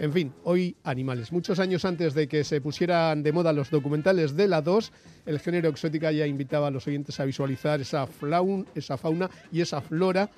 en 0.00 0.14
fin, 0.14 0.32
hoy 0.44 0.76
animales. 0.82 1.30
Muchos 1.30 1.58
años 1.58 1.84
antes 1.84 2.14
de 2.14 2.26
que 2.26 2.42
se 2.42 2.62
pusieran 2.62 3.22
de 3.22 3.32
moda 3.32 3.52
los 3.52 3.70
documentales 3.70 4.34
de 4.34 4.48
la 4.48 4.62
2, 4.62 4.92
el 5.26 5.38
género 5.38 5.68
exótica 5.68 6.10
ya 6.10 6.26
invitaba 6.26 6.68
a 6.68 6.70
los 6.70 6.86
oyentes 6.86 7.20
a 7.20 7.26
visualizar 7.26 7.82
esa, 7.82 8.06
flaun, 8.06 8.66
esa 8.74 8.96
fauna 8.96 9.28
y 9.52 9.60
esa 9.60 9.82
flora 9.82 10.30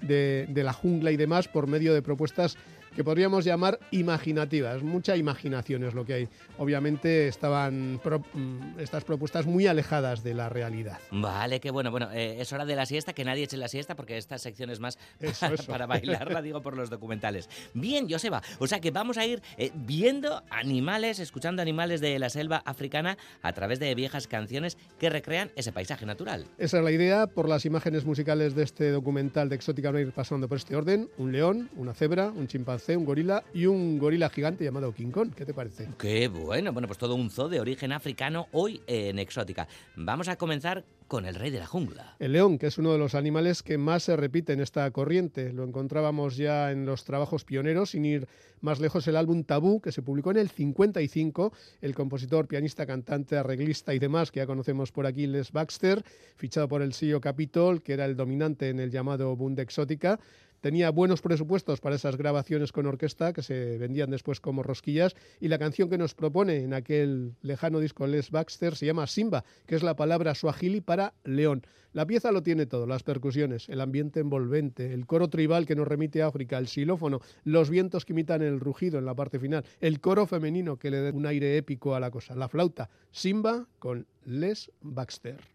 de, 0.00 0.46
de 0.48 0.64
la 0.64 0.72
jungla 0.72 1.12
y 1.12 1.18
demás 1.18 1.46
por 1.46 1.66
medio 1.66 1.92
de 1.92 2.00
propuestas 2.00 2.56
que 2.94 3.04
podríamos 3.04 3.44
llamar 3.44 3.78
imaginativas. 3.90 4.82
Mucha 4.82 5.16
imaginación 5.16 5.84
es 5.84 5.94
lo 5.94 6.04
que 6.04 6.14
hay. 6.14 6.28
Obviamente 6.58 7.28
estaban 7.28 8.00
pro, 8.02 8.20
mm, 8.34 8.80
estas 8.80 9.04
propuestas 9.04 9.46
muy 9.46 9.66
alejadas 9.66 10.22
de 10.22 10.34
la 10.34 10.48
realidad. 10.48 10.98
Vale, 11.10 11.60
qué 11.60 11.70
bueno. 11.70 11.90
Bueno, 11.90 12.10
eh, 12.12 12.40
es 12.40 12.52
hora 12.52 12.64
de 12.64 12.76
la 12.76 12.86
siesta, 12.86 13.12
que 13.12 13.24
nadie 13.24 13.44
eche 13.44 13.56
la 13.56 13.68
siesta 13.68 13.94
porque 13.94 14.16
esta 14.16 14.38
sección 14.38 14.70
es 14.70 14.80
más 14.80 14.98
Eso, 15.20 15.40
para, 15.40 15.54
eso. 15.54 15.66
para 15.70 15.86
bailarla, 15.86 16.42
digo, 16.42 16.62
por 16.62 16.76
los 16.76 16.90
documentales. 16.90 17.48
Bien, 17.74 18.08
Joseba, 18.10 18.42
o 18.58 18.66
sea 18.66 18.80
que 18.80 18.90
vamos 18.90 19.18
a 19.18 19.26
ir 19.26 19.42
eh, 19.56 19.70
viendo 19.74 20.42
animales, 20.50 21.18
escuchando 21.18 21.62
animales 21.62 22.00
de 22.00 22.18
la 22.18 22.30
selva 22.30 22.62
africana 22.64 23.16
a 23.42 23.52
través 23.52 23.78
de 23.78 23.94
viejas 23.94 24.26
canciones 24.26 24.76
que 24.98 25.10
recrean 25.10 25.50
ese 25.56 25.72
paisaje 25.72 26.06
natural. 26.06 26.46
Esa 26.58 26.78
es 26.78 26.84
la 26.84 26.90
idea. 26.90 27.26
Por 27.26 27.48
las 27.48 27.64
imágenes 27.64 28.04
musicales 28.04 28.54
de 28.54 28.62
este 28.62 28.90
documental 28.90 29.48
de 29.48 29.56
Exótica 29.56 29.92
ir 30.00 30.12
pasando 30.12 30.48
por 30.48 30.56
este 30.58 30.76
orden. 30.76 31.10
Un 31.18 31.32
león, 31.32 31.70
una 31.76 31.94
cebra, 31.94 32.30
un 32.30 32.46
chimpancé, 32.46 32.81
un 32.88 33.04
gorila 33.04 33.44
y 33.54 33.66
un 33.66 33.98
gorila 33.98 34.28
gigante 34.28 34.64
llamado 34.64 34.92
King 34.92 35.10
Kong. 35.10 35.30
¿Qué 35.34 35.46
te 35.46 35.54
parece? 35.54 35.88
Qué 35.98 36.28
bueno, 36.28 36.72
bueno, 36.72 36.88
pues 36.88 36.98
todo 36.98 37.14
un 37.14 37.30
zoo 37.30 37.48
de 37.48 37.60
origen 37.60 37.92
africano 37.92 38.48
hoy 38.52 38.82
en 38.86 39.18
Exótica. 39.18 39.68
Vamos 39.96 40.28
a 40.28 40.36
comenzar 40.36 40.84
con 41.06 41.26
el 41.26 41.34
rey 41.34 41.50
de 41.50 41.58
la 41.58 41.66
jungla. 41.66 42.16
El 42.18 42.32
león, 42.32 42.58
que 42.58 42.66
es 42.66 42.78
uno 42.78 42.92
de 42.92 42.98
los 42.98 43.14
animales 43.14 43.62
que 43.62 43.78
más 43.78 44.04
se 44.04 44.16
repite 44.16 44.52
en 44.52 44.60
esta 44.60 44.90
corriente. 44.90 45.52
Lo 45.52 45.64
encontrábamos 45.64 46.36
ya 46.36 46.72
en 46.72 46.86
los 46.86 47.04
trabajos 47.04 47.44
pioneros, 47.44 47.90
sin 47.90 48.04
ir 48.04 48.26
más 48.60 48.80
lejos, 48.80 49.06
el 49.06 49.16
álbum 49.16 49.44
Tabú, 49.44 49.80
que 49.80 49.92
se 49.92 50.02
publicó 50.02 50.30
en 50.30 50.38
el 50.38 50.48
55. 50.48 51.52
El 51.82 51.94
compositor, 51.94 52.48
pianista, 52.48 52.86
cantante, 52.86 53.36
arreglista 53.36 53.94
y 53.94 53.98
demás, 53.98 54.32
que 54.32 54.40
ya 54.40 54.46
conocemos 54.46 54.90
por 54.90 55.06
aquí, 55.06 55.26
Les 55.26 55.52
Baxter, 55.52 56.02
fichado 56.36 56.66
por 56.66 56.82
el 56.82 56.94
sello 56.94 57.20
Capitol, 57.20 57.82
que 57.82 57.92
era 57.92 58.06
el 58.06 58.16
dominante 58.16 58.70
en 58.70 58.80
el 58.80 58.90
llamado 58.90 59.36
Bund 59.36 59.60
Exótica. 59.60 60.18
Tenía 60.62 60.90
buenos 60.90 61.22
presupuestos 61.22 61.80
para 61.80 61.96
esas 61.96 62.16
grabaciones 62.16 62.70
con 62.70 62.86
orquesta 62.86 63.32
que 63.32 63.42
se 63.42 63.78
vendían 63.78 64.10
después 64.10 64.38
como 64.38 64.62
rosquillas 64.62 65.16
y 65.40 65.48
la 65.48 65.58
canción 65.58 65.90
que 65.90 65.98
nos 65.98 66.14
propone 66.14 66.58
en 66.58 66.72
aquel 66.72 67.34
lejano 67.42 67.80
disco 67.80 68.06
Les 68.06 68.30
Baxter 68.30 68.76
se 68.76 68.86
llama 68.86 69.08
Simba, 69.08 69.44
que 69.66 69.74
es 69.74 69.82
la 69.82 69.96
palabra 69.96 70.36
suajili 70.36 70.80
para 70.80 71.14
león. 71.24 71.62
La 71.92 72.06
pieza 72.06 72.30
lo 72.30 72.44
tiene 72.44 72.66
todo, 72.66 72.86
las 72.86 73.02
percusiones, 73.02 73.68
el 73.68 73.80
ambiente 73.80 74.20
envolvente, 74.20 74.94
el 74.94 75.04
coro 75.04 75.26
tribal 75.26 75.66
que 75.66 75.74
nos 75.74 75.88
remite 75.88 76.22
a 76.22 76.28
África, 76.28 76.58
el 76.58 76.68
xilófono, 76.68 77.20
los 77.42 77.68
vientos 77.68 78.04
que 78.04 78.12
imitan 78.12 78.40
el 78.40 78.60
rugido 78.60 79.00
en 79.00 79.04
la 79.04 79.16
parte 79.16 79.40
final, 79.40 79.64
el 79.80 80.00
coro 80.00 80.28
femenino 80.28 80.78
que 80.78 80.92
le 80.92 81.02
da 81.02 81.10
un 81.10 81.26
aire 81.26 81.56
épico 81.56 81.96
a 81.96 82.00
la 82.00 82.12
cosa, 82.12 82.36
la 82.36 82.48
flauta, 82.48 82.88
Simba 83.10 83.66
con 83.80 84.06
Les 84.24 84.70
Baxter. 84.80 85.51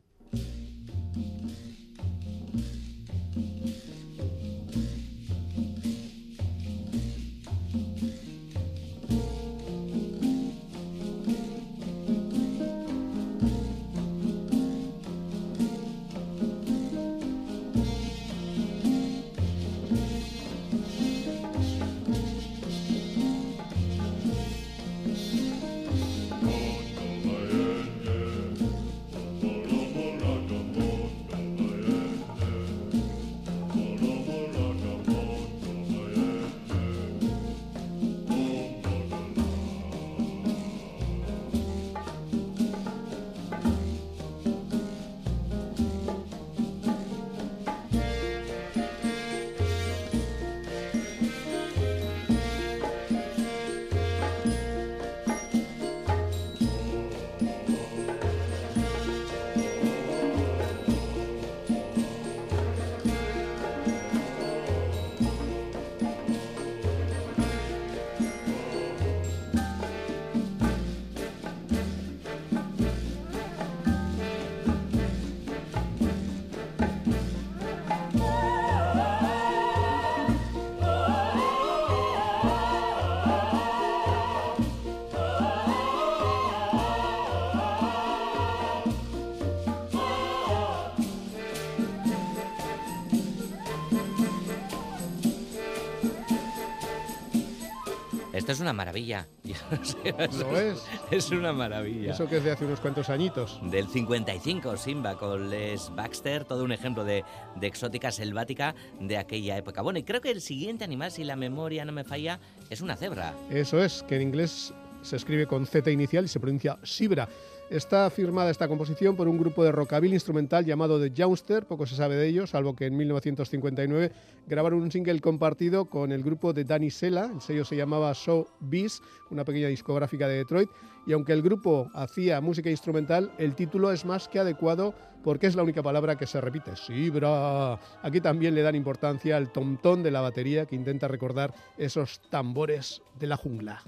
Esto 98.48 98.54
es 98.54 98.62
una 98.62 98.72
maravilla. 98.72 99.28
No 99.44 99.84
sé, 99.84 100.40
Lo 100.40 100.58
es. 100.58 100.82
Es 101.12 101.32
una 101.32 101.52
maravilla. 101.52 102.14
Eso 102.14 102.30
que 102.30 102.38
es 102.38 102.46
de 102.46 102.52
hace 102.52 102.64
unos 102.64 102.80
cuantos 102.80 103.10
añitos. 103.10 103.60
Del 103.62 103.90
55, 103.90 104.78
Simba, 104.78 105.18
con 105.18 105.50
Les 105.50 105.94
Baxter, 105.94 106.46
todo 106.46 106.64
un 106.64 106.72
ejemplo 106.72 107.04
de, 107.04 107.26
de 107.58 107.68
exótica 107.68 108.10
selvática 108.10 108.74
de 109.02 109.18
aquella 109.18 109.58
época. 109.58 109.82
Bueno, 109.82 110.00
y 110.00 110.04
creo 110.04 110.22
que 110.22 110.32
el 110.32 110.40
siguiente 110.40 110.86
animal, 110.86 111.12
si 111.12 111.26
la 111.26 111.36
memoria 111.36 111.84
no 111.84 111.92
me 111.92 112.06
falla, 112.06 112.40
es 112.70 112.80
una 112.80 112.96
cebra. 112.96 113.34
Eso 113.50 113.84
es, 113.84 114.02
que 114.04 114.16
en 114.16 114.22
inglés 114.22 114.74
se 115.02 115.18
escribe 115.18 115.46
con 115.46 115.66
Z 115.66 115.92
inicial 115.92 116.24
y 116.24 116.30
se 116.30 116.40
pronuncia 116.40 116.78
Sibra. 116.84 117.28
Está 117.70 118.10
firmada 118.10 118.50
esta 118.50 118.70
composición 118.70 119.18
por 119.18 119.28
un 119.28 119.38
grupo 119.38 119.62
de 119.62 119.74
rockabilly 119.74 120.14
instrumental 120.14 120.64
llamado 120.64 121.02
The 121.02 121.12
Youngster, 121.12 121.66
poco 121.66 121.86
se 121.86 121.98
sabe 121.98 122.16
de 122.16 122.26
ellos, 122.26 122.52
salvo 122.52 122.78
que 122.78 122.86
en 122.86 122.96
1959 122.96 124.14
grabaron 124.48 124.82
un 124.82 124.90
single 124.90 125.20
compartido 125.20 125.90
con 125.90 126.14
el 126.14 126.24
grupo 126.24 126.54
de 126.54 126.64
Danny 126.64 126.90
Sela, 126.90 127.30
el 127.34 127.42
sello 127.42 127.66
se 127.66 127.76
llamaba 127.76 128.14
Show 128.14 128.48
Beast, 128.62 129.04
una 129.32 129.44
pequeña 129.44 129.68
discográfica 129.68 130.30
de 130.30 130.38
Detroit, 130.38 130.70
y 131.06 131.12
aunque 131.12 131.34
el 131.34 131.42
grupo 131.42 131.92
hacía 131.94 132.40
música 132.40 132.70
instrumental, 132.70 133.34
el 133.38 133.54
título 133.54 133.92
es 133.92 134.06
más 134.06 134.30
que 134.30 134.40
adecuado 134.40 134.96
porque 135.22 135.48
es 135.48 135.56
la 135.58 135.64
única 135.64 135.84
palabra 135.84 136.16
que 136.16 136.26
se 136.26 136.40
repite, 136.40 136.78
Sibra. 136.78 137.74
Aquí 138.02 138.22
también 138.22 138.56
le 138.56 138.62
dan 138.62 138.76
importancia 138.76 139.36
al 139.36 139.52
tomtón 139.52 140.04
de 140.04 140.12
la 140.12 140.22
batería 140.22 140.66
que 140.66 140.76
intenta 140.78 141.10
recordar 141.10 141.54
esos 141.78 142.22
tambores 142.30 143.02
de 143.20 143.28
la 143.28 143.36
jungla. 143.36 143.84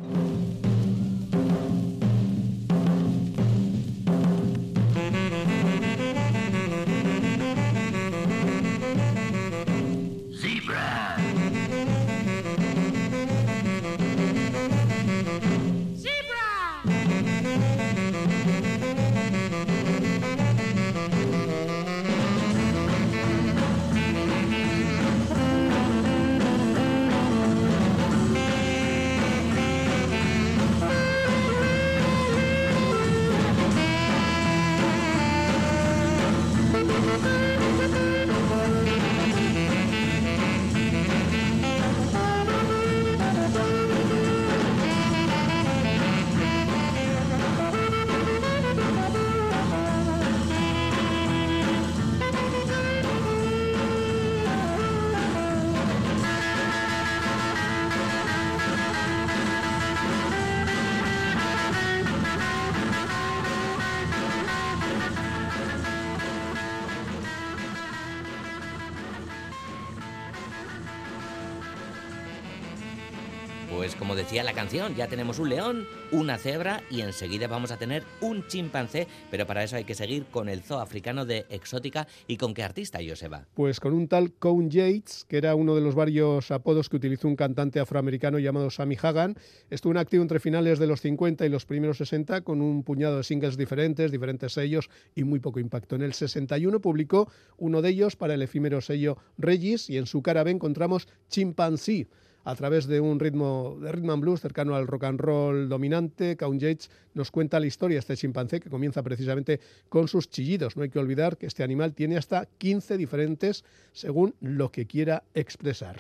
Ya 74.72 75.08
tenemos 75.08 75.40
un 75.40 75.50
león, 75.50 75.88
una 76.12 76.38
cebra 76.38 76.84
y 76.92 77.02
enseguida 77.02 77.48
vamos 77.48 77.72
a 77.72 77.78
tener 77.78 78.04
un 78.22 78.46
chimpancé, 78.46 79.08
pero 79.32 79.48
para 79.48 79.64
eso 79.64 79.76
hay 79.76 79.84
que 79.84 79.96
seguir 79.96 80.26
con 80.26 80.48
el 80.48 80.62
zoo 80.62 80.80
africano 80.80 81.26
de 81.26 81.48
Exótica 81.50 82.08
y 82.28 82.38
con 82.38 82.54
qué 82.54 82.62
artista, 82.62 83.00
Joseba. 83.06 83.48
Pues 83.56 83.80
con 83.80 83.94
un 83.94 84.08
tal 84.08 84.32
Cone 84.34 84.70
Yates, 84.70 85.26
que 85.28 85.38
era 85.38 85.56
uno 85.56 85.74
de 85.74 85.82
los 85.82 85.96
varios 85.96 86.52
apodos 86.52 86.88
que 86.88 86.98
utilizó 86.98 87.28
un 87.28 87.36
cantante 87.36 87.80
afroamericano 87.80 88.38
llamado 88.38 88.70
Sammy 88.70 88.96
Hagan. 89.02 89.36
Estuvo 89.72 89.92
en 89.92 89.98
activo 89.98 90.22
entre 90.22 90.40
finales 90.40 90.78
de 90.78 90.86
los 90.86 91.02
50 91.02 91.48
y 91.48 91.50
los 91.50 91.66
primeros 91.66 91.98
60 91.98 92.42
con 92.42 92.62
un 92.62 92.84
puñado 92.84 93.18
de 93.18 93.24
singles 93.24 93.58
diferentes, 93.58 94.12
diferentes 94.12 94.54
sellos 94.54 94.92
y 95.16 95.24
muy 95.24 95.40
poco 95.40 95.60
impacto. 95.60 95.96
En 95.96 96.04
el 96.04 96.14
61 96.14 96.80
publicó 96.80 97.32
uno 97.58 97.82
de 97.82 97.90
ellos 97.90 98.16
para 98.16 98.36
el 98.36 98.44
efímero 98.44 98.82
sello 98.82 99.18
Regis 99.40 99.90
y 99.90 99.98
en 99.98 100.06
su 100.06 100.22
cara 100.22 100.44
B 100.44 100.52
encontramos 100.52 101.08
Chimpanzee. 101.28 102.08
A 102.44 102.56
través 102.56 102.88
de 102.88 103.00
un 103.00 103.20
ritmo 103.20 103.78
de 103.82 103.92
rhythm 103.92 104.12
and 104.12 104.22
blues 104.22 104.42
cercano 104.42 104.76
al 104.76 104.88
rock 104.88 105.04
and 105.04 105.20
roll 105.20 105.70
dominante, 105.70 106.38
Count 106.38 106.62
Yates 106.62 106.90
nos 107.14 107.32
cuenta 107.32 107.60
la 107.60 107.68
historia 107.68 107.96
de 107.96 108.00
este 108.00 108.16
chimpancé 108.16 108.60
que 108.60 108.70
comienza 108.70 109.04
precisamente 109.04 109.60
con 109.90 110.08
sus 110.08 110.30
chillidos. 110.30 110.78
No 110.78 110.84
hay 110.84 110.90
que 110.90 111.00
olvidar 111.00 111.38
que 111.38 111.48
este 111.48 111.64
animal 111.64 111.94
tiene 111.94 112.18
hasta 112.18 112.46
15 112.46 112.98
diferentes 112.98 113.66
según 113.92 114.36
lo 114.40 114.72
que 114.72 114.86
quiera 114.86 115.24
expresar. 115.34 115.98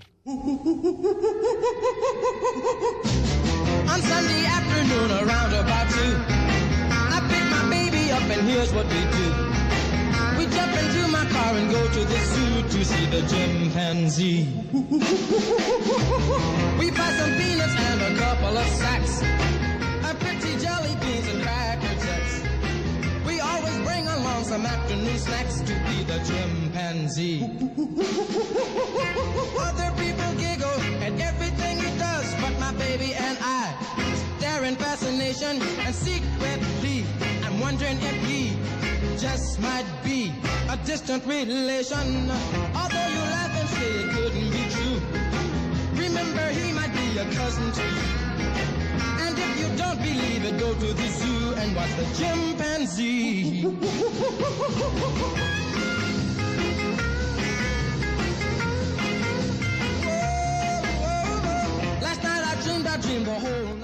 Jump 10.51 10.73
into 10.81 11.07
my 11.07 11.25
car 11.25 11.53
and 11.55 11.69
go 11.71 11.87
to 11.87 11.99
the 12.05 12.19
zoo 12.31 12.61
to 12.63 12.85
see 12.85 13.05
the 13.07 13.21
chimpanzee. 13.27 14.47
we 16.79 16.91
buy 16.91 17.11
some 17.19 17.33
peanuts 17.37 17.75
and 17.89 18.01
a 18.01 18.15
couple 18.19 18.57
of 18.57 18.67
sacks, 18.81 19.21
a 20.09 20.15
pretty 20.15 20.57
jelly 20.63 20.95
beans 21.01 21.27
and 21.27 21.41
cracker 21.43 21.95
jacks. 22.05 22.41
We 23.25 23.39
always 23.39 23.77
bring 23.87 24.07
along 24.07 24.43
some 24.45 24.65
afternoon 24.65 25.17
snacks 25.17 25.59
to 25.61 25.73
be 25.87 26.03
the 26.03 26.19
chimpanzee. 26.27 27.43
Other 29.59 29.91
people 30.01 30.31
giggle 30.37 30.79
at 31.05 31.13
everything 31.19 31.77
he 31.79 31.91
does, 31.99 32.33
but 32.41 32.57
my 32.59 32.71
baby 32.73 33.13
and 33.13 33.37
I 33.41 33.73
stare 34.37 34.63
in 34.63 34.75
fascination 34.75 35.61
and 35.61 35.93
secretly 35.93 37.05
I'm 37.43 37.59
wondering 37.59 37.97
if 38.01 38.25
he 38.25 38.55
just 39.19 39.59
might 39.59 39.85
be 40.01 40.31
a 40.69 40.77
distant 40.85 41.25
relation. 41.25 42.31
Although 42.73 43.07
you 43.15 43.19
laugh 43.35 43.51
and 43.59 43.69
say 43.69 43.89
it 44.01 44.09
couldn't 44.11 44.49
be 44.49 44.63
true, 44.69 45.01
remember 45.93 46.47
he 46.49 46.71
might 46.71 46.93
be 46.93 47.17
a 47.17 47.25
cousin 47.35 47.69
to 47.73 47.81
you. 47.81 48.01
And 49.19 49.37
if 49.37 49.59
you 49.59 49.67
don't 49.77 49.99
believe 49.99 50.45
it, 50.45 50.57
go 50.57 50.73
to 50.73 50.93
the 50.93 51.07
zoo 51.09 51.53
and 51.55 51.75
watch 51.75 51.93
the 51.97 52.05
chimpanzee. 52.17 53.65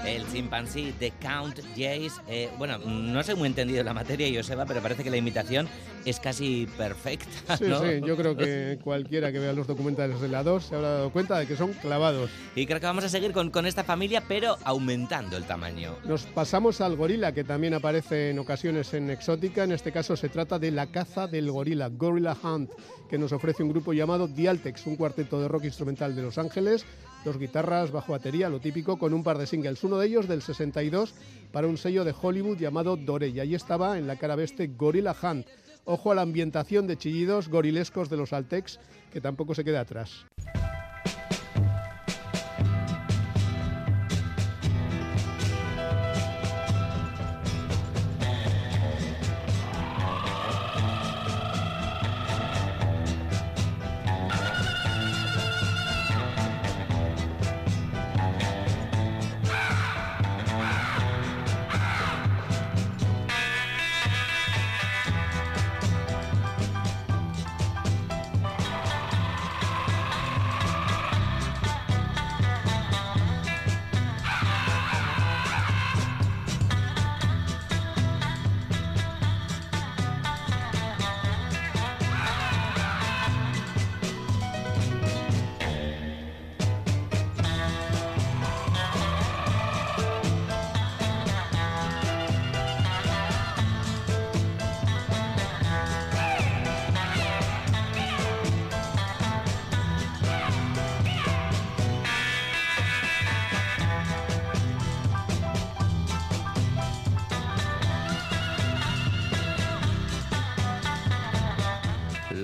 El 0.04 0.26
chimpancé 0.32 0.92
de 0.98 1.12
Count 1.20 1.60
Jace. 1.70 2.10
eh, 2.28 2.48
bueno, 2.58 2.78
no 2.78 3.22
sé 3.22 3.34
muy 3.34 3.48
entendido 3.48 3.82
la 3.82 3.92
materia, 3.94 4.28
Joseba, 4.34 4.64
pero 4.66 4.80
parece 4.80 5.02
que 5.04 5.10
la 5.10 5.16
imitación 5.16 5.68
es 6.04 6.20
casi 6.20 6.66
perfecta. 6.76 7.56
Sí, 7.56 7.64
sí, 7.64 8.06
yo 8.06 8.16
creo 8.16 8.36
que 8.36 8.78
cualquiera 8.82 9.32
que 9.32 9.38
vea 9.38 9.52
los 9.52 9.66
documentales 9.66 10.20
de 10.20 10.28
la 10.28 10.42
2 10.42 10.64
se 10.64 10.74
habrá 10.74 10.88
dado 10.90 11.10
cuenta 11.10 11.38
de 11.38 11.46
que 11.46 11.56
son 11.56 11.72
clavados. 11.74 12.30
Y 12.54 12.66
creo 12.66 12.80
que 12.80 12.86
vamos 12.86 13.04
a 13.04 13.08
seguir 13.08 13.32
con, 13.32 13.50
con 13.50 13.66
esta 13.66 13.84
familia, 13.84 14.22
pero 14.26 14.56
aumentando 14.64 15.36
el 15.36 15.44
tamaño. 15.44 15.94
Nos 16.04 16.22
pasamos 16.24 16.80
al 16.80 16.96
gorila, 16.96 17.32
que 17.32 17.44
también 17.44 17.74
aparece 17.74 18.30
en 18.30 18.38
ocasiones 18.38 18.94
en 18.94 19.10
Exótica. 19.10 19.64
En 19.64 19.72
este 19.72 19.92
caso 19.92 20.16
se 20.16 20.28
trata 20.28 20.58
de 20.58 20.70
la 20.70 20.86
caza 20.86 21.26
del 21.26 21.50
gorila, 21.50 21.88
Gorilla 21.88 22.36
Hunt, 22.40 22.70
que 23.08 23.18
nos 23.18 23.32
ofrece 23.32 23.62
un 23.62 23.70
grupo 23.70 23.92
llamado 23.92 24.28
Dialtex, 24.28 24.86
un 24.86 24.96
cuarteto 24.96 25.40
de 25.40 25.48
rock 25.48 25.64
instrumental 25.64 26.14
de 26.14 26.22
Los 26.22 26.38
Ángeles, 26.38 26.84
dos 27.26 27.38
guitarras, 27.38 27.90
bajo 27.90 28.12
batería, 28.12 28.48
lo 28.48 28.60
típico, 28.60 28.98
con 28.98 29.12
un 29.12 29.24
par 29.24 29.36
de 29.36 29.46
singles. 29.46 29.82
Uno 29.84 29.98
de 29.98 30.06
ellos 30.06 30.28
del 30.28 30.42
62 30.42 31.12
para 31.52 31.66
un 31.66 31.76
sello 31.76 32.04
de 32.04 32.14
Hollywood 32.18 32.56
llamado 32.56 32.96
Dore. 32.96 33.28
Y 33.28 33.54
estaba 33.54 33.98
en 33.98 34.06
la 34.06 34.16
cara 34.16 34.36
este 34.44 34.68
Gorilla 34.68 35.14
Hunt. 35.20 35.46
Ojo 35.84 36.12
a 36.12 36.14
la 36.14 36.22
ambientación 36.22 36.86
de 36.86 36.96
chillidos 36.96 37.48
gorilescos 37.48 38.08
de 38.08 38.16
los 38.16 38.32
Altex, 38.32 38.78
que 39.12 39.20
tampoco 39.20 39.54
se 39.54 39.64
queda 39.64 39.80
atrás. 39.80 40.24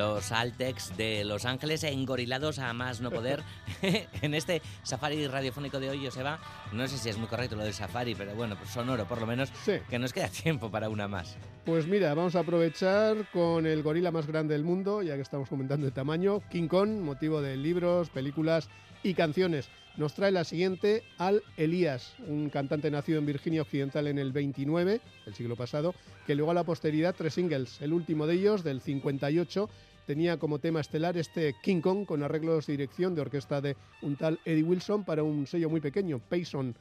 Los 0.02 0.32
Altex 0.32 0.96
de 0.96 1.24
Los 1.24 1.44
Ángeles 1.44 1.84
engorilados 1.84 2.58
a 2.58 2.72
más 2.72 3.00
no 3.00 3.12
poder 3.12 3.44
en 4.22 4.34
este 4.34 4.60
safari 4.82 5.28
radiofónico 5.28 5.78
de 5.78 5.90
hoy, 5.90 6.04
Joseba. 6.04 6.40
No 6.72 6.88
sé 6.88 6.98
si 6.98 7.08
es 7.08 7.16
muy 7.16 7.28
correcto 7.28 7.54
lo 7.54 7.62
del 7.62 7.72
safari, 7.72 8.16
pero 8.16 8.34
bueno, 8.34 8.56
pues 8.56 8.70
sonoro 8.70 9.06
por 9.06 9.20
lo 9.20 9.28
menos, 9.28 9.50
que 9.88 9.98
nos 10.00 10.12
queda 10.12 10.28
tiempo 10.42 10.72
para 10.72 10.88
una 10.88 11.06
más. 11.06 11.36
Pues 11.64 11.86
mira, 11.86 12.12
vamos 12.14 12.34
a 12.34 12.40
aprovechar 12.40 13.30
con 13.30 13.64
el 13.64 13.84
gorila 13.84 14.10
más 14.10 14.26
grande 14.26 14.54
del 14.54 14.64
mundo, 14.64 15.02
ya 15.02 15.14
que 15.14 15.22
estamos 15.22 15.48
comentando 15.48 15.86
de 15.86 15.92
tamaño, 15.92 16.42
King 16.50 16.66
Kong, 16.66 17.00
motivo 17.00 17.40
de 17.40 17.56
libros, 17.56 18.10
películas 18.10 18.68
y 19.04 19.14
canciones. 19.14 19.70
Nos 19.96 20.14
trae 20.14 20.32
la 20.32 20.44
siguiente 20.44 21.04
Al 21.18 21.42
Elías, 21.56 22.14
un 22.26 22.48
cantante 22.48 22.90
nacido 22.90 23.18
en 23.18 23.26
Virginia 23.26 23.62
Occidental 23.62 24.06
en 24.06 24.18
el 24.18 24.32
29, 24.32 25.00
el 25.26 25.34
siglo 25.34 25.54
pasado, 25.54 25.94
que 26.26 26.34
luego 26.34 26.50
a 26.50 26.54
la 26.54 26.64
posteridad 26.64 27.14
tres 27.16 27.34
singles. 27.34 27.80
El 27.82 27.92
último 27.92 28.26
de 28.26 28.34
ellos, 28.34 28.64
del 28.64 28.80
58, 28.80 29.68
tenía 30.12 30.36
como 30.36 30.58
tema 30.58 30.78
estelar 30.80 31.16
este 31.16 31.54
King 31.62 31.80
Kong 31.80 32.04
con 32.04 32.22
arreglos 32.22 32.66
de 32.66 32.74
dirección 32.74 33.14
de 33.14 33.22
orquesta 33.22 33.62
de 33.62 33.78
un 34.02 34.16
tal 34.16 34.38
Eddie 34.44 34.62
Wilson 34.62 35.04
para 35.04 35.22
un 35.22 35.46
sello 35.46 35.70
muy 35.70 35.80
pequeño, 35.80 36.18
Payson. 36.18 36.74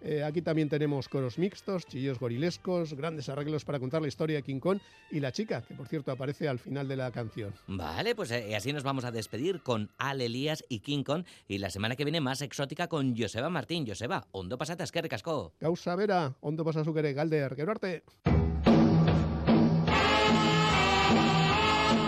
Eh, 0.00 0.24
aquí 0.24 0.40
también 0.40 0.70
tenemos 0.70 1.06
coros 1.06 1.36
mixtos, 1.36 1.84
chillos 1.84 2.18
gorilescos, 2.18 2.94
grandes 2.94 3.28
arreglos 3.28 3.66
para 3.66 3.78
contar 3.78 4.00
la 4.00 4.08
historia 4.08 4.36
de 4.36 4.42
King 4.42 4.58
Kong 4.58 4.78
y 5.10 5.20
la 5.20 5.32
chica, 5.32 5.60
que 5.60 5.74
por 5.74 5.86
cierto 5.86 6.12
aparece 6.12 6.48
al 6.48 6.58
final 6.58 6.88
de 6.88 6.96
la 6.96 7.10
canción. 7.10 7.52
Vale, 7.66 8.14
pues 8.14 8.30
eh, 8.30 8.56
así 8.56 8.72
nos 8.72 8.84
vamos 8.84 9.04
a 9.04 9.10
despedir 9.10 9.62
con 9.62 9.90
Al 9.98 10.22
Elías 10.22 10.64
y 10.70 10.78
King 10.78 11.02
Kong 11.02 11.26
y 11.46 11.58
la 11.58 11.68
semana 11.68 11.94
que 11.94 12.04
viene 12.04 12.22
más 12.22 12.40
exótica 12.40 12.88
con 12.88 13.14
Joseba 13.14 13.50
Martín. 13.50 13.86
Joseba, 13.86 14.28
ondo 14.32 14.56
pasata 14.56 14.84
eskerrik 14.84 15.12
asko. 15.12 15.52
Gauza 15.60 15.94
bera, 15.94 16.36
ondo 16.40 16.64
pasa 16.64 16.82
galder, 16.82 17.54
gero 17.54 18.51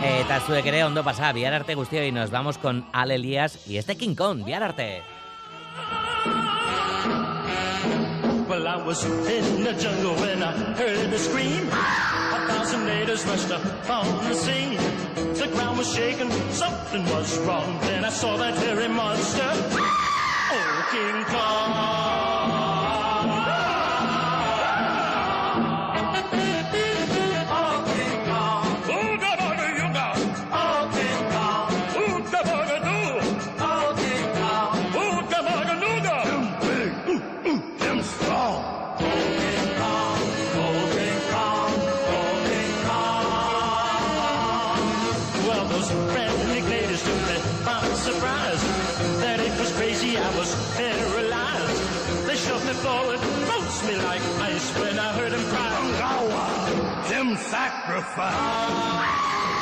Eta 0.05 0.37
zuek 0.45 0.67
ere 0.69 0.83
ondo 0.85 1.01
pasa, 1.01 1.31
bihar 1.33 1.55
arte 1.57 1.75
guztioi 1.75 2.11
nos 2.13 2.31
vamos 2.31 2.59
con 2.59 2.85
Al 2.93 3.11
Elías 3.11 3.67
y 3.67 3.79
este 3.79 3.97
King 3.97 4.15
Kong, 4.15 4.45
bihar 4.45 4.63
arte. 4.63 5.03
Well, 8.47 8.69
I 8.69 8.77
was 8.85 9.03
in 9.05 9.65
the 9.65 9.73
jungle 9.73 10.15
when 10.17 10.43
I 10.43 10.53
heard 10.77 11.11
the 11.11 11.19
scream. 11.19 11.69
A 11.71 12.47
thousand 12.47 12.85
natives 12.85 13.25
rushed 13.25 13.51
up 13.51 13.65
on 13.89 14.29
the 14.29 14.35
scene. 14.35 14.77
The 15.15 15.49
ground 15.49 15.79
was 15.79 15.91
shaking, 15.95 16.31
something 16.53 17.05
was 17.07 17.39
wrong. 17.39 17.79
Then 17.81 18.05
I 18.05 18.11
saw 18.11 18.37
that 18.37 18.55
hairy 18.59 18.89
monster. 18.89 19.51
Oh, 20.53 20.89
King 20.93 21.25
Well, 21.33 21.94
like 54.15 54.53
ice 54.53 54.79
when 54.79 54.99
I 54.99 55.13
heard 55.13 55.33
him 55.33 55.45
cry. 55.51 57.09
Them 57.09 57.37
sacrifice. 57.37 59.54